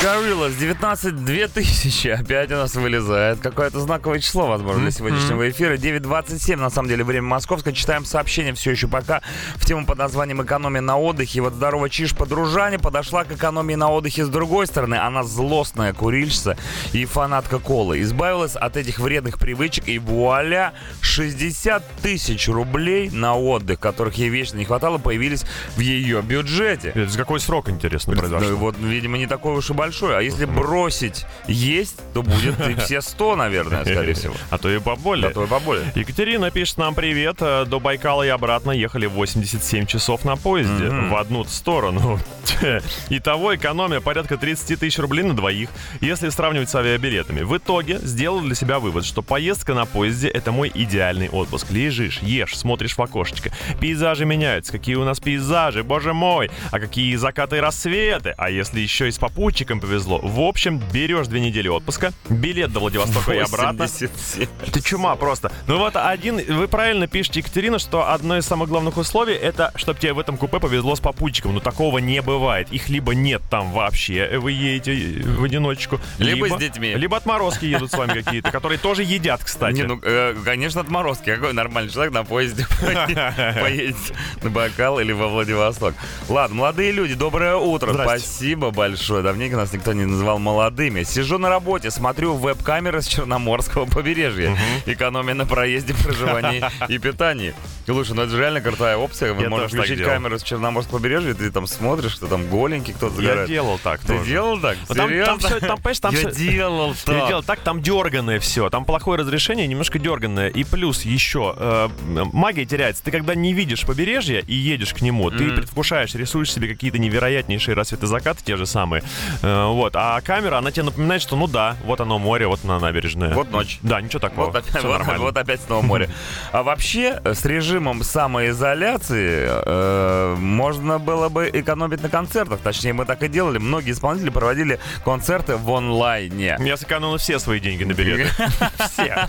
Gorillaz 0.01 0.57
19 0.57 1.23
2000 1.23 2.07
опять 2.09 2.51
у 2.51 2.55
нас 2.55 2.75
вылезает. 2.75 3.39
Какое-то 3.39 3.79
знаковое 3.79 4.19
число, 4.19 4.47
возможно, 4.47 4.81
для 4.81 4.91
сегодняшнего 4.91 5.49
эфира. 5.49 5.75
9.27, 5.75 6.55
на 6.55 6.69
самом 6.69 6.89
деле, 6.89 7.03
время 7.03 7.27
московское. 7.27 7.73
Читаем 7.73 8.05
сообщение 8.05 8.53
все 8.53 8.71
еще 8.71 8.87
пока 8.87 9.21
в 9.55 9.65
тему 9.65 9.85
под 9.85 9.97
названием 9.97 10.41
«Экономия 10.41 10.81
на 10.81 10.97
отдыхе». 10.97 11.41
Вот 11.41 11.53
здорово 11.53 11.89
чиш 11.89 12.15
подружане 12.15 12.79
подошла 12.79 13.23
к 13.23 13.31
экономии 13.31 13.75
на 13.75 13.89
отдыхе 13.91 14.25
с 14.25 14.29
другой 14.29 14.67
стороны. 14.67 14.95
Она 15.11 15.23
злостная 15.23 15.91
курильщица 15.93 16.55
и 16.93 17.03
фанатка 17.05 17.59
колы. 17.59 18.01
Избавилась 18.01 18.55
от 18.55 18.77
этих 18.77 18.97
вредных 18.99 19.37
привычек 19.39 19.87
и 19.89 19.99
вуаля, 19.99 20.71
60 21.01 21.83
тысяч 22.01 22.47
рублей 22.47 23.09
на 23.09 23.35
отдых, 23.35 23.79
которых 23.79 24.15
ей 24.15 24.29
вечно 24.29 24.57
не 24.57 24.63
хватало, 24.65 24.97
появились 24.99 25.43
в 25.75 25.79
ее 25.81 26.21
бюджете. 26.21 26.89
Это 26.95 27.09
за 27.09 27.17
какой 27.17 27.41
срок, 27.41 27.67
интересно, 27.69 28.13
Ну, 28.13 28.19
произошло? 28.19 28.55
вот, 28.55 28.77
видимо, 28.79 29.17
не 29.17 29.27
такой 29.27 29.53
уж 29.57 29.69
и 29.69 29.73
большой. 29.73 30.17
А 30.17 30.21
если 30.21 30.45
бросить 30.45 31.25
есть, 31.47 31.97
то 32.13 32.23
будет 32.23 32.59
и 32.67 32.75
все 32.75 33.01
100, 33.01 33.35
наверное, 33.35 33.83
скорее 33.83 34.13
всего. 34.13 34.33
А 34.49 34.57
то 34.57 34.69
и 34.69 34.79
поболее. 34.79 35.27
Да, 35.27 35.33
то 35.33 35.43
и 35.43 35.47
поболее. 35.47 35.91
Екатерина 35.95 36.51
пишет 36.51 36.77
нам 36.77 36.95
привет. 36.95 37.37
Э, 37.41 37.65
До 37.65 37.79
Байкала 37.81 38.23
и 38.23 38.29
обратно 38.29 38.71
ехали 38.71 39.07
87 39.07 39.85
часов 39.85 40.23
на 40.23 40.37
поезде 40.37 40.85
Мгм. 40.85 41.09
в 41.09 41.15
одну 41.15 41.43
сторону. 41.43 42.17
Итого 43.09 43.55
экономия 43.55 43.99
порядка 43.99 44.37
30 44.37 44.79
тысяч 44.79 44.97
рублей 45.01 45.23
на 45.23 45.35
двоих, 45.35 45.69
если 45.99 46.29
сравнивать 46.29 46.69
с 46.69 46.75
авиабилетами. 46.75 47.41
В 47.41 47.57
итоге 47.57 47.99
сделал 47.99 48.41
для 48.41 48.55
себя 48.55 48.79
вывод, 48.79 49.05
что 49.05 49.21
поездка 49.21 49.73
на 49.73 49.85
поезде— 49.85 50.27
это 50.29 50.51
мой 50.51 50.71
идеальный 50.73 51.29
отпуск. 51.29 51.71
Лежишь, 51.71 52.19
ешь, 52.21 52.57
смотришь 52.57 52.97
в 52.97 53.01
окошечко. 53.01 53.51
Пейзажи 53.79 54.25
меняются. 54.25 54.71
Какие 54.71 54.95
у 54.95 55.03
нас 55.03 55.19
пейзажи, 55.19 55.83
боже 55.83 56.13
мой! 56.13 56.51
А 56.71 56.79
какие 56.79 57.15
закаты 57.15 57.57
и 57.57 57.59
рассветы! 57.59 58.33
А 58.37 58.49
если 58.49 58.79
еще 58.79 59.07
и 59.07 59.11
с 59.11 59.17
попутчиком 59.17 59.79
повезло? 59.79 60.19
В 60.19 60.39
общем, 60.41 60.81
берешь 60.93 61.27
две 61.27 61.41
недели 61.41 61.67
отпуска, 61.67 62.13
билет 62.29 62.71
до 62.71 62.79
Владивостока 62.79 63.33
и 63.33 63.39
обратно. 63.39 63.83
87. 63.83 64.47
Это 64.67 64.81
чума 64.81 65.15
просто. 65.15 65.51
Ну 65.67 65.77
вот 65.77 65.95
один, 65.95 66.37
вы 66.37 66.67
правильно 66.67 67.07
пишете, 67.07 67.39
Екатерина, 67.39 67.79
что 67.79 68.11
одно 68.11 68.37
из 68.37 68.45
самых 68.45 68.69
главных 68.69 68.97
условий 68.97 69.33
это, 69.33 69.71
чтобы 69.75 69.99
тебе 69.99 70.13
в 70.13 70.19
этом 70.19 70.37
купе 70.37 70.59
повезло 70.59 70.95
с 70.95 70.99
попутчиком. 70.99 71.53
Но 71.53 71.59
такого 71.59 71.97
не 71.97 72.21
бывает. 72.21 72.71
Их 72.71 72.89
либо 72.89 73.13
нет 73.15 73.41
там 73.49 73.71
вообще, 73.71 74.37
вы 74.37 74.51
едете 74.51 74.90
в 74.95 75.43
одиночку. 75.43 75.99
Либо 76.17 76.47
с 76.49 76.57
детьми. 76.57 76.93
Либо 76.95 77.17
отморозки 77.17 77.65
едут 77.65 77.91
с 77.91 77.97
вами 77.97 78.21
какие-то, 78.21 78.51
которые 78.51 78.77
тоже 78.77 79.03
едят, 79.03 79.43
кстати. 79.43 79.75
Не, 79.75 79.83
ну, 79.83 79.99
э, 80.01 80.35
конечно, 80.43 80.81
отморозки. 80.81 81.33
Какой 81.33 81.53
нормальный 81.53 81.91
человек 81.91 82.13
на 82.13 82.23
поезде 82.23 82.65
поедет 82.81 83.95
на 84.41 84.49
Байкал 84.49 84.99
или 84.99 85.11
во 85.11 85.27
Владивосток. 85.27 85.95
Ладно, 86.29 86.57
молодые 86.57 86.91
люди, 86.91 87.13
доброе 87.13 87.55
утро. 87.55 87.93
Спасибо 87.93 88.71
большое. 88.71 89.23
Давненько 89.23 89.57
нас 89.57 89.73
никто 89.73 89.93
не 89.93 90.05
называл 90.05 90.39
молодыми. 90.39 91.03
Сижу 91.03 91.37
на 91.37 91.49
работе, 91.49 91.91
смотрю 91.91 92.35
веб-камеры 92.35 93.01
с 93.01 93.07
Черноморского 93.07 93.85
побережья. 93.85 94.55
Экономия 94.85 95.33
на 95.33 95.45
проезде, 95.45 95.93
проживании 95.93 96.63
и 96.87 96.97
питании. 96.97 97.53
Слушай, 97.85 98.15
ну 98.15 98.21
это 98.23 98.31
же 98.31 98.39
реально 98.39 98.61
крутая 98.61 98.97
опция. 98.97 99.33
Вы 99.33 99.49
так 99.49 99.67
включить 99.67 100.03
камеру 100.03 100.39
с 100.39 100.43
Черноморского 100.43 100.97
побережья, 100.97 101.31
и 101.31 101.33
ты 101.33 101.51
там 101.51 101.67
смотришь, 101.67 102.13
что 102.13 102.27
там 102.27 102.47
голенький 102.47 102.93
кто-то 102.93 103.21
Я 103.21 103.45
делал 103.45 103.79
так 103.79 103.99
Ты 104.01 104.19
делал 104.23 104.59
так? 104.59 104.77
Там- 104.87 105.09
там 105.25 105.39
всё- 105.39 105.59
там, 105.59 105.77
понимаешь, 105.77 105.99
там 105.99 106.13
Я 106.13 106.19
всё- 106.19 106.31
делал 106.31 106.89
Я 106.89 106.95
так. 107.19 107.27
делал 107.27 107.43
так, 107.43 107.59
там 107.59 107.81
дерганное 107.81 108.39
все, 108.39 108.69
там 108.69 108.85
плохое 108.85 109.19
разрешение, 109.19 109.67
немножко 109.67 109.99
дерганное. 109.99 110.49
И 110.49 110.63
плюс 110.63 111.03
еще 111.03 111.53
э, 111.57 111.89
магия 112.33 112.65
теряется. 112.65 113.03
Ты 113.03 113.11
когда 113.11 113.35
не 113.35 113.53
видишь 113.53 113.85
побережье 113.85 114.41
и 114.41 114.53
едешь 114.55 114.93
к 114.93 115.01
нему, 115.01 115.29
ты 115.31 115.51
предвкушаешь, 115.51 116.13
рисуешь 116.15 116.51
себе 116.51 116.67
какие-то 116.67 116.97
невероятнейшие 116.99 117.75
рассветы 117.75 118.07
закаты, 118.07 118.43
те 118.43 118.57
же 118.57 118.65
самые. 118.65 119.03
Э, 119.41 119.67
вот. 119.67 119.93
А 119.95 120.19
камера, 120.21 120.57
она 120.57 120.71
тебе 120.71 120.83
напоминает, 120.83 121.21
что 121.21 121.35
ну 121.35 121.47
да, 121.47 121.75
вот 121.85 122.01
оно 122.01 122.19
море, 122.19 122.47
вот 122.47 122.59
она 122.63 122.79
набережная. 122.79 123.33
Вот 123.33 123.51
ночь. 123.51 123.79
Да, 123.81 124.01
ничего 124.01 124.19
такого. 124.19 124.47
Вот 124.47 124.55
опять, 124.55 124.83
вот- 124.83 124.91
нормально. 124.99 125.23
вот 125.23 125.37
опять 125.37 125.61
снова 125.61 125.81
море. 125.81 126.09
А 126.51 126.63
вообще, 126.63 127.19
э, 127.23 127.33
с 127.33 127.45
режимом 127.45 128.03
самоизоляции 128.03 129.47
э, 129.49 130.35
можно 130.37 130.99
было 130.99 131.29
бы 131.29 131.49
экономить 131.53 132.01
на 132.03 132.09
концертах. 132.09 132.59
Точнее, 132.59 132.93
мы 132.93 133.05
так 133.05 133.23
и 133.23 133.27
делали. 133.27 133.57
Многие 133.57 133.91
исполнители 133.91 134.29
проводили 134.29 134.60
концерты 135.03 135.55
в 135.57 135.71
онлайне. 135.71 136.57
Я 136.59 136.77
сэкономил 136.77 137.17
все 137.17 137.39
свои 137.39 137.59
деньги 137.59 137.83
на 137.83 137.93
билеты. 137.93 138.29
Все. 138.91 139.27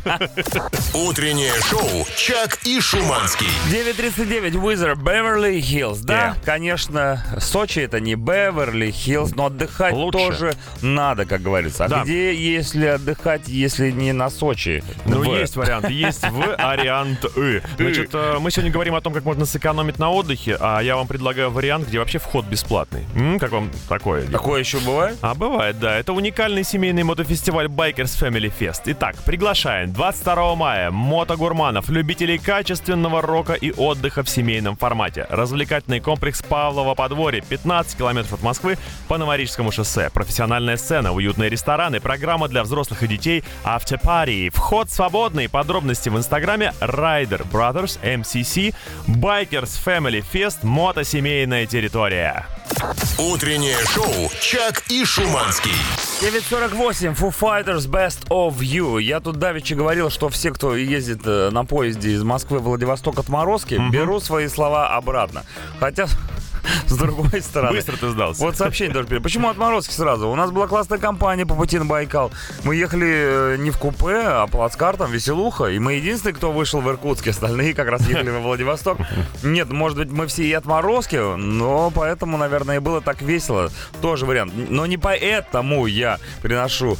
Утреннее 0.95 1.53
шоу 1.69 2.07
«Чак 2.17 2.59
и 2.65 2.81
Шуманский». 2.81 3.47
9.39, 3.71 4.53
Wizard, 4.53 4.97
Беверли 4.97 5.61
Хиллз. 5.61 6.01
Да, 6.01 6.37
конечно, 6.45 7.25
Сочи 7.41 7.81
это 7.81 8.01
не 8.01 8.15
Беверли 8.15 8.91
Хиллз, 8.91 9.35
но 9.35 9.47
отдыхать 9.47 9.95
Лучше. 9.95 10.19
тоже 10.19 10.55
надо, 10.83 11.25
как 11.27 11.43
говорится. 11.43 11.85
А 11.85 11.89
Да. 11.89 12.03
где, 12.05 12.35
если 12.35 12.87
отдыхать, 12.87 13.49
если 13.49 13.91
не 13.91 14.13
на 14.13 14.31
Сочи? 14.31 14.83
Ну, 15.07 15.21
В. 15.21 15.25
есть 15.25 15.57
вариант. 15.57 15.89
Есть 15.91 16.25
в 16.27 16.33
вариант 16.59 17.25
«ы». 17.37 17.63
Значит, 17.79 18.11
э, 18.15 18.37
мы 18.41 18.51
сегодня 18.51 18.71
говорим 18.73 18.95
о 18.95 19.01
том, 19.01 19.13
как 19.13 19.25
можно 19.25 19.45
сэкономить 19.47 19.99
на 19.99 20.11
отдыхе, 20.11 20.57
а 20.61 20.81
я 20.81 20.97
вам 20.97 21.07
предлагаю 21.07 21.51
вариант, 21.51 21.89
где 21.89 21.99
вообще 21.99 22.19
вход 22.19 22.45
бесплатный. 22.47 23.05
М, 23.15 23.39
как 23.39 23.53
вам 23.53 23.71
такое? 23.89 24.27
Такое 24.27 24.61
еще 24.61 24.79
бывает? 24.79 25.17
А 25.23 25.35
бывает, 25.35 25.79
да. 25.79 25.99
Это 25.99 26.13
уникальный 26.13 26.65
семейный 26.65 27.05
мотофестиваль 27.05 27.67
Bikers 27.67 28.19
Family 28.21 28.53
Fest. 28.53 28.83
Итак, 28.87 29.15
приглашаем 29.25 29.93
22 29.93 30.57
мая 30.57 30.91
мотогурманов, 30.91 31.89
любителей 31.91 32.39
качественного 32.39 33.23
рока 33.23 33.53
и 33.53 33.71
отдыха 33.71 34.25
в 34.25 34.29
семейном 34.29 34.77
формате. 34.77 35.29
Развлекательный 35.31 36.01
комплекс 36.01 36.43
Павлова 36.43 36.97
подворье, 36.97 37.41
15 37.49 37.97
километров 37.97 38.33
от 38.33 38.43
Москвы 38.43 38.79
по 39.07 39.17
Новорижскому 39.17 39.71
шоссе. 39.71 40.11
Профессиональная 40.13 40.77
сцена, 40.77 41.13
уютные 41.13 41.49
рестораны, 41.49 42.01
программа 42.01 42.49
для 42.49 42.65
взрослых 42.65 43.05
и 43.05 43.07
детей, 43.07 43.45
автопарии. 43.63 44.49
Вход 44.49 44.91
свободный. 44.91 45.49
Подробности 45.49 46.09
в 46.09 46.17
инстаграме 46.17 46.73
Rider 46.81 47.47
Brothers 47.49 48.01
MCC 48.03 48.75
Bikers 49.07 49.79
Family 49.85 50.25
Fest 50.33 50.67
мотосемейная 50.67 51.67
территория. 51.67 52.47
Утреннее 53.19 53.79
шоу 53.87 54.31
«Чак 54.41 54.83
и 54.91 55.05
Шуманский». 55.15 55.73
9.48, 56.23 57.15
Foo 57.15 57.31
Fighters 57.31 57.87
Best 57.87 58.27
of 58.31 58.61
You. 58.61 58.99
Я 58.99 59.21
тут 59.21 59.37
давеча 59.37 59.75
говорил, 59.75 60.09
что 60.09 60.31
все, 60.31 60.51
кто 60.53 60.75
ездит 60.75 61.21
э, 61.27 61.51
на 61.51 61.67
поезде 61.67 62.13
из 62.13 62.23
Москвы 62.23 62.61
в 62.61 62.63
Владивосток 62.63 63.19
отморозки, 63.19 63.79
беру 63.91 64.21
свои 64.21 64.49
слова 64.49 64.97
обратно. 64.97 65.43
Хотя, 65.79 66.07
с 66.87 66.97
другой 66.97 67.41
стороны... 67.43 67.77
Быстро 67.77 67.97
ты 67.97 68.11
сдался. 68.11 68.43
Вот 68.43 68.57
сообщение 68.57 69.05
перед. 69.05 69.23
Почему 69.23 69.49
отморозки 69.49 69.93
сразу? 69.93 70.29
У 70.29 70.35
нас 70.37 70.51
была 70.51 70.67
классная 70.67 70.99
компания 70.99 71.47
по 71.47 71.55
пути 71.55 71.79
на 71.79 71.85
Байкал. 71.85 72.31
Мы 72.65 72.77
ехали 72.77 73.55
э, 73.55 73.57
не 73.59 73.71
в 73.71 73.79
купе, 73.79 74.21
а 74.25 74.47
плацкартом, 74.47 75.11
веселуха. 75.11 75.67
И 75.67 75.79
мы 75.79 75.95
единственные, 75.95 76.35
кто 76.35 76.53
вышел 76.53 76.81
в 76.81 76.89
Иркутске. 76.89 77.31
Остальные 77.31 77.75
как 77.75 77.89
раз 77.89 78.07
ехали 78.09 78.31
во 78.31 78.41
Владивосток. 78.41 78.99
Нет, 79.43 79.71
может 79.71 79.99
быть, 79.99 80.11
мы 80.11 80.27
все 80.27 80.45
и 80.45 80.53
отморозки, 80.53 81.17
но 81.37 81.91
поэтому, 81.91 82.37
наверное, 82.37 82.77
и 82.77 82.79
было 82.81 83.01
так 83.01 83.23
весело. 83.23 83.71
Тоже 84.01 84.27
вариант. 84.27 84.53
Но 84.69 84.87
не 84.87 84.99
поэтому 84.99 85.87
я 85.87 86.19
приношу 86.43 86.97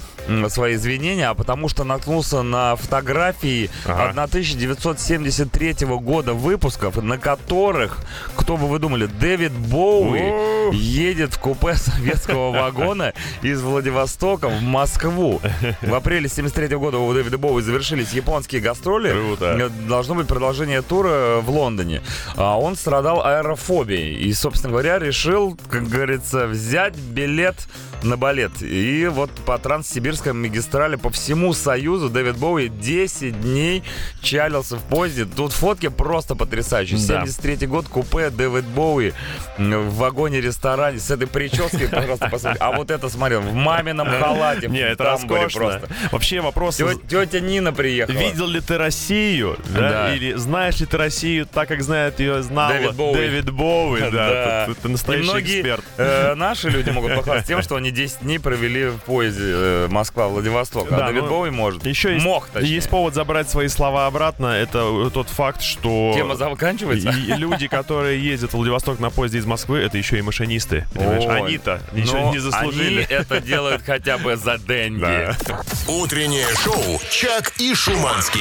свои 0.49 0.75
извинения, 0.75 1.29
а 1.29 1.35
потому 1.35 1.69
что 1.69 1.85
наткнулся 1.85 2.43
на 2.43 2.77
фотографии 2.77 3.71
Ага. 3.85 4.11
1973 4.11 5.87
года 5.87 6.35
выпусков, 6.35 7.03
на 7.03 7.19
которых, 7.19 7.99
кто 8.37 8.57
бы 8.57 8.69
вы 8.69 8.79
думали, 8.79 9.07
Дэвид 9.07 9.52
Боуи 9.53 10.21
О. 10.21 10.71
едет 10.73 11.35
в 11.35 11.39
купе 11.39 11.75
советского 11.77 12.51
вагона 12.51 13.13
из 13.43 13.61
Владивостока 13.63 14.49
в 14.49 14.63
Москву. 14.63 15.41
В 15.83 15.95
апреле 15.95 16.29
73 16.29 16.77
года 16.77 16.99
у 16.99 17.13
Дэвида 17.13 17.39
Боуи 17.39 17.63
завершились 17.63 18.13
японские 18.13 18.61
гастроли. 18.61 19.11
Круто. 19.13 19.57
Э, 19.61 19.69
Должно 19.89 20.15
быть 20.15 20.27
продолжение 20.27 20.83
тура 20.83 21.41
в 21.41 21.51
Лондоне. 21.51 22.03
А 22.37 22.59
он 22.59 22.77
страдал 22.77 23.25
аэрофобией. 23.25 24.15
И, 24.17 24.33
собственно 24.33 24.71
говоря, 24.73 24.99
решил, 24.99 25.57
как 25.69 25.89
говорится, 25.89 26.47
взять 26.47 26.97
билет 26.97 27.57
на 28.03 28.17
балет. 28.17 28.51
И 28.63 29.07
вот 29.07 29.31
по 29.47 29.59
транссибирской 29.59 30.33
магистрали 30.33 30.97
по 30.97 31.11
всему 31.11 31.53
Союзу 31.53 32.09
Дэвид 32.09 32.37
Боуи 32.37 32.69
10 32.69 33.41
дней 33.41 33.85
чалился 34.21 34.77
в 34.77 34.83
поезде. 34.83 35.25
Тут 35.25 35.53
фотки 35.53 35.89
просто 35.89 36.35
потрясающие. 36.35 36.99
Да. 36.99 37.25
73 37.27 37.67
год, 37.67 37.87
купе 37.89 38.31
Дэвид 38.31 38.65
Боуи 38.65 39.13
в 39.59 39.95
вагоне-ресторане 39.97 40.99
с 40.99 41.11
этой 41.11 41.27
прической 41.27 41.89
просто 41.89 42.29
посмотри. 42.29 42.59
А 42.61 42.73
вот 42.73 42.91
это 42.91 43.09
смотрел 43.09 43.41
в 43.41 43.53
мамином 43.53 44.09
халате. 44.09 44.69
Не, 44.69 44.81
это 44.81 45.05
роскошно. 45.05 45.61
просто. 45.61 45.89
Вообще 46.11 46.41
вопрос... 46.41 46.81
Тетя 47.09 47.41
Нина 47.41 47.73
приехала. 47.73 48.17
Видел 48.17 48.47
ли 48.47 48.61
ты 48.61 48.79
Россию? 48.79 49.59
Да? 49.75 49.91
Да. 49.91 50.15
Или 50.15 50.35
знаешь 50.35 50.81
ли 50.81 50.87
ты 50.87 50.97
Россию 50.97 51.47
так, 51.47 51.69
как 51.69 51.83
знает 51.83 52.21
ее 52.21 52.43
знал 52.43 52.71
Дэвид 52.71 52.95
Боуи. 52.95 53.15
Дэвид 53.15 53.51
Боуи? 53.51 54.01
Да, 54.13 54.29
Да. 54.29 54.67
Ты, 54.67 54.75
ты 54.75 54.89
И 54.89 54.91
настоящий 54.91 55.25
многие 55.25 55.61
эксперт. 55.61 55.85
э, 55.97 56.35
наши 56.35 56.69
люди 56.69 56.91
могут 56.91 57.15
похвастаться 57.15 57.49
тем, 57.49 57.63
что 57.63 57.77
они 57.77 57.91
10 57.91 58.21
дней 58.21 58.39
провели 58.39 58.87
в 58.87 58.99
поезде 58.99 59.45
э, 59.47 59.89
Москва-Владивосток. 59.89 60.89
Да, 60.91 61.07
а 61.07 61.09
Дэвид 61.09 61.25
ну, 61.25 61.31
Боуи 61.31 61.51
может. 61.51 61.87
Еще 61.87 62.15
есть, 62.15 62.25
Мог, 62.25 62.49
точнее. 62.49 62.75
есть 62.75 62.89
повод 62.89 63.15
забрать 63.15 63.49
свои 63.49 63.69
слова 63.69 64.07
обратно. 64.07 64.47
Это 64.47 64.79
э, 64.79 65.11
тот 65.13 65.29
факт, 65.29 65.63
что... 65.63 66.13
Тема 66.15 66.37
заканчивается? 66.37 67.11
люди, 67.37 67.67
которые 67.69 68.23
ездят 68.23 68.51
в 68.51 68.55
Владивосток 68.55 69.01
на 69.01 69.11
поезде 69.11 69.32
из 69.39 69.47
Москвы, 69.47 69.79
это 69.79 69.99
еще 69.99 70.19
и 70.19 70.23
машинисты. 70.23 70.87
Понимаешь? 70.95 71.25
Ой. 71.25 71.43
Они-то 71.43 71.81
ничего 71.93 72.33
не 72.33 72.39
заслужили. 72.39 73.03
Они 73.03 73.07
это 73.09 73.41
делают 73.41 73.83
хотя 73.83 74.19
бы 74.19 74.37
за 74.37 74.59
деньги. 74.59 75.35
Утреннее 75.89 76.49
шоу 76.63 77.01
«Чак 77.11 77.53
и 77.59 77.75
Шуманский». 77.75 78.41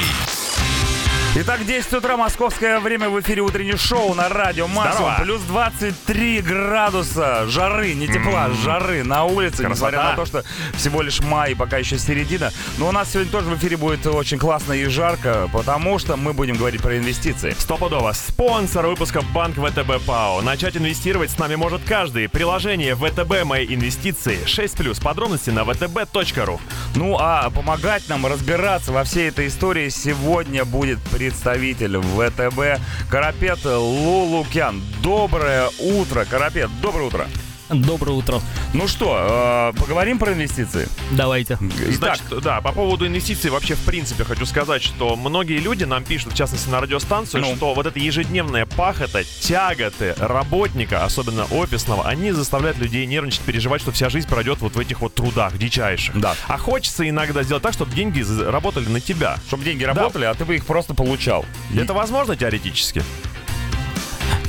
Итак, 1.34 1.64
10 1.64 1.94
утра, 1.94 2.18
московское 2.18 2.78
время, 2.78 3.08
в 3.08 3.18
эфире 3.22 3.40
утреннее 3.40 3.78
шоу 3.78 4.12
на 4.12 4.28
радио 4.28 4.66
Максимум. 4.68 5.14
Плюс 5.22 5.40
23 5.40 6.42
градуса 6.42 7.46
жары, 7.46 7.94
не 7.94 8.06
тепла, 8.06 8.50
жары 8.62 9.02
на 9.02 9.24
улице, 9.24 9.64
Красота. 9.64 9.70
несмотря 9.70 10.02
на 10.02 10.16
то, 10.16 10.26
что 10.26 10.44
всего 10.74 11.00
лишь 11.00 11.20
май, 11.20 11.56
пока 11.56 11.78
еще 11.78 11.98
середина. 11.98 12.52
Но 12.76 12.88
у 12.88 12.92
нас 12.92 13.10
сегодня 13.10 13.32
тоже 13.32 13.46
в 13.48 13.56
эфире 13.56 13.78
будет 13.78 14.06
очень 14.06 14.36
классно 14.36 14.74
и 14.74 14.84
жарко, 14.84 15.48
потому 15.54 15.98
что 15.98 16.18
мы 16.18 16.34
будем 16.34 16.56
говорить 16.56 16.82
про 16.82 16.98
инвестиции. 16.98 17.56
Стопудово. 17.58 18.12
Спонсор 18.12 18.86
выпуска 18.86 19.22
Банк 19.32 19.56
ВТБ 19.56 20.04
ПАО. 20.06 20.42
Начать 20.42 20.76
инвестировать 20.76 21.30
с 21.30 21.38
нами 21.38 21.54
может 21.54 21.80
каждый. 21.82 22.28
Приложение 22.28 22.94
ВТБ 22.94 23.44
Мои 23.44 23.64
инвестиции 23.74 24.38
6+. 24.44 25.02
Подробности 25.02 25.48
на 25.48 25.60
vtb.ru. 25.60 26.60
Ну 26.94 27.16
а 27.18 27.48
помогать 27.48 28.06
нам 28.10 28.26
разбираться 28.26 28.92
во 28.92 29.04
всей 29.04 29.30
этой 29.30 29.46
истории 29.46 29.88
сегодня 29.88 30.66
будет 30.66 30.98
представитель 31.22 32.00
ВТБ 32.00 32.82
Карапет 33.08 33.64
Лулукян. 33.64 34.82
Доброе 35.04 35.68
утро, 35.78 36.24
Карапет, 36.28 36.68
доброе 36.80 37.06
утро. 37.06 37.28
Доброе 37.72 38.12
утро. 38.12 38.40
Ну 38.74 38.86
что, 38.86 39.72
э, 39.74 39.80
поговорим 39.80 40.18
про 40.18 40.32
инвестиции? 40.32 40.88
Давайте. 41.10 41.58
Итак, 41.60 42.18
Значит, 42.18 42.42
да, 42.42 42.60
по 42.60 42.72
поводу 42.72 43.06
инвестиций 43.06 43.50
вообще 43.50 43.74
в 43.74 43.80
принципе 43.80 44.24
хочу 44.24 44.44
сказать, 44.46 44.82
что 44.82 45.16
многие 45.16 45.58
люди 45.58 45.84
нам 45.84 46.04
пишут, 46.04 46.32
в 46.32 46.36
частности 46.36 46.68
на 46.68 46.80
радиостанцию, 46.80 47.40
Ну. 47.40 47.56
что 47.56 47.74
вот 47.74 47.86
эта 47.86 47.98
ежедневная 47.98 48.66
пахота, 48.66 49.24
тяготы 49.24 50.14
работника, 50.18 51.04
особенно 51.04 51.44
офисного, 51.46 52.06
они 52.06 52.32
заставляют 52.32 52.78
людей 52.78 53.06
нервничать, 53.06 53.40
переживать, 53.40 53.80
что 53.80 53.90
вся 53.92 54.08
жизнь 54.10 54.28
пройдет 54.28 54.60
вот 54.60 54.76
в 54.76 54.78
этих 54.78 55.00
вот 55.00 55.14
трудах 55.14 55.56
дичайших. 55.56 56.18
Да. 56.20 56.34
А 56.48 56.58
хочется 56.58 57.08
иногда 57.08 57.42
сделать 57.42 57.62
так, 57.62 57.72
чтобы 57.72 57.94
деньги 57.94 58.22
работали 58.50 58.88
на 58.88 59.00
тебя. 59.00 59.36
чтобы 59.46 59.64
деньги 59.64 59.84
работали, 59.84 60.24
а 60.26 60.34
ты 60.34 60.44
бы 60.44 60.56
их 60.56 60.66
просто 60.66 60.94
получал. 60.94 61.44
Это 61.74 61.94
возможно 61.94 62.36
теоретически? 62.36 63.02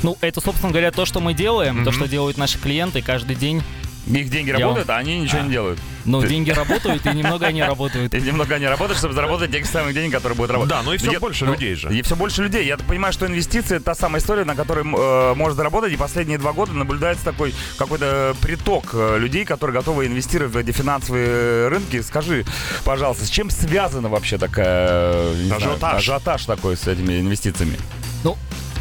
Ну, 0.04 0.16
это, 0.20 0.40
собственно 0.42 0.70
говоря, 0.70 0.90
то, 0.92 1.06
что 1.06 1.18
мы 1.20 1.32
делаем, 1.34 1.76
то, 1.84 1.90
Мгм. 1.90 1.92
что 1.92 2.06
делают 2.08 2.36
наши 2.36 2.58
клиенты 2.58 3.00
каждый 3.02 3.36
день. 3.36 3.62
Их 4.06 4.28
деньги 4.28 4.50
Я 4.50 4.58
работают, 4.58 4.90
а 4.90 4.98
они 4.98 5.18
ничего 5.18 5.40
не 5.40 5.48
делают. 5.50 5.78
Но 6.04 6.20
Ты- 6.20 6.28
деньги 6.28 6.50
работают, 6.50 7.06
и 7.06 7.08
немного 7.08 7.46
они 7.46 7.62
работают. 7.62 8.12
И 8.12 8.20
немного 8.20 8.58
не 8.58 8.66
работают, 8.68 8.98
чтобы 8.98 9.14
заработать 9.14 9.50
тех 9.50 9.64
самых 9.64 9.94
денег, 9.94 10.12
которые 10.12 10.36
будут 10.36 10.50
работать. 10.50 10.68
Да, 10.76 10.82
ну 10.82 10.92
и 10.92 10.98
все 10.98 11.12
Я- 11.12 11.20
больше 11.20 11.46
ну, 11.46 11.52
людей 11.52 11.74
же. 11.74 11.88
И 11.90 12.02
все 12.02 12.14
больше 12.14 12.42
людей. 12.42 12.66
Я 12.66 12.76
так 12.76 12.86
понимаю, 12.86 13.14
что 13.14 13.26
инвестиции 13.26 13.76
это 13.76 13.86
та 13.86 13.94
самая 13.94 14.20
история, 14.20 14.44
на 14.44 14.54
которой 14.54 14.84
э, 14.84 15.34
можно 15.34 15.56
заработать. 15.56 15.94
И 15.94 15.96
последние 15.96 16.36
два 16.36 16.52
года 16.52 16.74
наблюдается 16.74 17.24
такой 17.24 17.54
какой-то 17.78 18.36
приток 18.42 18.90
э, 18.92 19.16
людей, 19.18 19.46
которые 19.46 19.72
готовы 19.74 20.04
инвестировать 20.04 20.52
в 20.52 20.56
эти 20.58 20.72
финансовые 20.72 21.68
рынки. 21.68 22.02
Скажи, 22.02 22.44
пожалуйста, 22.84 23.24
с 23.24 23.30
чем 23.30 23.48
связана 23.48 24.10
вообще 24.10 24.36
такая 24.36 25.32
не 25.34 25.46
знаю, 25.46 25.62
Ажиотаж. 25.62 25.96
ажиотаж 25.96 26.44
такой 26.44 26.76
с 26.76 26.86
этими 26.86 27.20
инвестициями? 27.20 27.78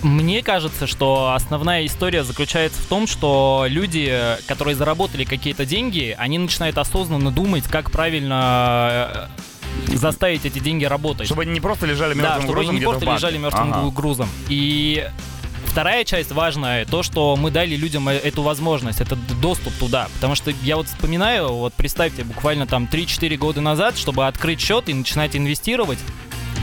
Мне 0.04 0.44
кажется, 0.44 0.86
что 0.86 1.34
основная 1.34 1.86
история 1.86 2.24
заключается 2.24 2.82
в 2.82 2.86
том, 2.86 3.08
что 3.08 3.66
люди, 3.68 4.14
которые 4.48 4.76
заработали 4.76 5.24
какие-то 5.24 5.66
деньги, 5.66 6.16
они 6.18 6.38
начинают 6.38 6.78
осознанно 6.78 7.32
думать, 7.32 7.64
как 7.64 7.90
правильно 7.90 9.30
э, 9.88 9.96
заставить 9.96 10.46
эти 10.46 10.60
деньги 10.60 10.84
работать. 10.86 11.26
Чтобы 11.28 11.44
они 11.44 11.54
не 11.54 11.62
просто 11.62 11.86
лежали 11.86 12.14
мертвым 12.14 12.34
Да, 12.36 12.42
чтобы 12.42 12.54
грузом 12.54 12.70
они 12.72 12.80
не 12.80 12.86
просто 12.86 13.06
лежали 13.06 13.38
мертвым 13.38 13.74
Ага. 13.74 13.90
грузом. 13.92 14.30
И 14.50 15.08
вторая 15.68 16.04
часть 16.04 16.34
важная, 16.34 16.86
то, 16.86 17.02
что 17.02 17.38
мы 17.38 17.50
дали 17.50 17.76
людям 17.76 18.10
э- 18.10 18.16
эту 18.18 18.42
возможность, 18.42 19.00
этот 19.00 19.20
доступ 19.40 19.74
туда. 19.76 20.10
Потому 20.16 20.36
что 20.36 20.52
я 20.64 20.76
вот 20.76 20.88
вспоминаю, 20.88 21.48
вот 21.54 21.74
представьте, 21.76 22.26
буквально 22.26 22.68
там 22.68 22.90
3-4 22.92 23.38
года 23.38 23.62
назад, 23.62 23.98
чтобы 23.98 24.28
открыть 24.28 24.60
счет 24.60 24.90
и 24.90 24.94
начинать 24.94 25.36
инвестировать, 25.38 26.00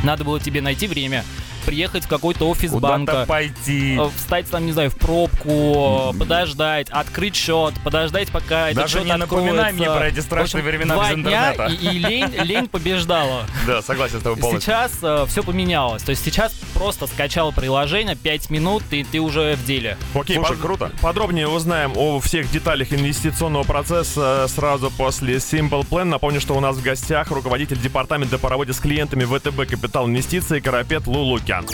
надо 0.04 0.24
было 0.24 0.38
тебе 0.38 0.60
найти 0.60 0.86
время, 0.86 1.24
приехать 1.60 2.04
в 2.04 2.08
какой-то 2.08 2.48
офис 2.48 2.70
Куда-то 2.70 2.92
банка, 2.94 3.24
пойти. 3.26 3.96
э, 3.98 4.08
встать 4.16 4.48
там, 4.50 4.66
не 4.66 4.72
знаю, 4.72 4.90
в 4.90 4.96
пробку, 4.96 6.14
подождать, 6.18 6.88
открыть 6.90 7.36
счет, 7.36 7.74
подождать, 7.84 8.28
пока 8.30 8.70
этот 8.70 8.82
Даже 8.84 8.98
счет 8.98 9.06
не 9.06 9.16
напоминай 9.16 9.70
откроется. 9.70 9.74
мне 9.74 9.86
про 9.90 10.06
эти 10.08 10.20
страшные 10.20 10.62
В 10.62 10.66
общем, 10.66 10.78
времена 10.78 10.94
два 10.94 11.10
без 11.14 11.22
дня, 11.24 11.50
интернета. 11.52 11.74
и, 11.82 11.88
и 11.88 11.98
лень, 11.98 12.34
лень 12.44 12.68
побеждала. 12.68 13.44
Да, 13.66 13.82
согласен 13.82 14.20
с 14.20 14.22
тобой 14.22 14.38
полностью. 14.40 14.72
Сейчас 14.72 15.28
все 15.30 15.42
поменялось. 15.42 16.02
То 16.02 16.10
есть 16.10 16.24
сейчас 16.24 16.52
просто 16.74 17.06
скачал 17.06 17.52
приложение, 17.52 18.16
5 18.16 18.50
минут, 18.50 18.82
и 18.90 19.04
ты 19.04 19.20
уже 19.20 19.54
в 19.56 19.64
деле. 19.64 19.96
Окей, 20.14 20.36
Слушай, 20.36 20.52
под- 20.52 20.60
круто. 20.60 20.90
Подробнее 21.00 21.46
узнаем 21.48 21.92
о 21.96 22.20
всех 22.20 22.50
деталях 22.50 22.92
инвестиционного 22.92 23.64
процесса 23.64 24.46
сразу 24.48 24.90
после 24.90 25.36
Simple 25.36 25.86
Plan. 25.88 26.04
Напомню, 26.04 26.40
что 26.40 26.54
у 26.56 26.60
нас 26.60 26.76
в 26.76 26.82
гостях 26.82 27.30
руководитель 27.30 27.78
департамента 27.78 28.38
по 28.38 28.48
работе 28.48 28.72
с 28.72 28.78
клиентами 28.80 29.24
ВТБ 29.24 29.68
Капитал 29.70 30.06
Инвестиции 30.06 30.60
Карапет 30.60 31.06
Лулукян. 31.50 31.66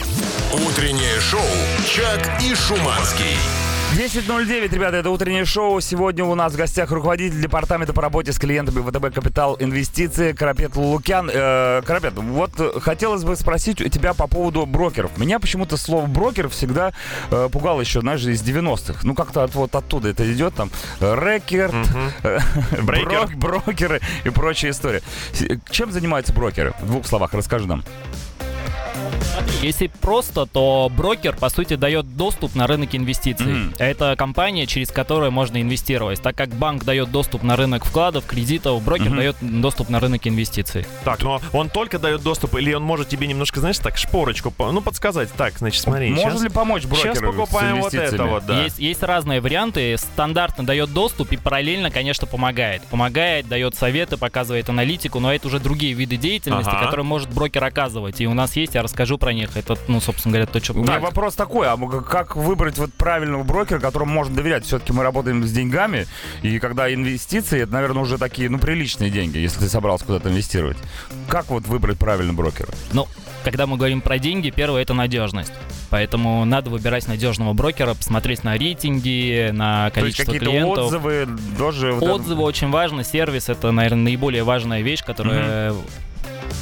Утреннее 0.53 1.19
шоу 1.19 1.41
«Чак 1.85 2.41
и 2.41 2.55
Шуманский». 2.55 3.37
10.09, 3.95 4.73
ребята, 4.73 4.97
это 4.97 5.09
утреннее 5.09 5.45
шоу. 5.45 5.79
Сегодня 5.79 6.25
у 6.25 6.35
нас 6.35 6.53
в 6.53 6.57
гостях 6.57 6.91
руководитель 6.91 7.41
департамента 7.41 7.93
по 7.93 8.01
работе 8.01 8.33
с 8.33 8.37
клиентами 8.37 8.81
ВТБ 8.81 9.15
Капитал 9.15 9.55
Инвестиции 9.59 10.33
Карапет 10.33 10.75
Лукян. 10.75 11.29
Э, 11.33 11.81
Карапет, 11.85 12.13
вот 12.15 12.51
хотелось 12.81 13.23
бы 13.23 13.35
спросить 13.37 13.81
у 13.81 13.87
тебя 13.87 14.13
по 14.13 14.27
поводу 14.27 14.65
брокеров. 14.65 15.17
Меня 15.17 15.39
почему-то 15.39 15.77
слово 15.77 16.05
брокер 16.05 16.49
всегда 16.49 16.91
э, 17.31 17.47
пугало 17.49 17.79
еще, 17.79 18.01
знаешь, 18.01 18.23
из 18.23 18.43
90-х. 18.43 18.99
Ну, 19.03 19.15
как-то 19.15 19.43
от, 19.43 19.55
вот 19.55 19.73
оттуда 19.73 20.09
это 20.09 20.31
идет, 20.31 20.53
там, 20.53 20.69
рекерд, 20.99 21.73
э, 22.23 22.39
брокеры 23.35 24.01
и 24.25 24.29
прочая 24.29 24.71
история. 24.71 25.01
Чем 25.69 25.91
занимаются 25.91 26.33
брокеры? 26.33 26.73
В 26.81 26.87
двух 26.87 27.07
словах 27.07 27.33
расскажи 27.33 27.67
нам. 27.67 27.83
Если 29.61 29.87
просто, 29.87 30.45
то 30.45 30.89
брокер, 30.95 31.35
по 31.35 31.49
сути, 31.49 31.75
дает 31.75 32.15
доступ 32.15 32.53
на 32.53 32.67
рынок 32.67 32.93
инвестиций. 32.93 33.45
Мгм. 33.45 33.73
Это 33.79 34.15
компания, 34.15 34.67
через 34.67 34.91
которую 34.91 35.31
можно 35.31 35.59
инвестировать. 35.61 36.21
Так 36.21 36.35
как 36.35 36.49
банк 36.49 36.83
дает 36.83 37.11
доступ 37.11 37.41
на 37.43 37.55
рынок 37.55 37.83
вкладов, 37.85 38.25
кредитов, 38.25 38.83
брокер 38.83 39.07
Мгм. 39.07 39.17
дает 39.17 39.35
доступ 39.41 39.89
на 39.89 39.99
рынок 39.99 40.27
инвестиций. 40.27 40.85
Так, 41.03 41.23
но 41.23 41.41
он 41.53 41.69
только 41.69 41.97
дает 41.97 42.21
доступ, 42.21 42.55
или 42.55 42.71
он 42.73 42.83
может 42.83 43.09
тебе 43.09 43.25
немножко, 43.25 43.59
знаешь, 43.59 43.79
так, 43.79 43.97
шпорочку, 43.97 44.51
по- 44.51 44.71
ну, 44.71 44.81
подсказать. 44.81 45.31
Так, 45.33 45.57
значит, 45.57 45.81
смотри, 45.81 46.11
Можно 46.11 46.31
щас- 46.31 46.41
ли 46.43 46.49
помочь 46.49 46.85
брокеру 46.85 47.15
Сейчас 47.15 47.23
покупаем 47.23 47.77
с 47.77 47.79
вот 47.85 47.93
это 47.95 48.25
вот, 48.25 48.45
да. 48.45 48.63
Есть, 48.63 48.77
есть 48.79 49.01
разные 49.01 49.41
варианты. 49.41 49.97
Стандартно 49.97 50.65
дает 50.65 50.93
доступ 50.93 51.31
и 51.31 51.37
параллельно, 51.37 51.89
конечно, 51.89 52.27
помогает. 52.27 52.83
Помогает, 52.83 53.47
дает 53.47 53.73
советы, 53.75 54.17
показывает 54.17 54.69
аналитику, 54.69 55.19
но 55.19 55.33
это 55.33 55.47
уже 55.47 55.59
другие 55.59 55.93
виды 55.93 56.17
деятельности, 56.17 56.69
Ага. 56.69 56.85
которые 56.85 57.05
может 57.05 57.29
брокер 57.33 57.63
оказывать. 57.63 58.21
И 58.21 58.27
у 58.27 58.33
нас 58.35 58.55
есть, 58.61 58.75
я 58.75 58.83
расскажу 58.83 59.17
про 59.17 59.33
них. 59.33 59.55
Это, 59.55 59.77
ну, 59.87 60.01
собственно 60.01 60.33
говоря, 60.33 60.51
то, 60.51 60.63
что... 60.63 60.73
У 60.73 60.83
меня 60.83 60.99
вопрос 60.99 61.35
такой, 61.35 61.67
а 61.67 61.77
как 62.01 62.35
выбрать 62.35 62.77
вот 62.77 62.93
правильного 62.93 63.43
брокера, 63.43 63.79
которому 63.79 64.13
можно 64.13 64.35
доверять? 64.35 64.65
Все-таки 64.65 64.93
мы 64.93 65.03
работаем 65.03 65.43
с 65.45 65.51
деньгами, 65.51 66.07
и 66.41 66.59
когда 66.59 66.93
инвестиции, 66.93 67.61
это, 67.61 67.73
наверное, 67.73 68.03
уже 68.03 68.17
такие, 68.17 68.49
ну, 68.49 68.59
приличные 68.59 69.09
деньги, 69.09 69.37
если 69.37 69.59
ты 69.59 69.69
собрался 69.69 70.05
куда-то 70.05 70.29
инвестировать. 70.29 70.77
Как 71.27 71.47
вот 71.49 71.67
выбрать 71.67 71.97
правильный 71.97 72.33
брокера? 72.33 72.73
Ну, 72.93 73.07
когда 73.43 73.65
мы 73.67 73.77
говорим 73.77 74.01
про 74.01 74.19
деньги, 74.19 74.49
первое 74.49 74.81
это 74.81 74.93
надежность. 74.93 75.53
Поэтому 75.89 76.43
надо 76.43 76.69
выбирать 76.69 77.07
надежного 77.07 77.53
брокера, 77.53 77.93
посмотреть 77.93 78.43
на 78.43 78.57
рейтинги, 78.57 79.51
на 79.53 79.89
То 79.91 80.01
есть 80.01 80.17
количество 80.17 80.25
какие-то 80.33 80.45
клиентов. 80.45 80.85
отзывы, 80.85 81.27
тоже... 81.57 81.93
вот 81.93 82.03
это- 82.03 82.13
Отзывы 82.13 82.43
очень 82.43 82.69
важно, 82.69 83.03
сервис 83.03 83.47
это, 83.47 83.71
наверное, 83.71 84.03
наиболее 84.03 84.43
важная 84.43 84.81
вещь, 84.81 85.03
которая 85.03 85.73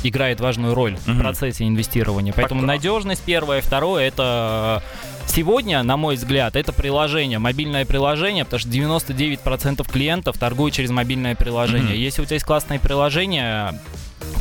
играет 0.03 0.39
важную 0.39 0.73
роль 0.73 0.97
Мгм. 1.05 1.17
в 1.17 1.21
процессе 1.21 1.67
инвестирования. 1.67 2.33
Поэтому 2.33 2.61
Так, 2.61 2.67
надежность 2.67 3.23
первое, 3.23 3.61
второе 3.61 4.07
это 4.07 4.83
Сегодня, 5.27 5.81
на 5.83 5.97
мой 5.97 6.15
взгляд, 6.15 6.55
это 6.55 6.71
приложение, 6.71 7.39
мобильное 7.39 7.83
приложение, 7.83 8.45
потому 8.45 8.59
что 8.59 8.69
99% 8.69 9.91
клиентов 9.91 10.37
торгуют 10.37 10.75
через 10.75 10.91
мобильное 10.91 11.35
приложение. 11.35 11.89
Мгм. 11.89 11.99
Если 11.99 12.21
у 12.21 12.25
тебя 12.25 12.35
есть 12.35 12.45
классное 12.45 12.79
приложение, 12.79 13.73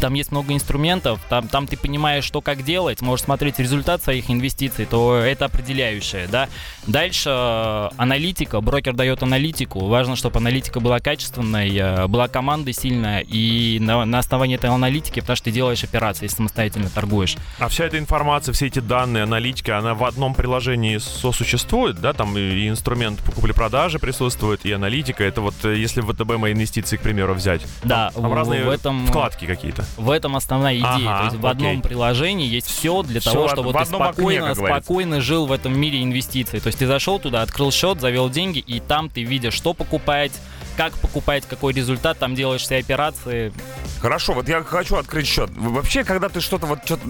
там 0.01 0.15
есть 0.15 0.31
много 0.33 0.53
инструментов, 0.55 1.21
там, 1.29 1.49
там 1.49 1.67
ты 1.67 1.77
понимаешь, 1.77 2.25
что 2.25 2.41
как 2.41 2.63
делать, 2.63 3.01
можешь 3.01 3.25
смотреть 3.25 3.59
результат 3.59 4.03
своих 4.03 4.31
инвестиций, 4.31 4.85
то 4.87 5.17
это 5.17 5.47
определяющее, 5.47 6.27
да. 6.31 6.49
Дальше 6.87 7.31
э, 7.31 7.89
аналитика, 7.97 8.61
брокер 8.61 8.93
дает 8.95 9.23
аналитику, 9.23 9.87
важно, 9.87 10.17
чтобы 10.17 10.39
аналитика 10.39 10.81
была 10.81 11.01
качественной, 11.01 11.75
э, 11.77 12.07
была 12.07 12.29
команда 12.29 12.73
сильная, 12.73 13.21
и 13.21 13.79
на, 13.81 14.05
на 14.05 14.19
основании 14.19 14.57
этой 14.57 14.71
аналитики, 14.71 15.21
потому 15.21 15.37
что 15.37 15.45
ты 15.47 15.51
делаешь 15.51 15.83
операции, 15.85 16.25
если 16.27 16.37
самостоятельно 16.37 16.91
торгуешь. 16.91 17.37
А 17.59 17.69
вся 17.69 17.85
эта 17.85 17.99
информация, 17.99 18.53
все 18.53 18.67
эти 18.67 18.81
данные, 18.81 19.23
аналитика, 19.23 19.79
она 19.79 19.95
в 19.95 20.05
одном 20.05 20.35
приложении 20.35 20.99
сосуществует, 20.99 22.01
да? 22.01 22.13
Там 22.13 22.37
и 22.37 22.69
инструмент 22.69 23.21
покупли-продажи 23.21 23.99
присутствует, 23.99 24.65
и 24.67 24.73
аналитика. 24.73 25.25
Это 25.25 25.41
вот 25.41 25.55
э, 25.65 25.77
если 25.77 26.01
в 26.01 26.13
ВТБ 26.13 26.37
мои 26.39 26.53
инвестиции, 26.53 26.97
к 26.97 27.01
примеру, 27.01 27.35
взять. 27.35 27.63
Да, 27.83 28.11
Там 28.15 28.29
в- 28.29 28.35
разные 28.35 28.65
в 28.65 28.69
этом- 28.71 29.07
вкладки 29.07 29.47
какие-то. 29.47 29.74
В 29.97 30.11
этом 30.11 30.37
основная 30.37 30.75
идея. 30.77 30.87
Ага, 30.89 31.19
То 31.19 31.25
есть 31.25 31.37
в 31.37 31.47
окей. 31.47 31.67
одном 31.69 31.83
приложении 31.83 32.47
есть 32.49 32.67
все 32.67 33.03
для 33.03 33.21
Всё 33.21 33.33
того, 33.33 33.49
чтобы 33.49 33.73
ты 33.73 33.79
окне, 33.79 33.87
спокойно, 33.97 34.55
говорится. 34.55 34.65
спокойно 34.83 35.21
жил 35.21 35.47
в 35.47 35.53
этом 35.53 35.79
мире 35.79 36.03
инвестиций. 36.03 36.61
То 36.61 36.69
есть 36.69 36.79
ты 36.79 36.87
зашел 36.87 37.19
туда, 37.19 37.43
открыл 37.43 37.71
счет, 37.73 38.01
завел 38.01 38.29
деньги, 38.31 38.59
и 38.59 38.81
там 38.81 39.09
ты 39.09 39.23
видишь, 39.23 39.55
что 39.55 39.75
покупать, 39.75 40.33
как 40.77 40.93
покупать, 40.95 41.45
какой 41.49 41.73
результат, 41.73 42.19
там 42.19 42.35
делаешь 42.35 42.63
все 42.63 42.79
операции. 42.79 43.53
Хорошо, 44.01 44.35
вот 44.35 44.49
я 44.49 44.63
хочу 44.63 44.97
открыть 44.97 45.27
счет. 45.27 45.51
Вообще, 45.57 46.05
когда 46.05 46.29
ты 46.29 46.41
что-то 46.41 46.67
вот 46.67 46.81
что-то 46.85 47.03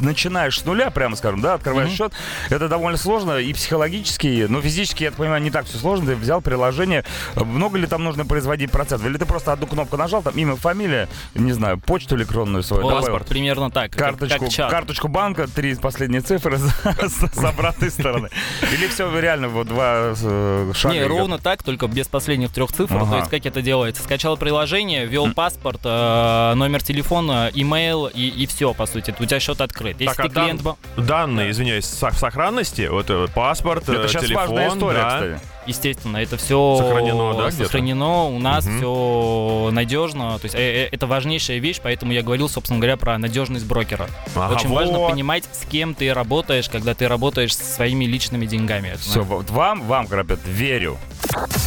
начинаешь 0.00 0.58
с 0.60 0.64
нуля, 0.64 0.90
прямо 0.90 1.16
скажем, 1.16 1.40
да, 1.40 1.54
открываешь 1.54 1.88
Мгм. 1.88 1.96
счет, 1.96 2.12
это 2.48 2.68
довольно 2.68 2.96
сложно 2.96 3.38
и 3.38 3.52
психологически, 3.52 4.46
но 4.48 4.60
физически, 4.62 5.04
я 5.04 5.10
так 5.10 5.18
понимаю, 5.18 5.42
не 5.42 5.50
так 5.50 5.66
все 5.66 5.78
сложно. 5.78 6.06
Ты 6.06 6.16
взял 6.16 6.40
приложение, 6.40 7.04
много 7.34 7.78
ли 7.78 7.86
там 7.86 8.04
нужно 8.04 8.24
производить 8.24 8.70
процентов? 8.70 9.08
Или 9.08 9.18
ты 9.18 9.26
просто 9.26 9.52
одну 9.52 9.66
кнопку 9.66 9.96
нажал, 9.96 10.22
там 10.22 10.34
имя, 10.34 10.56
фамилия, 10.56 11.08
не 11.34 11.52
знаю, 11.52 11.78
почту 11.78 12.16
электронную 12.16 12.62
свою, 12.62 12.82
Вот 12.84 13.02
добавил? 13.02 13.24
примерно 13.24 13.70
так. 13.70 13.90
Карточку, 13.92 14.46
как 14.56 14.70
карточку 14.70 15.08
банка, 15.08 15.46
три 15.48 15.74
последние 15.74 16.20
цифры 16.22 16.58
с, 17.02 17.44
обратной 17.44 17.90
стороны. 17.90 18.30
Или 18.72 18.88
все 18.88 19.06
реально 19.18 19.48
вот 19.48 19.68
два 19.68 20.14
э, 20.18 20.72
шага. 20.74 20.94
Не, 20.94 21.04
ровно 21.04 21.38
так, 21.38 21.62
только 21.62 21.86
без 21.88 22.08
последних 22.08 22.52
трех 22.52 22.72
цифр, 22.76 22.96
Ага. 22.96 23.10
то 23.10 23.16
есть 23.18 23.30
как 23.30 23.46
это 23.46 23.62
делается. 23.62 24.02
Скачал 24.02 24.36
приложение, 24.36 25.06
ввел 25.06 25.32
паспорт, 25.32 25.80
э, 25.84 26.52
номер 26.54 26.82
телефона, 26.82 27.50
имейл 27.54 28.06
и, 28.06 28.28
и 28.28 28.46
все, 28.46 28.74
по 28.74 28.86
сути. 28.86 29.14
У 29.18 29.24
тебя 29.24 29.40
счет 29.40 29.60
открыт. 29.60 30.00
Если 30.00 30.14
Так, 30.14 30.20
а 30.20 30.28
ты 30.28 30.34
клиент... 30.34 30.62
дан- 30.62 30.76
Данные, 30.96 31.50
извиняюсь, 31.50 31.84
в 31.84 32.18
сохранности, 32.18 32.88
вот 32.88 33.06
э, 33.10 33.26
паспорт, 33.34 33.88
Это 33.88 34.02
э, 34.02 34.08
сейчас 34.08 34.24
телефон, 34.24 34.42
важная 34.48 34.68
история, 34.68 34.98
да. 34.98 35.08
кстати. 35.20 35.40
Естественно, 35.66 36.18
это 36.18 36.36
все 36.36 36.76
Сохранено, 36.78 37.34
да, 37.34 37.50
сохранено, 37.50 38.26
у 38.28 38.38
нас 38.38 38.64
Мгм. 38.66 38.76
все 38.76 39.68
надежно. 39.72 40.38
То 40.38 40.44
есть 40.44 40.54
э, 40.54 40.58
э, 40.84 40.88
это 40.92 41.08
важнейшая 41.08 41.58
вещь, 41.58 41.80
поэтому 41.82 42.12
я 42.12 42.22
говорил, 42.22 42.48
собственно 42.48 42.78
говоря, 42.78 42.96
про 42.96 43.18
надежность 43.18 43.66
брокера. 43.66 44.06
Ага, 44.36 44.54
Очень 44.54 44.68
важно 44.68 44.98
вот. 44.98 45.10
понимать, 45.10 45.42
с 45.52 45.66
кем 45.66 45.94
ты 45.94 46.14
работаешь, 46.14 46.68
когда 46.68 46.94
ты 46.94 47.08
работаешь 47.08 47.56
со 47.56 47.64
своими 47.64 48.04
личными 48.04 48.46
деньгами. 48.46 48.94
Все, 49.00 49.22
вот 49.22 49.50
вам, 49.50 49.82
вам, 49.82 50.06
Карапет, 50.06 50.38
верю. 50.46 50.98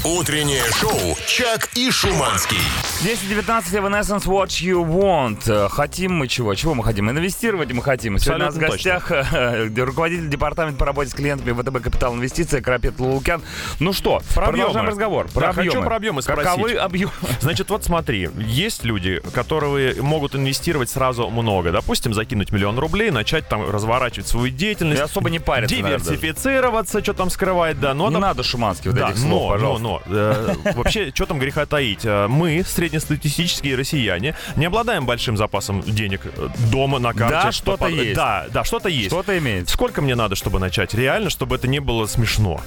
Утреннее 0.06 0.64
шоу 0.72 1.18
«Чак 1.28 1.70
и 1.76 1.92
Шуманский». 1.92 2.58
10.19 3.02 3.64
Evanescence 3.74 4.24
What 4.26 4.48
You 4.62 4.86
Want. 4.86 5.42
Э, 5.48 5.70
Хотим 5.70 6.14
мы 6.16 6.28
чего? 6.28 6.54
Чего 6.56 6.74
мы 6.76 6.84
хотим? 6.84 7.10
Инвестировать 7.10 7.72
мы 7.74 7.82
хотим. 7.84 8.18
Сегодня 8.20 8.46
у 8.46 8.48
нас 8.48 8.56
в 8.56 8.58
Абсолютно 8.64 8.92
гостях 8.92 9.12
э, 9.12 9.68
руководитель 9.84 10.30
департамента 10.30 10.80
по 10.80 10.86
работе 10.86 11.12
с 11.12 11.14
клиентами 11.14 11.52
ВТБ 11.52 11.84
Капитал 11.84 12.16
Инвестиции 12.16 12.62
Карапет 12.62 13.00
Лулукян. 13.00 13.42
Ну 13.80 13.92
что, 13.94 14.22
Про 14.34 14.46
продолжаем 14.48 14.70
объемы. 14.72 14.88
разговор. 14.90 15.26
Да, 15.28 15.32
Про 15.40 15.54
хочу 15.54 15.70
объемы. 15.70 15.86
про 15.86 15.96
объемы 15.98 16.22
спросить. 16.22 16.44
Каковы 16.46 16.74
объемы? 16.76 17.12
Значит, 17.42 17.70
вот 17.70 17.84
смотри, 17.84 18.30
есть 18.38 18.84
люди, 18.86 19.22
которые 19.34 20.02
могут 20.02 20.36
инвестировать 20.36 20.90
сразу 20.90 21.30
много. 21.30 21.72
Допустим, 21.72 22.14
закинуть 22.14 22.52
миллион 22.52 22.80
рублей, 22.80 23.12
начать 23.12 23.48
там 23.50 23.70
разворачивать 23.70 24.28
свою 24.28 24.50
деятельность. 24.50 25.00
И 25.02 25.04
особо 25.04 25.30
не 25.30 25.40
париться, 25.40 25.76
наверное. 25.76 26.00
Диверсифицироваться, 26.00 27.04
что 27.04 27.14
там 27.14 27.30
скрывать, 27.30 27.80
да. 27.80 27.94
Но 27.94 28.08
Не 28.08 28.14
там- 28.14 28.22
надо 28.22 28.44
шуманских 28.44 28.92
вот 28.92 28.96
да, 29.00 29.10
этих 29.10 29.20
слов, 29.20 29.49
но, 29.49 29.49
пожалуйста. 29.50 29.84
но, 29.84 30.02
но, 30.08 30.16
э, 30.16 30.56
вообще, 30.76 31.12
что 31.14 31.26
там 31.26 31.40
греха 31.40 31.66
таить? 31.66 32.06
Э, 32.06 32.28
Мы, 32.28 32.64
среднестатистические 32.66 33.76
россияне, 33.76 34.36
не 34.56 34.66
обладаем 34.66 35.06
большим 35.06 35.38
запасом 35.38 35.82
денег 35.82 36.22
э, 36.26 36.48
дома 36.72 37.00
на 37.00 37.14
карте. 37.14 37.36
Да, 37.44 37.52
что-то 37.52 37.88
есть. 37.88 38.16
Да, 38.16 38.46
да, 38.52 38.64
что-то 38.64 38.90
есть. 38.90 39.08
Что-то 39.08 39.38
имеется. 39.38 39.74
Сколько 39.74 40.02
мне 40.02 40.16
надо, 40.16 40.36
чтобы 40.36 40.60
начать? 40.60 40.94
Реально, 40.94 41.30
чтобы 41.30 41.56
это 41.56 41.68
не 41.68 41.80
было 41.80 42.06
смешно. 42.06 42.62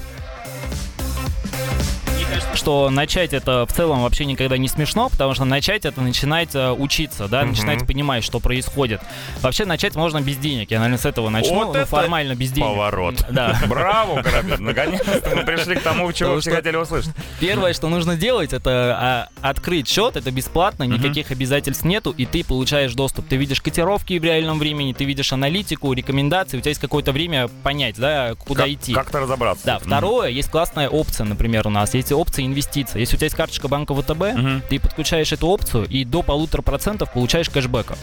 Что 2.55 2.91
начать 2.91 3.33
это 3.33 3.67
в 3.67 3.73
целом 3.73 4.03
вообще 4.03 4.25
никогда 4.25 4.59
не 4.59 4.69
смешно, 4.69 5.09
потому 5.09 5.35
что 5.35 5.45
начать 5.45 5.85
это 5.85 6.01
начинать 6.01 6.55
э, 6.55 6.71
учиться, 6.71 7.29
да, 7.29 7.45
начинать 7.45 7.87
понимать, 7.87 8.25
что 8.25 8.41
происходит. 8.41 9.01
Вообще 9.41 9.65
начать 9.65 9.95
можно 9.95 10.21
без 10.21 10.37
денег. 10.37 10.71
Я, 10.71 10.79
наверное, 10.79 10.99
с 10.99 11.07
этого 11.07 11.29
начну. 11.29 11.55
Вот 11.55 11.69
ну, 11.69 11.75
это 11.75 11.87
формально 11.87 12.35
без 12.35 12.53
денег. 12.53 12.69
поворот. 12.69 13.27
Да. 13.33 13.59
Браво, 13.67 14.23
Карапет. 14.23 14.61
Наконец-то 14.61 15.33
мы 15.35 15.45
пришли 15.45 15.77
к 15.77 15.81
тому, 15.81 16.13
чего 16.13 16.39
все 16.41 16.51
хотели 16.51 16.77
услышать. 16.77 17.13
Первое, 17.41 17.73
что 17.73 17.89
нужно 17.89 18.15
делать, 18.15 18.53
это 18.53 18.97
а, 19.01 19.29
открыть 19.41 19.89
счет, 19.89 20.17
это 20.17 20.31
бесплатно, 20.31 20.85
никаких 20.85 21.31
обязательств 21.31 21.85
нету, 21.85 22.15
и 22.17 22.27
ты 22.27 22.45
получаешь 22.45 22.93
доступ. 22.93 23.27
Ты 23.29 23.37
видишь 23.37 23.61
котировки 23.63 24.19
в 24.19 24.25
реальном 24.25 24.59
времени, 24.59 24.93
ты 24.93 25.05
видишь 25.05 25.33
аналитику, 25.33 25.93
рекомендации, 25.93 26.59
у 26.59 26.61
тебя 26.61 26.71
есть 26.71 26.81
какое-то 26.81 27.13
время 27.13 27.49
понять, 27.63 27.97
да, 27.97 28.35
куда 28.35 28.71
идти. 28.71 28.93
Как-то 28.93 29.21
разобраться. 29.21 29.65
Да, 29.65 29.79
второе, 29.79 30.29
есть 30.29 30.51
классная 30.51 30.89
опция, 30.89 31.25
например, 31.25 31.67
у 31.67 31.71
нас, 31.71 31.95
есть 31.95 32.13
опция 32.23 32.47
инвестиций. 32.47 33.01
Если 33.01 33.17
у 33.17 33.19
тебя 33.19 33.27
есть 33.27 33.37
карточка 33.37 33.69
банка 33.69 33.95
ВТБ, 33.95 34.35
Мгм. 34.35 34.63
ты 34.69 34.81
подключаешь 34.81 35.33
эту 35.33 35.49
опцию 35.49 35.85
и 35.89 36.05
до 36.05 36.23
полутора 36.23 36.63
процентов 36.63 37.13
получаешь 37.13 37.51
кэшбэка. 37.51 37.97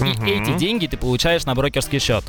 И 0.00 0.02
Мгм. 0.02 0.24
эти 0.24 0.58
деньги 0.58 0.86
ты 0.86 0.96
получаешь 0.96 1.44
на 1.44 1.54
брокерский 1.54 1.98
счет. 2.00 2.24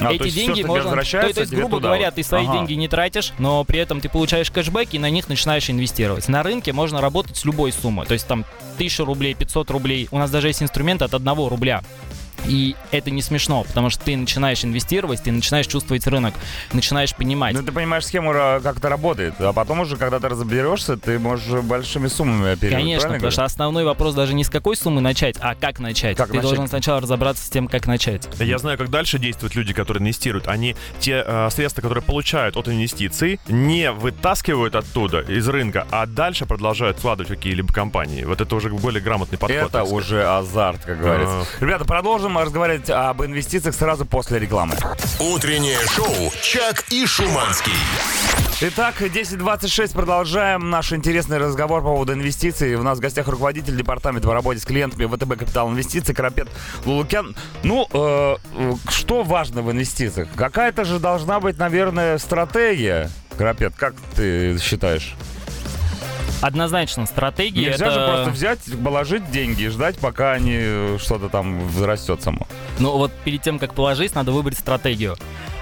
А, 0.00 0.06
то 0.08 0.14
эти 0.14 0.24
есть 0.24 0.36
всё, 0.36 0.46
деньги 0.46 0.62
можно... 0.62 0.82
То, 0.82 0.88
возвращается, 0.88 1.34
то 1.34 1.40
есть, 1.42 1.52
тебе 1.52 1.60
грубо 1.60 1.76
туда 1.76 1.88
говоря, 1.90 2.06
вот. 2.06 2.14
ты 2.16 2.24
свои 2.24 2.42
Ага. 2.44 2.54
деньги 2.54 2.72
не 2.72 2.88
тратишь, 2.88 3.32
но 3.38 3.62
при 3.62 3.78
этом 3.78 4.00
ты 4.00 4.08
получаешь 4.08 4.50
кэшбэк 4.50 4.88
и 4.92 4.98
на 4.98 5.08
них 5.08 5.28
начинаешь 5.28 5.70
инвестировать. 5.70 6.26
На 6.26 6.42
рынке 6.42 6.72
можно 6.72 7.00
работать 7.00 7.36
с 7.36 7.44
любой 7.44 7.70
суммы. 7.70 8.04
То 8.04 8.14
есть 8.14 8.26
там 8.26 8.44
1000 8.76 9.04
рублей, 9.04 9.34
500 9.34 9.70
рублей. 9.70 10.08
У 10.10 10.18
нас 10.18 10.32
даже 10.32 10.48
есть 10.48 10.62
инструмент 10.64 11.00
от 11.02 11.14
1 11.14 11.48
рубля. 11.48 11.82
И 12.46 12.76
это 12.90 13.10
не 13.10 13.22
смешно, 13.22 13.64
потому 13.64 13.90
что 13.90 14.04
ты 14.04 14.16
начинаешь 14.16 14.64
инвестировать, 14.64 15.22
ты 15.22 15.32
начинаешь 15.32 15.66
чувствовать 15.66 16.06
рынок, 16.06 16.34
начинаешь 16.72 17.14
понимать. 17.14 17.54
Ну, 17.54 17.62
ты 17.62 17.72
понимаешь 17.72 18.06
схему, 18.06 18.32
как 18.32 18.78
это 18.78 18.88
работает. 18.88 19.34
А 19.40 19.52
потом 19.52 19.80
уже, 19.80 19.96
когда 19.96 20.20
ты 20.20 20.28
разберешься, 20.28 20.96
ты 20.96 21.18
можешь 21.18 21.62
большими 21.62 22.08
суммами 22.08 22.52
оперировать. 22.52 22.82
Конечно, 22.82 23.08
потому 23.08 23.30
что 23.30 23.40
говорю? 23.40 23.46
основной 23.46 23.84
вопрос 23.84 24.14
даже 24.14 24.34
не 24.34 24.44
с 24.44 24.50
какой 24.50 24.76
суммы 24.76 25.00
начать, 25.00 25.36
а 25.40 25.54
как 25.54 25.78
начать. 25.78 26.16
Как 26.16 26.28
ты 26.28 26.36
начать? 26.36 26.50
должен 26.50 26.68
сначала 26.68 27.00
разобраться 27.00 27.44
с 27.44 27.48
тем, 27.48 27.68
как 27.68 27.86
начать. 27.86 28.28
Я 28.38 28.58
знаю, 28.58 28.78
как 28.78 28.90
дальше 28.90 29.18
действуют 29.18 29.54
люди, 29.54 29.72
которые 29.72 30.02
инвестируют. 30.02 30.48
Они 30.48 30.76
те 31.00 31.24
э, 31.26 31.48
средства, 31.50 31.80
которые 31.82 32.02
получают 32.02 32.56
от 32.56 32.68
инвестиций, 32.68 33.40
не 33.48 33.90
вытаскивают 33.90 34.74
оттуда 34.74 35.20
из 35.20 35.48
рынка, 35.48 35.86
а 35.90 36.06
дальше 36.06 36.46
продолжают 36.46 36.98
вкладывать 36.98 37.30
в 37.30 37.34
какие-либо 37.34 37.72
компании. 37.72 38.24
Вот 38.24 38.40
это 38.40 38.54
уже 38.54 38.68
более 38.70 39.02
грамотный 39.02 39.38
подход. 39.38 39.68
Это 39.68 39.84
уже 39.84 40.24
азарт, 40.26 40.84
как 40.84 40.98
говорится. 40.98 41.46
Ребята, 41.60 41.84
продолжим 41.84 42.23
разговаривать 42.28 42.90
об 42.90 43.22
инвестициях 43.22 43.74
сразу 43.74 44.04
после 44.06 44.38
рекламы. 44.38 44.74
Утреннее 45.20 45.78
шоу 45.88 46.32
«Чак 46.42 46.84
и 46.90 47.06
Шуманский». 47.06 47.72
Итак, 48.60 49.02
10.26 49.02 49.92
продолжаем 49.92 50.70
наш 50.70 50.92
интересный 50.92 51.38
разговор 51.38 51.82
по 51.82 51.88
поводу 51.88 52.14
инвестиций. 52.14 52.76
У 52.76 52.82
нас 52.82 52.98
в 52.98 53.00
гостях 53.00 53.28
руководитель 53.28 53.76
департамента 53.76 54.28
по 54.28 54.34
работе 54.34 54.60
с 54.60 54.64
клиентами 54.64 55.06
ВТБ 55.06 55.38
Капитал 55.38 55.70
Инвестиций 55.70 56.14
Карапет 56.14 56.48
Лулукян. 56.84 57.36
Ну, 57.62 57.86
э, 57.92 58.36
э, 58.54 58.72
что 58.88 59.22
важно 59.22 59.62
в 59.62 59.70
инвестициях? 59.72 60.28
Какая-то 60.36 60.84
же 60.84 60.98
должна 61.00 61.40
быть, 61.40 61.58
наверное, 61.58 62.16
стратегия. 62.18 63.10
Карапет, 63.36 63.74
как 63.76 63.94
ты 64.14 64.56
считаешь? 64.58 65.14
Однозначно, 66.44 67.06
стратегия 67.06 67.70
Нельзя 67.70 67.86
это... 67.86 67.94
же 67.94 68.06
просто 68.06 68.30
взять, 68.30 68.60
положить 68.84 69.30
деньги 69.30 69.62
и 69.62 69.68
ждать, 69.68 69.98
пока 69.98 70.32
они 70.32 70.54
э, 70.54 70.98
что-то 71.00 71.30
там 71.30 71.66
взрастет 71.68 72.22
само. 72.22 72.46
Ну 72.78 72.98
вот 72.98 73.12
перед 73.24 73.40
тем, 73.40 73.58
как 73.58 73.72
положить, 73.72 74.14
надо 74.14 74.30
выбрать 74.30 74.58
стратегию. 74.58 75.16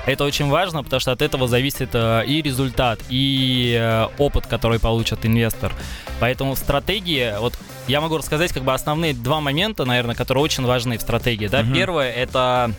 Это 0.06 0.24
очень 0.24 0.48
важно, 0.48 0.82
потому 0.82 0.98
что 0.98 1.12
от 1.12 1.22
этого 1.22 1.46
зависит 1.46 1.90
э, 1.92 2.24
и 2.26 2.42
результат, 2.42 2.98
и 3.08 3.78
э, 3.80 4.08
опыт, 4.18 4.48
который 4.48 4.80
получит 4.80 5.24
инвестор. 5.24 5.72
Поэтому 6.18 6.54
в 6.54 6.58
стратегии, 6.58 7.32
вот 7.38 7.54
я 7.86 8.00
могу 8.00 8.18
рассказать 8.18 8.52
как 8.52 8.64
бы 8.64 8.74
основные 8.74 9.14
два 9.14 9.40
момента, 9.40 9.84
наверное, 9.84 10.16
которые 10.16 10.42
очень 10.42 10.64
важны 10.64 10.98
в 10.98 11.02
стратегии. 11.02 11.46
Да? 11.46 11.62
Мгм. 11.62 11.74
Первое 11.74 12.10
это 12.10 12.72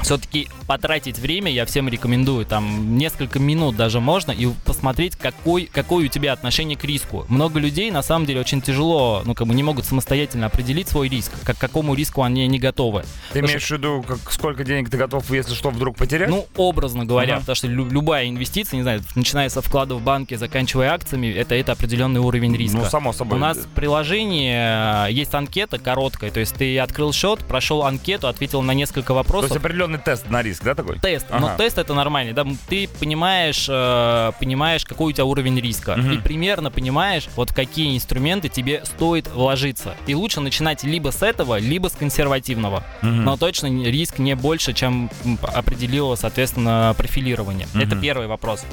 все-таки 0.00 0.48
потратить 0.72 1.18
время, 1.18 1.52
я 1.52 1.66
всем 1.66 1.86
рекомендую, 1.86 2.46
там 2.46 2.96
несколько 2.96 3.38
минут 3.38 3.76
даже 3.76 4.00
можно, 4.00 4.30
и 4.32 4.46
посмотреть, 4.64 5.16
какой, 5.16 5.66
какое 5.66 6.06
у 6.06 6.08
тебя 6.08 6.32
отношение 6.32 6.78
к 6.78 6.84
риску. 6.84 7.26
Много 7.28 7.60
людей, 7.60 7.90
на 7.90 8.00
самом 8.00 8.24
деле, 8.24 8.40
очень 8.40 8.62
тяжело, 8.62 9.20
ну, 9.26 9.34
как 9.34 9.46
бы 9.46 9.54
не 9.54 9.62
могут 9.62 9.84
самостоятельно 9.84 10.46
определить 10.46 10.88
свой 10.88 11.10
риск, 11.10 11.30
как, 11.44 11.58
к 11.58 11.60
какому 11.60 11.92
риску 11.94 12.22
они 12.22 12.46
не 12.46 12.58
готовы. 12.58 13.02
Ты 13.02 13.06
Потому 13.40 13.48
имеешь 13.48 13.68
в 13.68 13.70
виду, 13.70 14.02
как, 14.08 14.32
сколько 14.32 14.64
денег 14.64 14.88
ты 14.88 14.96
готов, 14.96 15.30
если 15.30 15.52
что, 15.52 15.68
вдруг 15.68 15.98
потерять? 15.98 16.30
Ну, 16.30 16.46
образно 16.56 17.04
говоря, 17.04 17.34
Ага. 17.34 17.40
потому 17.40 17.56
что 17.56 17.66
лю- 17.66 17.90
любая 17.90 18.30
инвестиция, 18.30 18.78
не 18.78 18.82
знаю, 18.82 19.02
начиная 19.14 19.50
со 19.50 19.60
вклада 19.60 19.94
в 19.96 20.00
банке, 20.00 20.38
заканчивая 20.38 20.92
акциями, 20.94 21.26
это, 21.26 21.54
это 21.54 21.72
определенный 21.72 22.20
уровень 22.20 22.56
риска. 22.56 22.78
Ну, 22.78 22.84
само 22.86 23.12
собой. 23.12 23.36
У 23.36 23.40
нас 23.42 23.58
в 23.58 23.68
приложении 23.68 25.06
э, 25.08 25.12
есть 25.12 25.34
анкета 25.34 25.78
короткая, 25.78 26.30
то 26.30 26.40
есть 26.40 26.54
ты 26.54 26.78
открыл 26.78 27.12
счет, 27.12 27.40
прошел 27.40 27.82
анкету, 27.84 28.26
ответил 28.26 28.62
на 28.62 28.72
несколько 28.72 29.08
То 29.08 29.14
вопросов. 29.14 29.50
есть 29.50 29.56
определенный 29.62 29.98
тест 29.98 30.30
на 30.30 30.40
риск, 30.42 30.61
да, 30.64 30.74
такой? 30.74 30.98
Тест, 30.98 31.26
Ага. 31.30 31.40
но 31.40 31.56
тест 31.56 31.78
это 31.78 31.94
нормально, 31.94 32.32
да, 32.34 32.44
ты 32.68 32.88
понимаешь, 33.00 33.66
э, 33.68 34.32
понимаешь, 34.38 34.84
какой 34.84 35.12
у 35.12 35.12
тебя 35.12 35.24
уровень 35.24 35.58
риска, 35.60 35.96
Мгм. 35.96 36.12
и 36.12 36.18
примерно 36.18 36.70
понимаешь, 36.70 37.28
вот 37.36 37.52
какие 37.52 37.96
инструменты 37.96 38.48
тебе 38.48 38.84
стоит 38.84 39.28
вложиться. 39.28 39.94
И 40.06 40.14
лучше 40.14 40.40
начинать 40.40 40.84
либо 40.84 41.10
с 41.10 41.22
этого, 41.22 41.58
либо 41.58 41.88
с 41.88 41.92
консервативного. 41.92 42.84
Мгм. 43.02 43.24
Но 43.24 43.36
точно 43.36 43.66
риск 43.84 44.18
не 44.18 44.34
больше, 44.34 44.72
чем 44.72 45.10
определило, 45.42 46.14
соответственно, 46.14 46.94
профилирование. 46.96 47.66
Мгм. 47.72 47.82
Это 47.82 47.96
первый 47.96 48.26
вопрос. 48.26 48.64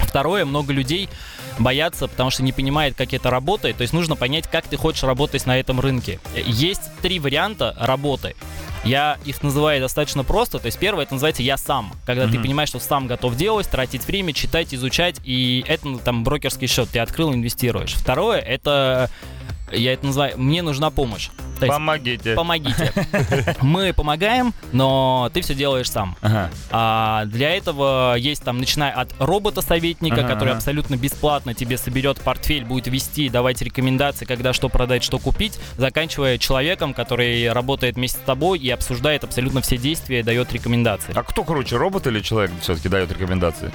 Второе, 0.00 0.44
много 0.44 0.72
людей 0.72 1.08
боятся, 1.58 2.08
потому 2.08 2.30
что 2.30 2.42
не 2.42 2.52
понимают, 2.52 2.96
как 2.96 3.12
это 3.12 3.30
работает. 3.30 3.76
То 3.76 3.82
есть 3.82 3.92
нужно 3.92 4.16
понять, 4.16 4.46
как 4.48 4.66
ты 4.66 4.76
хочешь 4.76 5.02
работать 5.02 5.46
на 5.46 5.58
этом 5.58 5.80
рынке. 5.80 6.20
Есть 6.34 6.82
три 7.02 7.18
варианта 7.18 7.76
работы. 7.78 8.34
Я 8.82 9.18
их 9.26 9.42
называю 9.42 9.80
достаточно 9.80 10.24
просто. 10.24 10.58
То 10.58 10.66
есть 10.66 10.78
первое, 10.78 11.04
это 11.04 11.12
называется 11.12 11.42
«я 11.42 11.58
сам». 11.58 11.92
Когда 12.06 12.24
ты 12.26 12.34
Мгм. 12.34 12.42
понимаешь, 12.42 12.70
что 12.70 12.78
сам 12.78 13.06
готов 13.06 13.36
делать, 13.36 13.68
тратить 13.68 14.06
время, 14.06 14.32
читать, 14.32 14.72
изучать. 14.72 15.16
И 15.24 15.62
это 15.68 15.86
ну, 15.86 15.98
там 15.98 16.24
брокерский 16.24 16.66
счет. 16.66 16.88
Ты 16.90 17.00
открыл, 17.00 17.34
инвестируешь. 17.34 17.92
Второе, 17.92 18.38
это... 18.38 19.10
Я 19.72 19.92
это 19.92 20.06
называю 20.06 20.38
«мне 20.38 20.62
нужна 20.62 20.90
помощь». 20.90 21.28
То 21.60 21.66
есть 21.66 21.76
Помогите. 21.76 22.34
помогите. 22.34 22.92
Мы 23.60 23.92
помогаем, 23.92 24.54
но 24.72 25.30
ты 25.34 25.42
все 25.42 25.54
делаешь 25.54 25.90
сам. 25.90 26.16
Ага. 26.22 26.50
А 26.70 27.26
для 27.26 27.50
этого 27.54 28.14
есть 28.16 28.42
там, 28.42 28.56
начиная 28.56 28.92
от 28.92 29.12
робота-советника, 29.18 30.20
Ага, 30.20 30.28
который 30.28 30.48
ага. 30.50 30.56
абсолютно 30.56 30.96
бесплатно 30.96 31.52
тебе 31.52 31.76
соберет 31.76 32.18
портфель, 32.22 32.64
будет 32.64 32.86
вести, 32.86 33.28
давать 33.28 33.60
рекомендации, 33.60 34.24
когда 34.24 34.54
что 34.54 34.70
продать, 34.70 35.04
что 35.04 35.18
купить, 35.18 35.60
заканчивая 35.76 36.38
человеком, 36.38 36.94
который 36.94 37.52
работает 37.52 37.96
вместе 37.96 38.18
с 38.18 38.22
тобой 38.22 38.58
и 38.58 38.70
обсуждает 38.70 39.22
абсолютно 39.24 39.60
все 39.60 39.76
действия, 39.76 40.22
дает 40.22 40.50
рекомендации. 40.54 41.12
А 41.14 41.22
кто 41.22 41.44
круче, 41.44 41.76
робот 41.76 42.06
или 42.06 42.20
человек 42.20 42.52
все-таки 42.62 42.88
дает 42.88 43.12
рекомендации? 43.12 43.70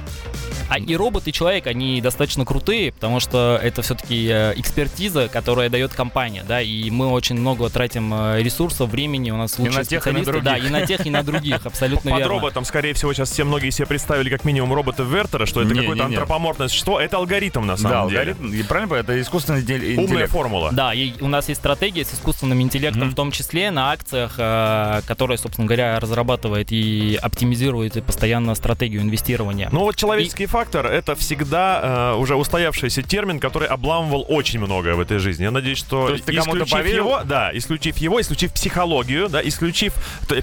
А 0.69 0.79
и 0.79 0.95
робот, 0.95 1.27
и 1.27 1.31
человек, 1.31 1.67
они 1.67 2.01
достаточно 2.01 2.45
крутые, 2.45 2.91
потому 2.93 3.19
что 3.19 3.59
это 3.61 3.83
все-таки 3.83 4.27
экспертиза, 4.55 5.27
которая 5.27 5.69
дает 5.69 5.84
компания, 5.93 6.43
да, 6.47 6.61
и 6.61 6.89
мы 6.89 7.07
очень 7.09 7.35
много 7.35 7.69
тратим 7.69 8.13
э, 8.13 8.41
ресурсов, 8.41 8.89
времени, 8.89 9.31
у 9.31 9.37
нас 9.37 9.57
лучшие 9.59 9.77
на 9.79 9.83
тех, 9.85 10.07
и 10.07 10.11
на 10.11 10.17
специалисты. 10.19 10.43
да, 10.45 10.57
и 10.57 10.69
на 10.69 10.85
тех, 10.85 11.05
и 11.05 11.09
на 11.09 11.23
других, 11.23 11.65
абсолютно 11.65 12.11
Под 12.11 12.19
верно. 12.19 12.33
роботом, 12.33 12.65
скорее 12.65 12.93
всего, 12.93 13.13
сейчас 13.13 13.29
все 13.31 13.43
многие 13.43 13.69
себе 13.71 13.85
представили 13.87 14.29
как 14.29 14.43
минимум 14.45 14.73
робота 14.73 15.03
Вертера, 15.03 15.45
что 15.45 15.61
это 15.61 15.73
Не, 15.73 15.81
какое-то 15.81 16.05
антропоморфное 16.05 16.67
существо. 16.67 16.99
Это 16.99 17.17
алгоритм 17.17 17.65
на 17.65 17.75
Да, 17.75 17.77
самом 17.77 18.09
деле. 18.09 18.19
алгоритм, 18.31 18.53
и 18.53 18.63
правильно, 18.63 18.93
это 18.95 19.19
искусственный 19.21 19.61
интелле- 19.61 19.91
Умная 19.93 20.03
интеллект. 20.05 20.31
формула. 20.31 20.69
Да, 20.71 20.93
и 20.93 21.13
у 21.21 21.27
нас 21.27 21.49
есть 21.49 21.59
стратегия 21.61 22.03
с 22.05 22.13
искусственным 22.13 22.61
интеллектом, 22.61 23.03
Мгм. 23.03 23.11
в 23.11 23.15
том 23.15 23.31
числе 23.31 23.71
на 23.71 23.91
акциях, 23.91 24.35
э, 24.37 25.01
которая, 25.07 25.37
собственно 25.37 25.67
говоря, 25.67 25.99
разрабатывает 25.99 26.71
и 26.71 27.17
оптимизирует 27.21 27.97
и 27.97 28.01
постоянно 28.01 28.55
стратегию 28.55 29.01
инвестирования. 29.01 29.69
Ну 29.71 29.79
вот 29.81 29.95
человеческий 29.95 30.45
фактор 30.45 30.85
это 30.85 31.15
всегда 31.15 32.11
э, 32.13 32.15
уже 32.17 32.35
устоявшийся 32.35 33.01
термин, 33.01 33.39
который 33.39 33.67
обламывал 33.67 34.25
очень 34.27 34.59
многое 34.59 34.95
в 34.95 34.99
этой 34.99 35.17
жизни. 35.19 35.43
Я 35.43 35.51
надеюсь, 35.51 35.74
что 35.75 36.07
То 36.07 36.13
есть 36.13 36.25
ты 36.25 36.33
кому-то 36.33 36.63
исключив 36.63 36.93
его, 36.93 37.21
да, 37.23 37.51
исключив 37.53 37.97
его, 37.97 38.21
исключив 38.21 38.53
психологию, 38.53 39.29
да, 39.29 39.41
исключив 39.47 39.93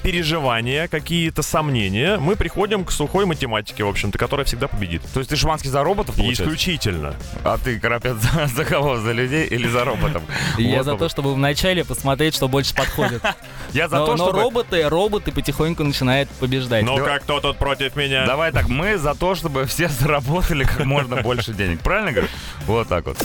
переживания, 0.02 0.88
какие-то 0.88 1.42
сомнения, 1.42 2.18
мы 2.18 2.36
приходим 2.36 2.84
к 2.84 2.92
сухой 2.92 3.26
математике, 3.26 3.84
в 3.84 3.88
общем-то, 3.88 4.18
которая 4.18 4.44
всегда 4.44 4.68
победит. 4.68 5.02
То 5.12 5.20
есть 5.20 5.30
ты 5.30 5.36
Шманский 5.36 5.70
за 5.70 5.82
роботов, 5.82 6.16
получается? 6.16 6.44
исключительно. 6.44 7.14
А 7.44 7.58
ты, 7.58 7.78
Карапет, 7.80 8.16
за, 8.20 8.46
за 8.46 8.64
кого? 8.64 8.98
За 8.98 9.12
людей 9.12 9.46
или 9.46 9.66
за 9.68 9.84
роботов? 9.84 10.22
Я 10.58 10.82
за 10.82 10.96
то, 10.96 11.08
чтобы 11.08 11.34
вначале 11.34 11.84
посмотреть, 11.84 12.34
что 12.34 12.48
больше 12.48 12.74
подходит. 12.74 13.22
Я 13.72 13.88
за 13.88 14.04
то, 14.04 14.16
чтобы... 14.16 14.32
роботы, 14.32 14.88
роботы 14.88 15.32
потихоньку 15.32 15.82
начинают 15.82 16.28
побеждать. 16.28 16.84
Ну 16.84 16.96
как 16.96 17.22
кто 17.22 17.40
тут 17.40 17.56
против 17.56 17.96
меня? 17.96 18.26
Давай 18.26 18.52
так, 18.52 18.68
мы 18.68 18.98
за 18.98 19.14
то, 19.14 19.34
чтобы 19.34 19.64
все 19.66 19.88
заработали 19.88 20.64
как 20.64 20.84
можно 20.84 21.16
больше 21.22 21.52
денег. 21.54 21.80
Правильно 21.80 22.12
говорю? 22.12 22.28
Вот 22.66 22.88
так 22.88 23.06
вот. 23.06 23.16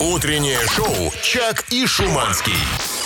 Утреннее 0.00 0.58
шоу 0.74 1.12
«Чак 1.22 1.53
и 1.70 1.86
Шуманский». 1.86 2.54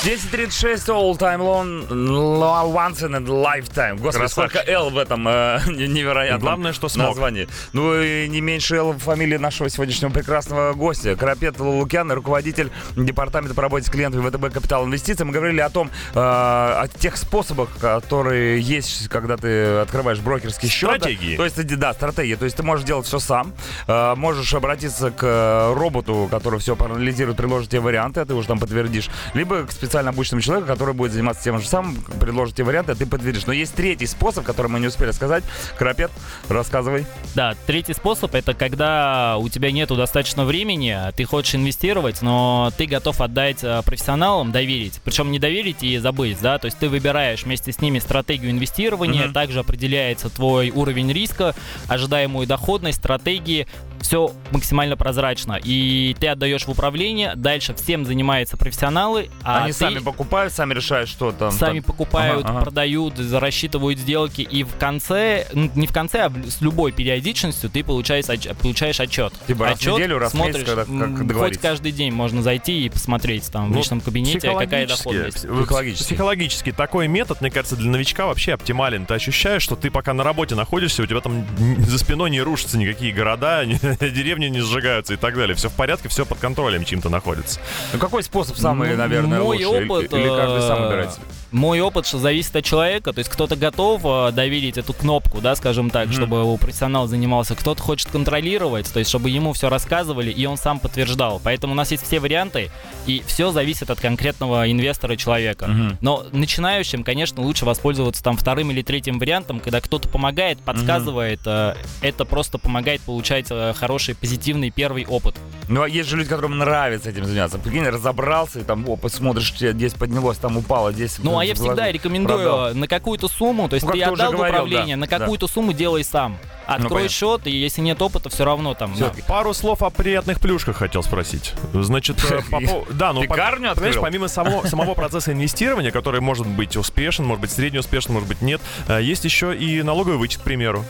10.36 0.05 0.87
All 0.89 1.19
Time 1.19 1.41
Long 1.41 2.73
Once 2.73 3.03
in 3.03 3.15
a 3.17 3.21
Lifetime. 3.21 3.97
Господи, 3.99 4.19
Красавчик. 4.27 4.53
сколько 4.61 4.71
L 4.71 4.91
в 4.91 4.99
этом 4.99 5.27
э, 5.27 5.61
не- 5.67 5.89
невероятном 5.89 6.41
Главное, 6.41 6.73
что 6.73 6.89
смог. 6.89 7.09
названии. 7.09 7.49
Ну 7.73 8.01
и 8.01 8.29
не 8.29 8.41
меньше 8.41 8.77
L 8.77 8.93
в 8.93 8.99
фамилии 9.01 9.37
нашего 9.39 9.69
сегодняшнего 9.69 10.11
прекрасного 10.11 10.73
гостя. 10.75 11.17
Карапет 11.17 11.59
Лукян, 11.59 12.13
руководитель 12.13 12.71
департамента 12.97 13.57
по 13.57 13.63
работе 13.63 13.87
с 13.87 13.91
клиентами 13.91 14.29
ВТБ 14.31 14.55
Капитал 14.55 14.85
Инвестиций. 14.87 15.27
Мы 15.27 15.33
говорили 15.33 15.61
о 15.61 15.69
том, 15.69 15.91
э, 16.15 16.19
о 16.19 16.87
тех 16.99 17.17
способах, 17.17 17.69
которые 17.81 18.61
есть, 18.61 19.09
когда 19.09 19.37
ты 19.37 19.79
открываешь 19.79 20.21
брокерский 20.21 20.69
счет. 20.69 20.91
Стратегии. 20.97 21.37
То 21.37 21.45
есть, 21.45 21.67
да, 21.77 21.93
стратегия. 21.93 22.37
То 22.37 22.45
есть 22.45 22.57
ты 22.57 22.63
можешь 22.63 22.87
делать 22.87 23.07
все 23.07 23.19
сам. 23.19 23.53
Э, 23.89 24.15
можешь 24.15 24.55
обратиться 24.55 25.11
к 25.11 25.25
э, 25.25 25.75
роботу, 25.75 26.29
который 26.31 26.61
все 26.61 26.77
проанализирует, 26.77 27.37
предложит 27.37 27.71
тебе 27.71 27.81
варианты, 27.81 28.21
ты 28.29 28.35
уже 28.35 28.47
там 28.47 28.59
подтвердишь. 28.61 29.09
Либо 29.35 29.65
к 29.65 29.73
специально 29.73 30.11
обученному 30.11 30.43
человеку, 30.43 30.69
который 30.69 30.95
будет 30.95 31.13
заниматься 31.13 31.43
тем 31.43 31.59
же 31.61 31.67
самым, 31.67 31.97
предложит 32.21 32.55
тебе 32.55 32.65
варианты, 32.67 32.93
а 32.93 32.95
ты 32.95 33.07
подтвердишь. 33.07 33.47
Но 33.47 33.53
есть 33.53 33.75
третий 33.75 34.07
способ, 34.07 34.45
который 34.45 34.69
мы 34.69 34.79
не 34.81 34.87
успели 34.87 35.11
сказать. 35.11 35.43
Карапет, 35.79 36.11
рассказывай. 36.49 37.07
Да, 37.35 37.55
третий 37.67 37.95
способ 37.95 38.35
это 38.35 38.55
когда 38.55 39.37
у 39.39 39.49
тебя 39.49 39.73
нету 39.73 39.97
достаточно 39.97 40.45
времени, 40.45 40.97
ты 41.17 41.25
хочешь 41.25 41.55
инвестировать, 41.55 42.23
но 42.23 42.71
ты 42.77 42.87
готов 42.87 43.21
отдать 43.21 43.59
э, 43.65 43.83
профессионалам, 43.85 44.53
доверить. 44.53 45.01
Причем 45.05 45.31
не 45.33 45.39
доверить 45.39 45.83
и 45.83 45.97
забыть, 45.99 46.39
да, 46.41 46.59
то 46.59 46.67
есть 46.67 46.79
ты 46.79 46.89
выбираешь 46.89 47.45
вместе 47.45 47.73
с 47.73 47.81
ними 47.81 47.99
стратегию 47.99 48.51
инвестирования, 48.51 49.25
Мгм. 49.25 49.33
также 49.33 49.61
определяется 49.61 50.29
твой 50.29 50.71
уровень 50.71 51.13
риска, 51.13 51.55
ожидаемую 51.89 52.47
доходность, 52.47 52.99
стратегии, 52.99 53.67
все 54.01 54.33
максимально 54.53 54.97
прозрачно. 54.97 55.59
И 55.63 56.17
ты 56.21 56.29
отдаешь 56.29 56.65
в 56.65 56.69
управление, 56.71 57.33
дальше 57.37 57.75
всем 57.75 58.05
занимаются 58.05 58.57
профессионалы, 58.57 59.31
а 59.43 59.65
Они 59.65 59.73
ты- 59.73 59.79
сами 59.79 59.99
покупают, 59.99 60.53
сами 60.53 60.75
решают, 60.75 61.09
что 61.09 61.33
там. 61.33 61.51
Сами 61.53 61.81
там. 61.81 61.85
покупают, 61.85 62.45
Ага, 62.45 62.55
ага. 62.55 62.65
продают, 62.65 63.17
за- 63.17 63.41
рассчитывают 63.41 63.99
сделки, 63.99 64.41
и 64.43 64.63
в 64.65 64.77
конце, 64.77 65.47
ну, 65.53 65.71
не 65.75 65.87
в 65.87 65.93
конце, 65.93 66.23
а 66.23 66.29
в- 66.29 66.49
с 66.51 66.61
любой 66.61 66.93
периодичностью 66.93 67.71
ты 67.71 67.85
получаешь, 67.85 68.27
отч- 68.27 68.55
получаешь 68.55 69.01
отчет. 69.01 69.33
Типа 69.47 69.65
раз 69.67 69.79
в 69.79 69.81
отчет 69.83 69.95
неделю, 69.95 70.19
раз 70.19 70.33
в 70.33 70.35
месяц, 70.37 70.65
смотришь, 70.67 70.87
когда- 70.87 71.25
как 71.35 71.37
хоть 71.39 71.59
каждый 71.59 71.93
день 71.93 72.13
можно 72.13 72.43
зайти 72.43 72.85
и 72.87 72.89
посмотреть 72.89 73.51
там 73.51 73.69
в 73.69 73.73
Ну, 73.73 73.79
личном 73.79 74.01
кабинете, 74.01 74.41
какая 74.53 74.87
доходность. 74.87 75.45
пс- 75.45 75.59
Психологически. 75.63 76.05
Психологически 76.05 76.73
такой 76.73 77.09
метод, 77.09 77.41
мне 77.41 77.51
кажется, 77.51 77.77
для 77.77 77.91
новичка 77.91 78.27
вообще 78.27 78.55
оптимален. 78.55 79.07
Ты 79.07 79.15
ощущаешь, 79.15 79.63
что 79.63 79.77
ты 79.77 79.91
пока 79.91 80.15
на 80.15 80.25
работе 80.25 80.55
находишься, 80.55 81.03
у 81.03 81.07
тебя 81.07 81.21
там 81.21 81.45
за 81.87 81.99
спиной 81.99 82.31
не 82.31 82.41
рушатся 82.41 82.79
никакие 82.79 83.13
города, 83.13 83.65
деревни 84.01 84.47
не 84.47 84.61
сжигаются 84.61 85.15
и 85.15 85.17
так 85.17 85.37
далее. 85.37 85.55
Все 85.57 85.69
в 85.69 85.73
порядке, 85.75 86.09
все 86.09 86.27
под 86.27 86.39
контролем 86.39 86.85
чем-то 86.85 87.09
находится. 87.09 87.61
Ну 87.93 87.99
какой 87.99 88.23
способ 88.23 88.57
самый, 88.57 88.97
наверное, 88.97 89.41
мой 89.41 89.59
лучший? 89.65 89.81
Или- 89.85 89.89
опыт, 89.89 90.13
Или 90.13 90.29
каждый 90.29 90.63
сам 90.63 90.79
э, 90.79 90.87
выбирает 90.87 91.13
себе? 91.13 91.23
Мой 91.51 91.81
опыт, 91.81 92.07
что 92.07 92.19
зависит 92.19 92.55
от 92.57 92.65
человека, 92.65 93.13
то 93.13 93.21
есть 93.21 93.31
кто-то 93.31 93.57
готов 93.57 94.03
э, 94.05 94.33
доверить 94.33 94.77
эту 94.79 94.93
кнопку, 94.93 95.41
да, 95.41 95.57
скажем 95.57 95.91
так, 95.91 96.07
Мгм. 96.09 96.13
чтобы 96.15 96.45
у 96.45 96.57
профессионал 96.59 97.07
занимался, 97.07 97.55
кто-то 97.55 97.83
хочет 97.83 98.09
контролировать, 98.11 98.93
то 98.93 98.99
есть 98.99 99.09
чтобы 99.09 99.31
ему 99.31 99.53
все 99.55 99.69
рассказывали 99.69 100.31
и 100.31 100.45
он 100.47 100.57
сам 100.59 100.79
подтверждал. 100.79 101.41
Поэтому 101.43 101.73
у 101.73 101.77
нас 101.77 101.91
есть 101.91 102.05
все 102.05 102.21
варианты, 102.21 102.71
и 103.07 103.23
все 103.27 103.51
зависит 103.51 103.91
от 103.91 103.99
конкретного 104.01 104.71
инвестора 104.71 105.17
человека. 105.17 105.67
Мгм. 105.69 105.99
Но 106.01 106.27
начинающим, 106.33 107.03
конечно, 107.03 107.43
лучше 107.43 107.65
воспользоваться 107.65 108.23
там 108.23 108.37
вторым 108.37 108.71
или 108.71 108.83
третьим 108.83 109.19
вариантом, 109.19 109.61
когда 109.61 109.81
кто-то 109.81 110.09
помогает, 110.09 110.59
подсказывает, 110.61 111.41
э, 111.47 111.75
это 112.03 112.25
просто 112.25 112.59
помогает 112.59 113.01
получать 113.03 113.47
э, 113.51 113.73
хороший, 113.75 114.15
позитивный 114.15 114.71
первый 114.71 115.07
опыт. 115.07 115.37
Ну, 115.69 115.83
а 115.83 115.89
есть 115.89 116.09
же 116.09 116.17
люди, 116.17 116.29
которым 116.29 116.59
нравится 116.59 117.11
этим 117.11 117.25
заняться. 117.25 117.59
Прикинь, 117.59 117.87
разобрался, 117.87 118.61
и 118.61 118.63
там, 118.65 118.89
опа, 118.89 119.09
смотришь, 119.09 119.53
тебе 119.55 119.73
здесь 119.73 119.95
поднялось, 119.95 120.39
там 120.39 120.57
упало, 120.57 120.93
здесь... 120.93 121.19
Ну, 121.19 121.38
а 121.39 121.45
я 121.45 121.55
всегда 121.55 121.91
рекомендую 121.91 122.39
продал. 122.39 122.75
на 122.75 122.89
какую-то 122.89 123.29
сумму, 123.29 123.69
то 123.69 123.75
есть 123.75 123.87
Ну, 123.87 123.93
ты 123.93 124.01
как 124.01 124.09
ты 124.09 124.15
отдал 124.15 124.33
в 124.33 124.37
говорил, 124.37 124.55
управление, 124.55 124.97
да, 124.97 125.01
на 125.01 125.07
да. 125.07 125.19
какую-то 125.19 125.49
сумму 125.49 125.73
делай 125.73 126.05
сам. 126.05 126.39
Открой 126.67 126.89
понятно. 126.91 127.09
счет, 127.09 127.47
и 127.47 127.51
если 127.51 127.81
нет 127.81 128.01
опыта, 128.03 128.29
все 128.29 128.45
равно 128.45 128.75
там. 128.75 128.95
Всё. 128.95 129.11
да. 129.11 129.23
Пару 129.27 129.55
слов 129.55 129.83
о 129.83 129.91
приятных 129.91 130.41
плюшках 130.41 130.77
хотел 130.77 131.03
спросить. 131.03 131.55
Значит, 131.73 132.19
э, 132.31 132.41
да, 132.91 133.13
ну, 133.13 133.23
Пекарню 133.23 133.75
помимо 134.01 134.29
самого, 134.29 134.67
самого 134.67 134.95
процесса 134.95 135.33
инвестирования, 135.33 135.91
который 135.91 136.21
может 136.21 136.47
быть 136.47 136.77
успешен, 136.77 137.25
может 137.25 137.41
быть 137.41 137.51
средне 137.51 137.81
успешен, 137.81 138.13
может 138.13 138.29
быть 138.29 138.43
нет, 138.43 138.61
э, 138.87 139.01
есть 139.03 139.25
еще 139.25 139.57
и 139.57 139.83
налоговый 139.83 140.19
вычет, 140.19 140.41
к 140.41 140.45
примеру. 140.45 140.85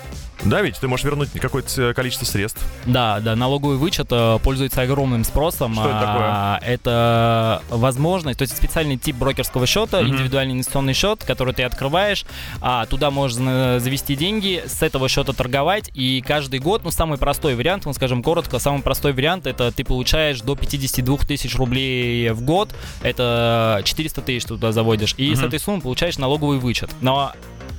Да, 0.44 0.62
ведь 0.62 0.78
ты 0.78 0.86
можешь 0.88 1.04
вернуть 1.04 1.30
какое-то 1.32 1.90
э, 1.90 1.94
количество 1.94 2.24
средств. 2.24 2.62
Да, 2.86 3.20
да, 3.20 3.34
налоговый 3.36 3.76
вычет 3.76 4.06
э, 4.10 4.38
пользуется 4.42 4.82
огромным 4.82 5.24
спросом. 5.24 5.74
Что 5.74 5.88
это 5.90 5.98
такое? 6.00 6.28
А, 6.30 6.60
Это 6.62 7.62
возможность, 7.70 8.38
то 8.38 8.42
есть 8.42 8.56
специальный 8.56 8.96
тип 8.96 9.16
брокерского 9.16 9.66
счета, 9.66 10.00
Мгм. 10.00 10.10
индивидуальный 10.14 10.54
инвестиционный 10.54 10.92
счет, 10.94 11.24
который 11.24 11.54
ты 11.54 11.64
открываешь, 11.64 12.24
а 12.60 12.86
туда 12.86 13.10
можно 13.10 13.80
завести 13.80 14.14
деньги, 14.16 14.62
с 14.66 14.82
этого 14.82 15.08
счета 15.08 15.32
торговать, 15.32 15.90
и 15.94 16.22
каждый 16.26 16.60
год, 16.60 16.82
ну, 16.84 16.90
самый 16.90 17.18
простой 17.18 17.54
вариант, 17.56 17.84
ну, 17.86 17.92
скажем 17.92 18.22
коротко, 18.22 18.58
самый 18.58 18.82
простой 18.82 19.12
вариант, 19.12 19.46
это 19.46 19.72
ты 19.72 19.84
получаешь 19.84 20.40
до 20.40 20.54
52 20.54 21.18
тысяч 21.26 21.56
рублей 21.56 22.30
в 22.30 22.42
год, 22.42 22.70
это 23.02 23.80
400 23.84 24.22
тысяч 24.22 24.44
туда 24.44 24.72
заводишь, 24.72 25.14
и 25.18 25.34
с 25.34 25.38
Мгм. 25.38 25.48
этой 25.48 25.58
суммы 25.60 25.80
получаешь 25.80 26.18
налоговый 26.18 26.58
вычет. 26.58 26.90
Но 27.00 27.32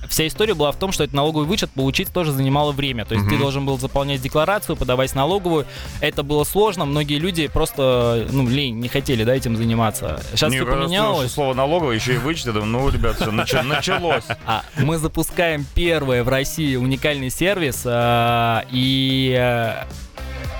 Вся 0.10 0.28
история 0.28 0.53
была 0.55 0.72
в 0.72 0.76
том, 0.76 0.91
что 0.91 1.03
этот 1.03 1.16
налоговый 1.16 1.45
вычет 1.45 1.70
получить 1.70 2.12
тоже 2.12 2.32
занимало 2.32 2.72
время. 2.72 3.05
То 3.05 3.14
есть 3.14 3.26
ты 3.28 3.36
Мгм. 3.36 3.41
должен 3.41 3.66
был 3.66 3.78
заполнять 3.78 4.22
декларацию, 4.22 4.76
подавать 4.76 5.14
налоговую. 5.16 5.66
Это 6.01 6.24
было 6.24 6.43
сложно. 6.43 6.86
Многие 6.86 7.20
люди 7.20 7.47
просто, 7.47 8.28
ну, 8.32 8.47
лень, 8.49 8.80
не 8.80 8.88
хотели, 8.88 9.24
да, 9.24 9.36
этим 9.36 9.55
заниматься. 9.55 10.22
Сейчас 10.32 10.51
Не, 10.51 10.57
все 10.57 10.66
поменялось. 10.66 11.32
слово 11.32 11.53
налоговое, 11.53 11.95
еще 11.95 12.16
и 12.16 12.18
вычет, 12.18 12.53
ну, 12.53 12.89
ребят, 12.89 13.18
все, 13.18 13.32
началось. 13.62 14.24
А 14.45 14.64
мы 14.78 14.97
запускаем 14.97 15.66
первый 15.76 16.24
в 16.24 16.28
России 16.30 16.76
уникальный 16.76 17.30
сервис, 17.30 17.84
а, 17.86 18.66
и 18.72 19.36
а, 19.39 19.86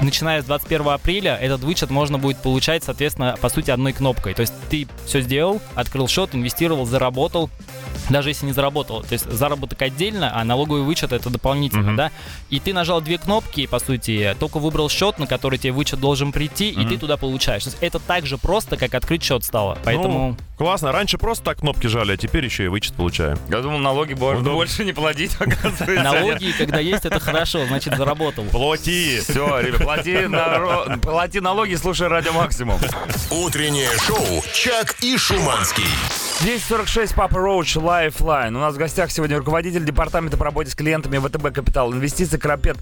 начиная 0.02 0.42
с 0.42 0.46
21 0.46 0.90
апреля 0.90 1.36
этот 1.36 1.62
вычет 1.62 1.90
можно 1.90 2.18
будет 2.20 2.38
получать, 2.38 2.84
соответственно, 2.84 3.36
по 3.42 3.50
сути, 3.50 3.72
одной 3.72 3.94
кнопкой. 3.94 4.34
То 4.36 4.42
есть 4.42 4.54
ты 4.70 4.88
все 5.06 5.22
сделал, 5.22 5.60
открыл 5.76 6.08
счет, 6.08 6.36
инвестировал, 6.36 6.86
заработал, 6.86 7.50
даже 8.10 8.30
если 8.30 8.46
не 8.46 8.52
заработал. 8.54 9.02
То 9.02 9.14
есть 9.14 9.32
заработок 9.32 9.82
отдельно, 9.82 10.32
а 10.36 10.44
налоговый 10.44 10.82
вычет 10.84 11.12
это 11.14 11.30
дополнительно, 11.30 11.90
Мгм. 11.90 11.96
да? 11.96 12.12
И 12.50 12.60
ты 12.60 12.74
нажал 12.74 13.02
две 13.02 13.18
кнопки, 13.18 13.66
по 13.68 13.80
сути, 13.80 14.36
только 14.40 14.60
выбрал 14.60 14.90
счет, 14.90 15.20
на 15.20 15.28
который 15.28 15.58
тебе 15.60 15.72
вычет 15.74 16.00
должен 16.00 16.32
прийти, 16.32 16.70
и 16.70 16.78
Мгм. 16.80 16.90
ты 16.90 16.98
туда 16.98 17.18
получаешь. 17.18 17.64
То 17.64 17.70
есть 17.70 17.78
это 17.82 18.00
так 18.00 18.26
же 18.26 18.38
просто, 18.38 18.78
как 18.78 18.94
открыть 18.94 19.24
счет 19.24 19.44
стало. 19.44 19.78
Поэтому... 19.84 20.30
Ну, 20.30 20.38
классно. 20.58 20.92
Раньше 20.92 21.18
просто 21.18 21.44
так 21.46 21.60
кнопки 21.60 21.88
жали, 21.88 22.14
а 22.14 22.18
теперь 22.18 22.46
еще 22.46 22.66
и 22.66 22.68
вычет 22.68 22.94
получаем. 22.96 23.38
Я 23.50 23.62
думал, 23.62 23.80
налоги 23.80 24.14
можно 24.14 24.40
Удобно. 24.42 24.54
больше 24.56 24.84
не 24.86 24.94
платить, 24.94 25.36
оказывается. 25.40 25.86
Налоги, 26.04 26.52
когда 26.58 26.80
есть, 26.80 27.06
это 27.06 27.20
хорошо, 27.20 27.66
значит, 27.68 27.96
заработал. 27.96 28.44
Плати! 28.46 29.20
Все, 29.20 29.60
ребят, 29.60 29.82
плати, 29.84 30.12
наро- 30.14 31.00
плати 31.00 31.40
налоги, 31.40 31.76
слушай 31.76 32.08
радио 32.08 32.34
максимум. 32.34 32.80
Утреннее 33.32 33.90
шоу 34.06 34.44
«Чак 34.54 34.96
и 35.02 35.18
Шуманский». 35.18 35.84
1046 36.42 37.16
Папа 37.16 37.38
Роуч 37.38 37.76
Lifeline. 37.76 38.56
У 38.56 38.60
нас 38.60 38.74
в 38.74 38.78
гостях 38.78 39.12
сегодня 39.12 39.38
руководитель 39.38 39.84
департамента 39.84 40.38
по 40.38 40.46
работе 40.46 40.72
с 40.72 40.76
клиентами 40.76 41.18
ВТБ 41.18 41.54
Капитал 41.54 41.92
Инвестиций 41.92 42.40
Крапет 42.40 42.78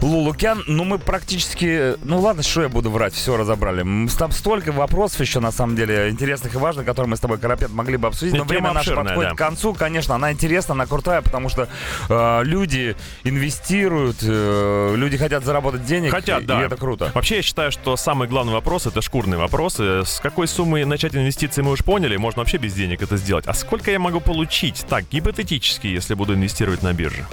Лулукян. 0.00 0.64
Ну, 0.66 0.84
мы 0.84 0.98
практически... 0.98 1.94
Ну, 2.06 2.20
ладно, 2.20 2.42
что 2.42 2.62
я 2.62 2.70
буду 2.70 2.90
врать, 2.90 3.12
все 3.12 3.36
разобрали. 3.36 4.08
Там 4.16 4.32
столько 4.32 4.72
вопросов 4.72 5.20
еще, 5.20 5.40
на 5.40 5.52
самом 5.52 5.76
деле, 5.76 6.08
интересных 6.08 6.54
и 6.54 6.56
важных, 6.56 6.86
которые 6.86 7.10
мы 7.10 7.16
с 7.18 7.20
тобой, 7.20 7.36
Крапет, 7.36 7.70
могли 7.70 7.98
бы 7.98 8.08
обсудить. 8.08 8.32
Но 8.32 8.46
Тема 8.46 8.48
время 8.48 8.72
наше 8.72 8.94
подходит 8.94 9.32
да. 9.32 9.34
к 9.34 9.38
концу. 9.38 9.74
Конечно, 9.74 10.14
она 10.14 10.32
интересна, 10.32 10.72
она 10.72 10.86
крутая, 10.86 11.20
потому 11.20 11.50
что 11.50 11.68
э, 12.08 12.44
люди 12.44 12.96
инвестируют, 13.24 14.20
э, 14.22 14.94
люди 14.96 15.18
хотят 15.18 15.44
заработать 15.44 15.84
денег. 15.84 16.12
Хотят, 16.12 16.44
и 16.44 16.46
да. 16.46 16.62
это 16.62 16.76
круто. 16.76 17.12
Вообще, 17.12 17.36
я 17.36 17.42
считаю, 17.42 17.72
что 17.72 17.98
самый 17.98 18.26
главный 18.26 18.54
вопрос 18.54 18.86
это 18.86 19.02
шкурные 19.02 19.36
вопросы. 19.36 20.06
С 20.06 20.18
какой 20.18 20.48
суммы 20.48 20.86
начать 20.86 21.14
инвестиции 21.14 21.60
мы 21.60 21.72
уж 21.72 21.84
поняли, 21.84 22.16
можно 22.16 22.40
вообще 22.40 22.56
без 22.56 22.72
денег 22.72 23.01
это 23.02 23.16
сделать. 23.16 23.46
А 23.46 23.54
сколько 23.54 23.90
я 23.90 23.98
могу 23.98 24.20
получить? 24.20 24.84
Так, 24.88 25.04
гипотетически, 25.10 25.86
если 25.86 26.14
буду 26.14 26.34
инвестировать 26.34 26.82
на 26.82 26.92
бирже. 26.92 27.26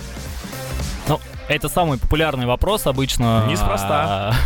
Ну, 1.08 1.20
это 1.48 1.70
самый 1.70 1.98
популярный 1.98 2.46
вопрос 2.46 2.86
обычно. 2.88 3.46
Неспроста. 3.50 4.36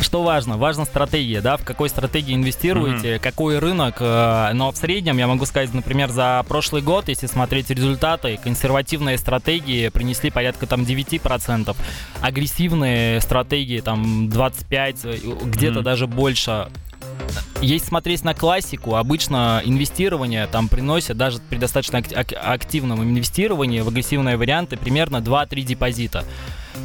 Что 0.00 0.22
важно? 0.22 0.56
Важна 0.56 0.84
стратегия, 0.84 1.40
да, 1.40 1.56
в 1.56 1.64
какой 1.64 1.88
стратегии 1.88 2.34
инвестируете, 2.34 3.18
какой 3.18 3.58
рынок. 3.58 3.96
э, 3.98 4.52
Но 4.54 4.70
в 4.70 4.76
среднем, 4.76 5.18
я 5.18 5.26
могу 5.26 5.44
сказать, 5.44 5.74
например, 5.74 6.08
за 6.10 6.44
прошлый 6.48 6.82
год, 6.82 7.08
если 7.08 7.26
смотреть 7.26 7.68
результаты, 7.70 8.38
консервативные 8.42 9.18
стратегии 9.18 9.88
принесли 9.88 10.30
порядка 10.30 10.66
там 10.66 10.82
9%, 10.82 11.76
агрессивные 12.22 13.20
стратегии 13.20 13.80
там 13.80 14.28
25, 14.30 15.04
э, 15.04 15.18
где-то 15.44 15.82
даже 15.82 16.06
больше. 16.06 16.68
Если 17.60 17.86
смотреть 17.88 18.22
на 18.24 18.34
классику, 18.34 18.94
обычно 18.94 19.60
инвестирование 19.64 20.46
там 20.46 20.68
приносит, 20.68 21.16
даже 21.16 21.38
при 21.50 21.58
достаточно 21.58 21.98
ак- 21.98 22.12
ак- 22.14 22.32
активном 22.40 23.02
инвестировании 23.02 23.80
в 23.80 23.88
агрессивные 23.88 24.36
варианты, 24.36 24.76
примерно 24.76 25.16
2-3 25.16 25.62
депозита. 25.62 26.24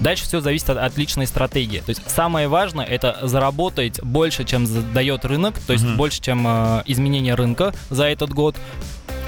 Дальше 0.02 0.24
все 0.24 0.42
зависит 0.42 0.72
от, 0.72 0.78
от 0.80 0.98
личной 0.98 1.28
стратегии. 1.28 1.78
То 1.80 1.90
есть 1.90 2.02
самое 2.10 2.48
важное 2.48 2.86
это 2.86 3.20
заработать 3.22 4.02
больше, 4.02 4.44
чем 4.44 4.66
дает 4.94 5.26
рынок, 5.26 5.60
то 5.68 5.74
есть 5.74 5.86
Мгм. 5.86 5.98
больше, 5.98 6.20
чем 6.22 6.44
э, 6.48 6.84
изменение 6.88 7.36
рынка 7.36 7.74
за 7.92 8.06
этот 8.06 8.32
год. 8.32 8.56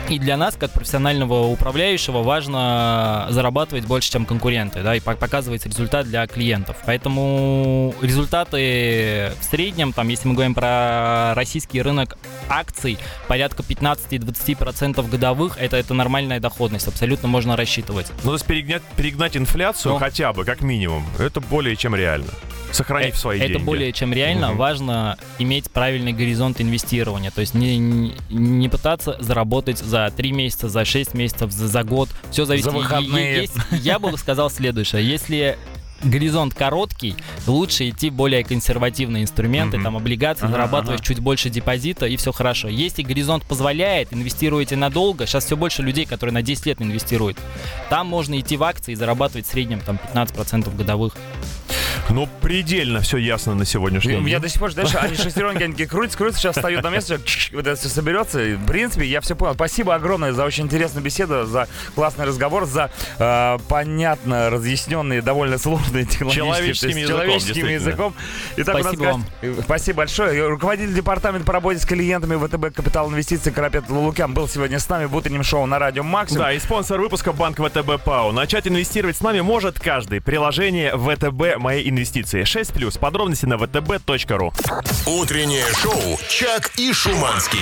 И 0.08 0.20
для 0.20 0.38
нас, 0.38 0.56
как 0.56 0.72
профессионального 0.72 1.48
управляющего, 1.48 2.22
важно 2.22 3.26
зарабатывать 3.32 3.86
больше, 3.86 4.12
чем 4.12 4.28
конкуренты, 4.28 4.84
да, 4.84 4.96
и 4.96 5.00
по- 5.00 5.16
показывать 5.16 5.66
результат 5.66 6.06
для 6.06 6.28
клиентов. 6.28 6.78
Поэтому 6.86 7.96
результаты 8.04 9.32
в 9.40 9.44
среднем, 9.44 9.94
там, 9.94 10.08
если 10.10 10.28
мы 10.28 10.36
говорим 10.36 10.54
про 10.54 11.34
российский 11.34 11.82
рынок 11.82 12.20
акций, 12.50 13.00
порядка 13.28 13.64
15-20% 13.64 15.10
годовых, 15.10 15.58
это, 15.60 15.78
это 15.78 15.94
нормальная 15.94 16.40
доходность, 16.40 16.88
абсолютно 16.88 17.28
можно 17.28 17.56
рассчитывать. 17.56 18.12
Ну, 18.24 18.30
то 18.30 18.34
есть 18.34 18.46
перегнать, 18.46 18.84
перегнать 18.96 19.36
инфляцию 19.36 19.94
Ну. 19.94 20.00
хотя 20.00 20.34
бы, 20.34 20.46
как 20.46 20.62
минимум, 20.62 21.04
это 21.18 21.42
более 21.42 21.76
чем 21.76 21.96
реально. 21.96 22.28
Сохранив 22.76 23.16
Э, 23.16 23.18
свои 23.18 23.40
это 23.40 23.48
деньги. 23.54 23.64
более 23.64 23.92
чем 23.94 24.14
реально. 24.14 24.50
Мгм. 24.50 24.58
Важно 24.58 25.18
иметь 25.40 25.72
правильный 25.72 26.14
горизонт 26.14 26.60
инвестирования. 26.62 27.32
То 27.32 27.42
есть 27.42 27.54
не, 27.54 27.78
не, 28.30 28.70
пытаться 28.70 29.16
заработать 29.20 29.80
за 29.80 30.12
3 30.16 30.32
месяца, 30.32 30.70
за 30.70 30.84
6 30.86 31.14
месяцев, 31.14 31.52
за, 31.52 31.68
за 31.68 31.84
год. 31.84 32.10
Все 32.32 32.46
зависит. 32.46 32.66
За 32.66 32.72
выходные. 32.72 33.42
есть- 33.44 33.54
я 33.72 34.00
бы 34.00 34.18
сказал 34.18 34.50
следующее. 34.50 35.08
Если 35.08 35.58
горизонт 36.04 36.54
короткий, 36.54 37.16
лучше 37.48 37.90
идти 37.90 38.10
более 38.10 38.44
консервативные 38.44 39.24
инструменты, 39.24 39.78
Мгм. 39.78 39.84
там 39.86 39.98
облигации, 39.98 40.44
Ага, 40.44 40.52
зарабатывать 40.52 41.00
ага. 41.00 41.08
чуть 41.08 41.20
больше 41.20 41.50
депозита, 41.50 42.06
и 42.06 42.18
все 42.18 42.32
хорошо. 42.34 42.68
Если 42.68 43.02
горизонт 43.02 43.46
позволяет, 43.46 44.14
инвестируете 44.14 44.76
надолго, 44.76 45.26
сейчас 45.26 45.46
все 45.46 45.56
больше 45.56 45.82
людей, 45.82 46.06
которые 46.06 46.34
на 46.34 46.42
10 46.42 46.66
лет 46.66 46.82
инвестируют, 46.82 47.38
там 47.90 48.08
можно 48.08 48.38
идти 48.40 48.58
в 48.58 48.64
акции 48.64 48.92
и 48.92 48.96
зарабатывать 48.96 49.48
в 49.48 49.50
среднем 49.50 49.80
там 49.80 49.98
15% 49.98 50.76
годовых. 50.76 51.16
Ну, 52.10 52.30
предельно 52.42 53.02
все 53.02 53.18
ясно 53.18 53.56
на 53.56 53.66
сегодняшний 53.66 54.14
У 54.14 54.16
день. 54.18 54.26
меня 54.26 54.40
до 54.40 54.48
сих 54.48 54.60
пор, 54.60 54.72
знаешь, 54.72 54.94
они 54.96 55.16
шестеренки, 55.16 55.64
они 55.64 55.74
крутятся, 55.86 56.18
крутятся, 56.18 56.42
сейчас 56.42 56.56
встают 56.56 56.84
на 56.84 56.90
место, 56.90 57.20
вот 57.52 57.68
это 57.68 57.76
все 57.76 57.90
соберется. 57.90 58.44
И, 58.44 58.54
В 58.54 58.66
принципе, 58.66 59.06
я 59.06 59.22
все 59.22 59.36
понял. 59.36 59.56
Спасибо 59.56 59.96
огромное 59.96 60.32
за 60.32 60.46
очень 60.46 60.66
интересную 60.66 61.04
беседу, 61.04 61.46
за 61.46 61.68
классный 61.96 62.26
разговор, 62.26 62.66
за 62.66 62.92
э, 63.18 63.58
понятно 63.68 64.50
разъясненные, 64.50 65.22
довольно 65.22 65.58
сложные 65.58 66.06
технологические, 66.06 66.46
Человеческим 66.46 66.98
языком, 66.98 67.22
человеческим 67.22 67.68
языком. 67.68 68.14
Итак, 68.58 68.76
нас 68.76 68.84
Спасибо 68.84 69.04
вам. 69.04 69.26
Спасибо 69.64 69.98
большое. 69.98 70.48
Руководитель 70.48 70.94
департамента 70.94 71.46
по 71.46 71.54
работе 71.54 71.80
с 71.80 71.86
клиентами 71.86 72.36
ВТБ 72.36 72.76
Капитал 72.76 73.10
Инвестиций 73.10 73.52
Карапет 73.52 73.90
Лулукян 73.90 74.34
был 74.34 74.48
сегодня 74.48 74.80
с 74.80 74.88
нами 74.88 75.06
в 75.06 75.16
утреннем 75.16 75.44
шоу 75.44 75.66
на 75.66 75.80
радио 75.80 76.04
Максимум. 76.04 76.44
Да, 76.44 76.54
и 76.54 76.60
спонсор 76.60 77.02
выпуска 77.02 77.34
Банк 77.34 77.58
ВТБ 77.60 78.04
ПАО. 78.04 78.32
Начать 78.32 78.68
инвестировать 78.68 79.18
с 79.18 79.22
нами 79.22 79.42
может 79.42 79.80
каждый. 79.80 80.22
Приложение 80.22 80.92
ВТБ 80.96 81.58
«Мои 81.58 81.82
инвестиции». 81.82 81.95
6+. 82.04 83.00
Подробности 83.00 83.46
на 83.46 83.56
vtb.ru. 83.56 84.52
Утреннее 85.08 85.66
шоу 85.82 86.20
«Чак 86.30 86.72
и 86.78 86.92
Шуманский». 86.94 87.60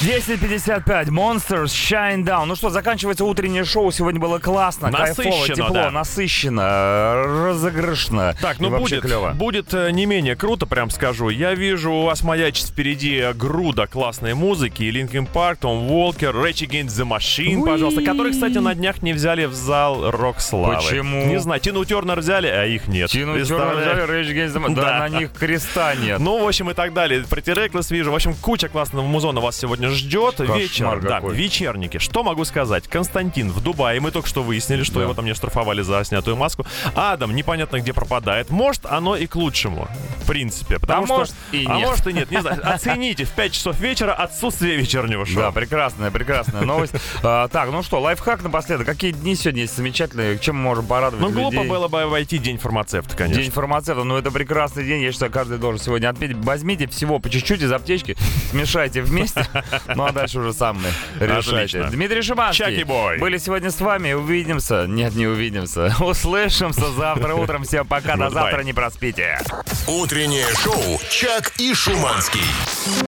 10.55, 0.00 1.08
Monsters, 1.08 1.66
Shine 1.66 2.24
Down. 2.24 2.46
Ну 2.46 2.56
что, 2.56 2.70
заканчивается 2.70 3.26
утреннее 3.26 3.64
шоу. 3.64 3.90
Сегодня 3.90 4.18
было 4.18 4.38
классно, 4.38 4.90
кайфово, 4.90 5.26
Насыщенно, 5.26 5.54
тепло, 5.56 5.74
да. 5.74 5.90
насыщенно, 5.90 7.14
разыгрышно. 7.26 8.34
Так, 8.40 8.60
ну 8.60 8.70
будет, 8.70 9.02
клево. 9.02 9.32
будет 9.32 9.74
э, 9.74 9.90
не 9.90 10.06
менее 10.06 10.36
круто, 10.36 10.64
прям 10.64 10.88
скажу. 10.88 11.28
Я 11.28 11.54
вижу, 11.54 11.92
у 11.92 12.02
вас 12.04 12.22
маячит 12.22 12.68
впереди 12.68 13.22
груда 13.34 13.86
классной 13.86 14.32
музыки. 14.32 14.84
Linkin 14.84 15.28
Park, 15.30 15.58
Том 15.60 15.86
Волкер, 15.86 16.34
Rage 16.34 16.66
Against 16.66 16.88
the 16.98 17.06
Machine, 17.06 17.56
Уи. 17.60 17.70
пожалуйста. 17.70 18.02
Которые, 18.02 18.32
кстати, 18.32 18.56
на 18.56 18.74
днях 18.74 19.02
не 19.02 19.12
взяли 19.12 19.44
в 19.44 19.52
зал 19.54 20.10
Рок 20.10 20.40
Славы. 20.40 20.76
Почему? 20.76 21.26
Не 21.26 21.38
знаю, 21.40 21.60
Тину 21.60 21.84
Тернер 21.84 22.20
взяли, 22.20 22.46
а 22.46 22.64
их 22.64 22.88
нет. 22.88 23.10
Тину 23.10 23.34
Представляешь? 23.34 23.69
Тернер, 23.74 24.10
Rage 24.10 24.32
Against 24.34 24.54
the 24.54 24.64
Machine. 24.66 24.74
Да, 24.74 24.98
на 24.98 25.08
них 25.08 25.32
креста 25.32 25.94
нет. 25.94 26.18
Ну, 26.18 26.44
в 26.44 26.46
общем, 26.48 26.70
и 26.70 26.74
так 26.74 26.92
далее. 26.92 27.20
Pretty 27.22 27.54
Reckless 27.54 27.92
вижу. 27.92 28.10
В 28.12 28.14
общем, 28.14 28.34
куча 28.34 28.68
классного 28.68 29.04
музона 29.06 29.40
вас 29.40 29.56
сегодня 29.56 29.88
ждет. 29.90 30.40
Вечер, 30.40 31.00
да, 31.00 31.20
вечерники. 31.20 31.98
Что 31.98 32.22
могу 32.22 32.44
сказать? 32.44 32.88
Константин 32.88 33.50
в 33.50 33.62
Дубае. 33.62 34.00
Мы 34.00 34.10
только 34.10 34.28
что 34.28 34.42
выяснили, 34.42 34.82
что 34.82 35.00
его 35.00 35.14
там 35.14 35.24
не 35.24 35.34
штрафовали 35.34 35.82
за 35.82 36.02
снятую 36.04 36.36
маску. 36.36 36.66
Адам 36.94 37.34
непонятно 37.34 37.80
где 37.80 37.92
пропадает. 37.92 38.50
Может, 38.50 38.86
оно 38.86 39.16
и 39.16 39.26
к 39.26 39.36
лучшему. 39.36 39.88
В 40.22 40.26
принципе. 40.26 40.78
Потому 40.78 41.02
А 41.02 41.06
что... 41.06 41.14
может 41.18 41.34
и 41.52 41.66
а 41.66 41.76
нет. 41.76 41.88
может 41.88 42.06
и 42.06 42.12
нет. 42.12 42.30
Не 42.30 42.40
знаю. 42.40 42.60
Оцените 42.62 43.24
в 43.24 43.30
5 43.30 43.52
часов 43.52 43.78
вечера 43.80 44.12
отсутствие 44.12 44.76
вечернего 44.76 45.26
шоу. 45.26 45.36
Да, 45.42 45.50
прекрасная, 45.52 46.10
прекрасная 46.10 46.62
новость. 46.62 46.94
А, 47.22 47.48
так, 47.48 47.70
ну 47.70 47.82
что, 47.82 48.00
лайфхак 48.00 48.42
напоследок. 48.42 48.86
Какие 48.86 49.12
дни 49.12 49.34
сегодня 49.34 49.62
есть 49.62 49.76
замечательные? 49.76 50.38
Чем 50.38 50.56
мы 50.56 50.62
можем 50.62 50.86
порадовать 50.86 51.20
Ну, 51.24 51.30
глупо 51.32 51.54
людей? 51.56 51.68
было 51.68 51.88
бы 51.88 52.06
войти 52.06 52.38
день 52.38 52.58
фармацевта, 52.58 53.16
конечно. 53.16 53.42
День 53.42 53.50
фармацевта, 53.60 54.04
ну 54.04 54.16
это 54.16 54.30
прекрасный 54.30 54.84
день, 54.84 55.02
я 55.02 55.12
считаю, 55.12 55.30
каждый 55.30 55.58
должен 55.58 55.80
сегодня 55.84 56.08
отметить. 56.08 56.36
Возьмите 56.38 56.86
всего 56.86 57.18
по 57.18 57.28
чуть-чуть 57.28 57.60
из 57.60 57.70
аптечки, 57.70 58.16
смешайте 58.50 59.02
вместе, 59.02 59.46
ну 59.94 60.04
а 60.04 60.12
дальше 60.12 60.38
уже 60.38 60.54
сами 60.54 60.86
решайте. 61.18 61.84
Дмитрий 61.84 62.22
Шиманский 62.22 62.64
Чаки-бой. 62.64 63.18
были 63.18 63.36
сегодня 63.36 63.70
с 63.70 63.80
вами, 63.80 64.14
увидимся, 64.14 64.86
нет, 64.88 65.14
не 65.14 65.26
увидимся, 65.26 65.94
услышимся 66.00 66.90
завтра 66.92 67.34
утром, 67.34 67.64
всем 67.64 67.86
пока, 67.86 68.16
до 68.16 68.30
завтра, 68.30 68.62
не 68.62 68.72
проспите. 68.72 69.38
Утреннее 69.86 70.46
шоу 70.62 70.98
«Чак 71.10 71.52
и 71.58 71.74
Шуманский». 71.74 73.09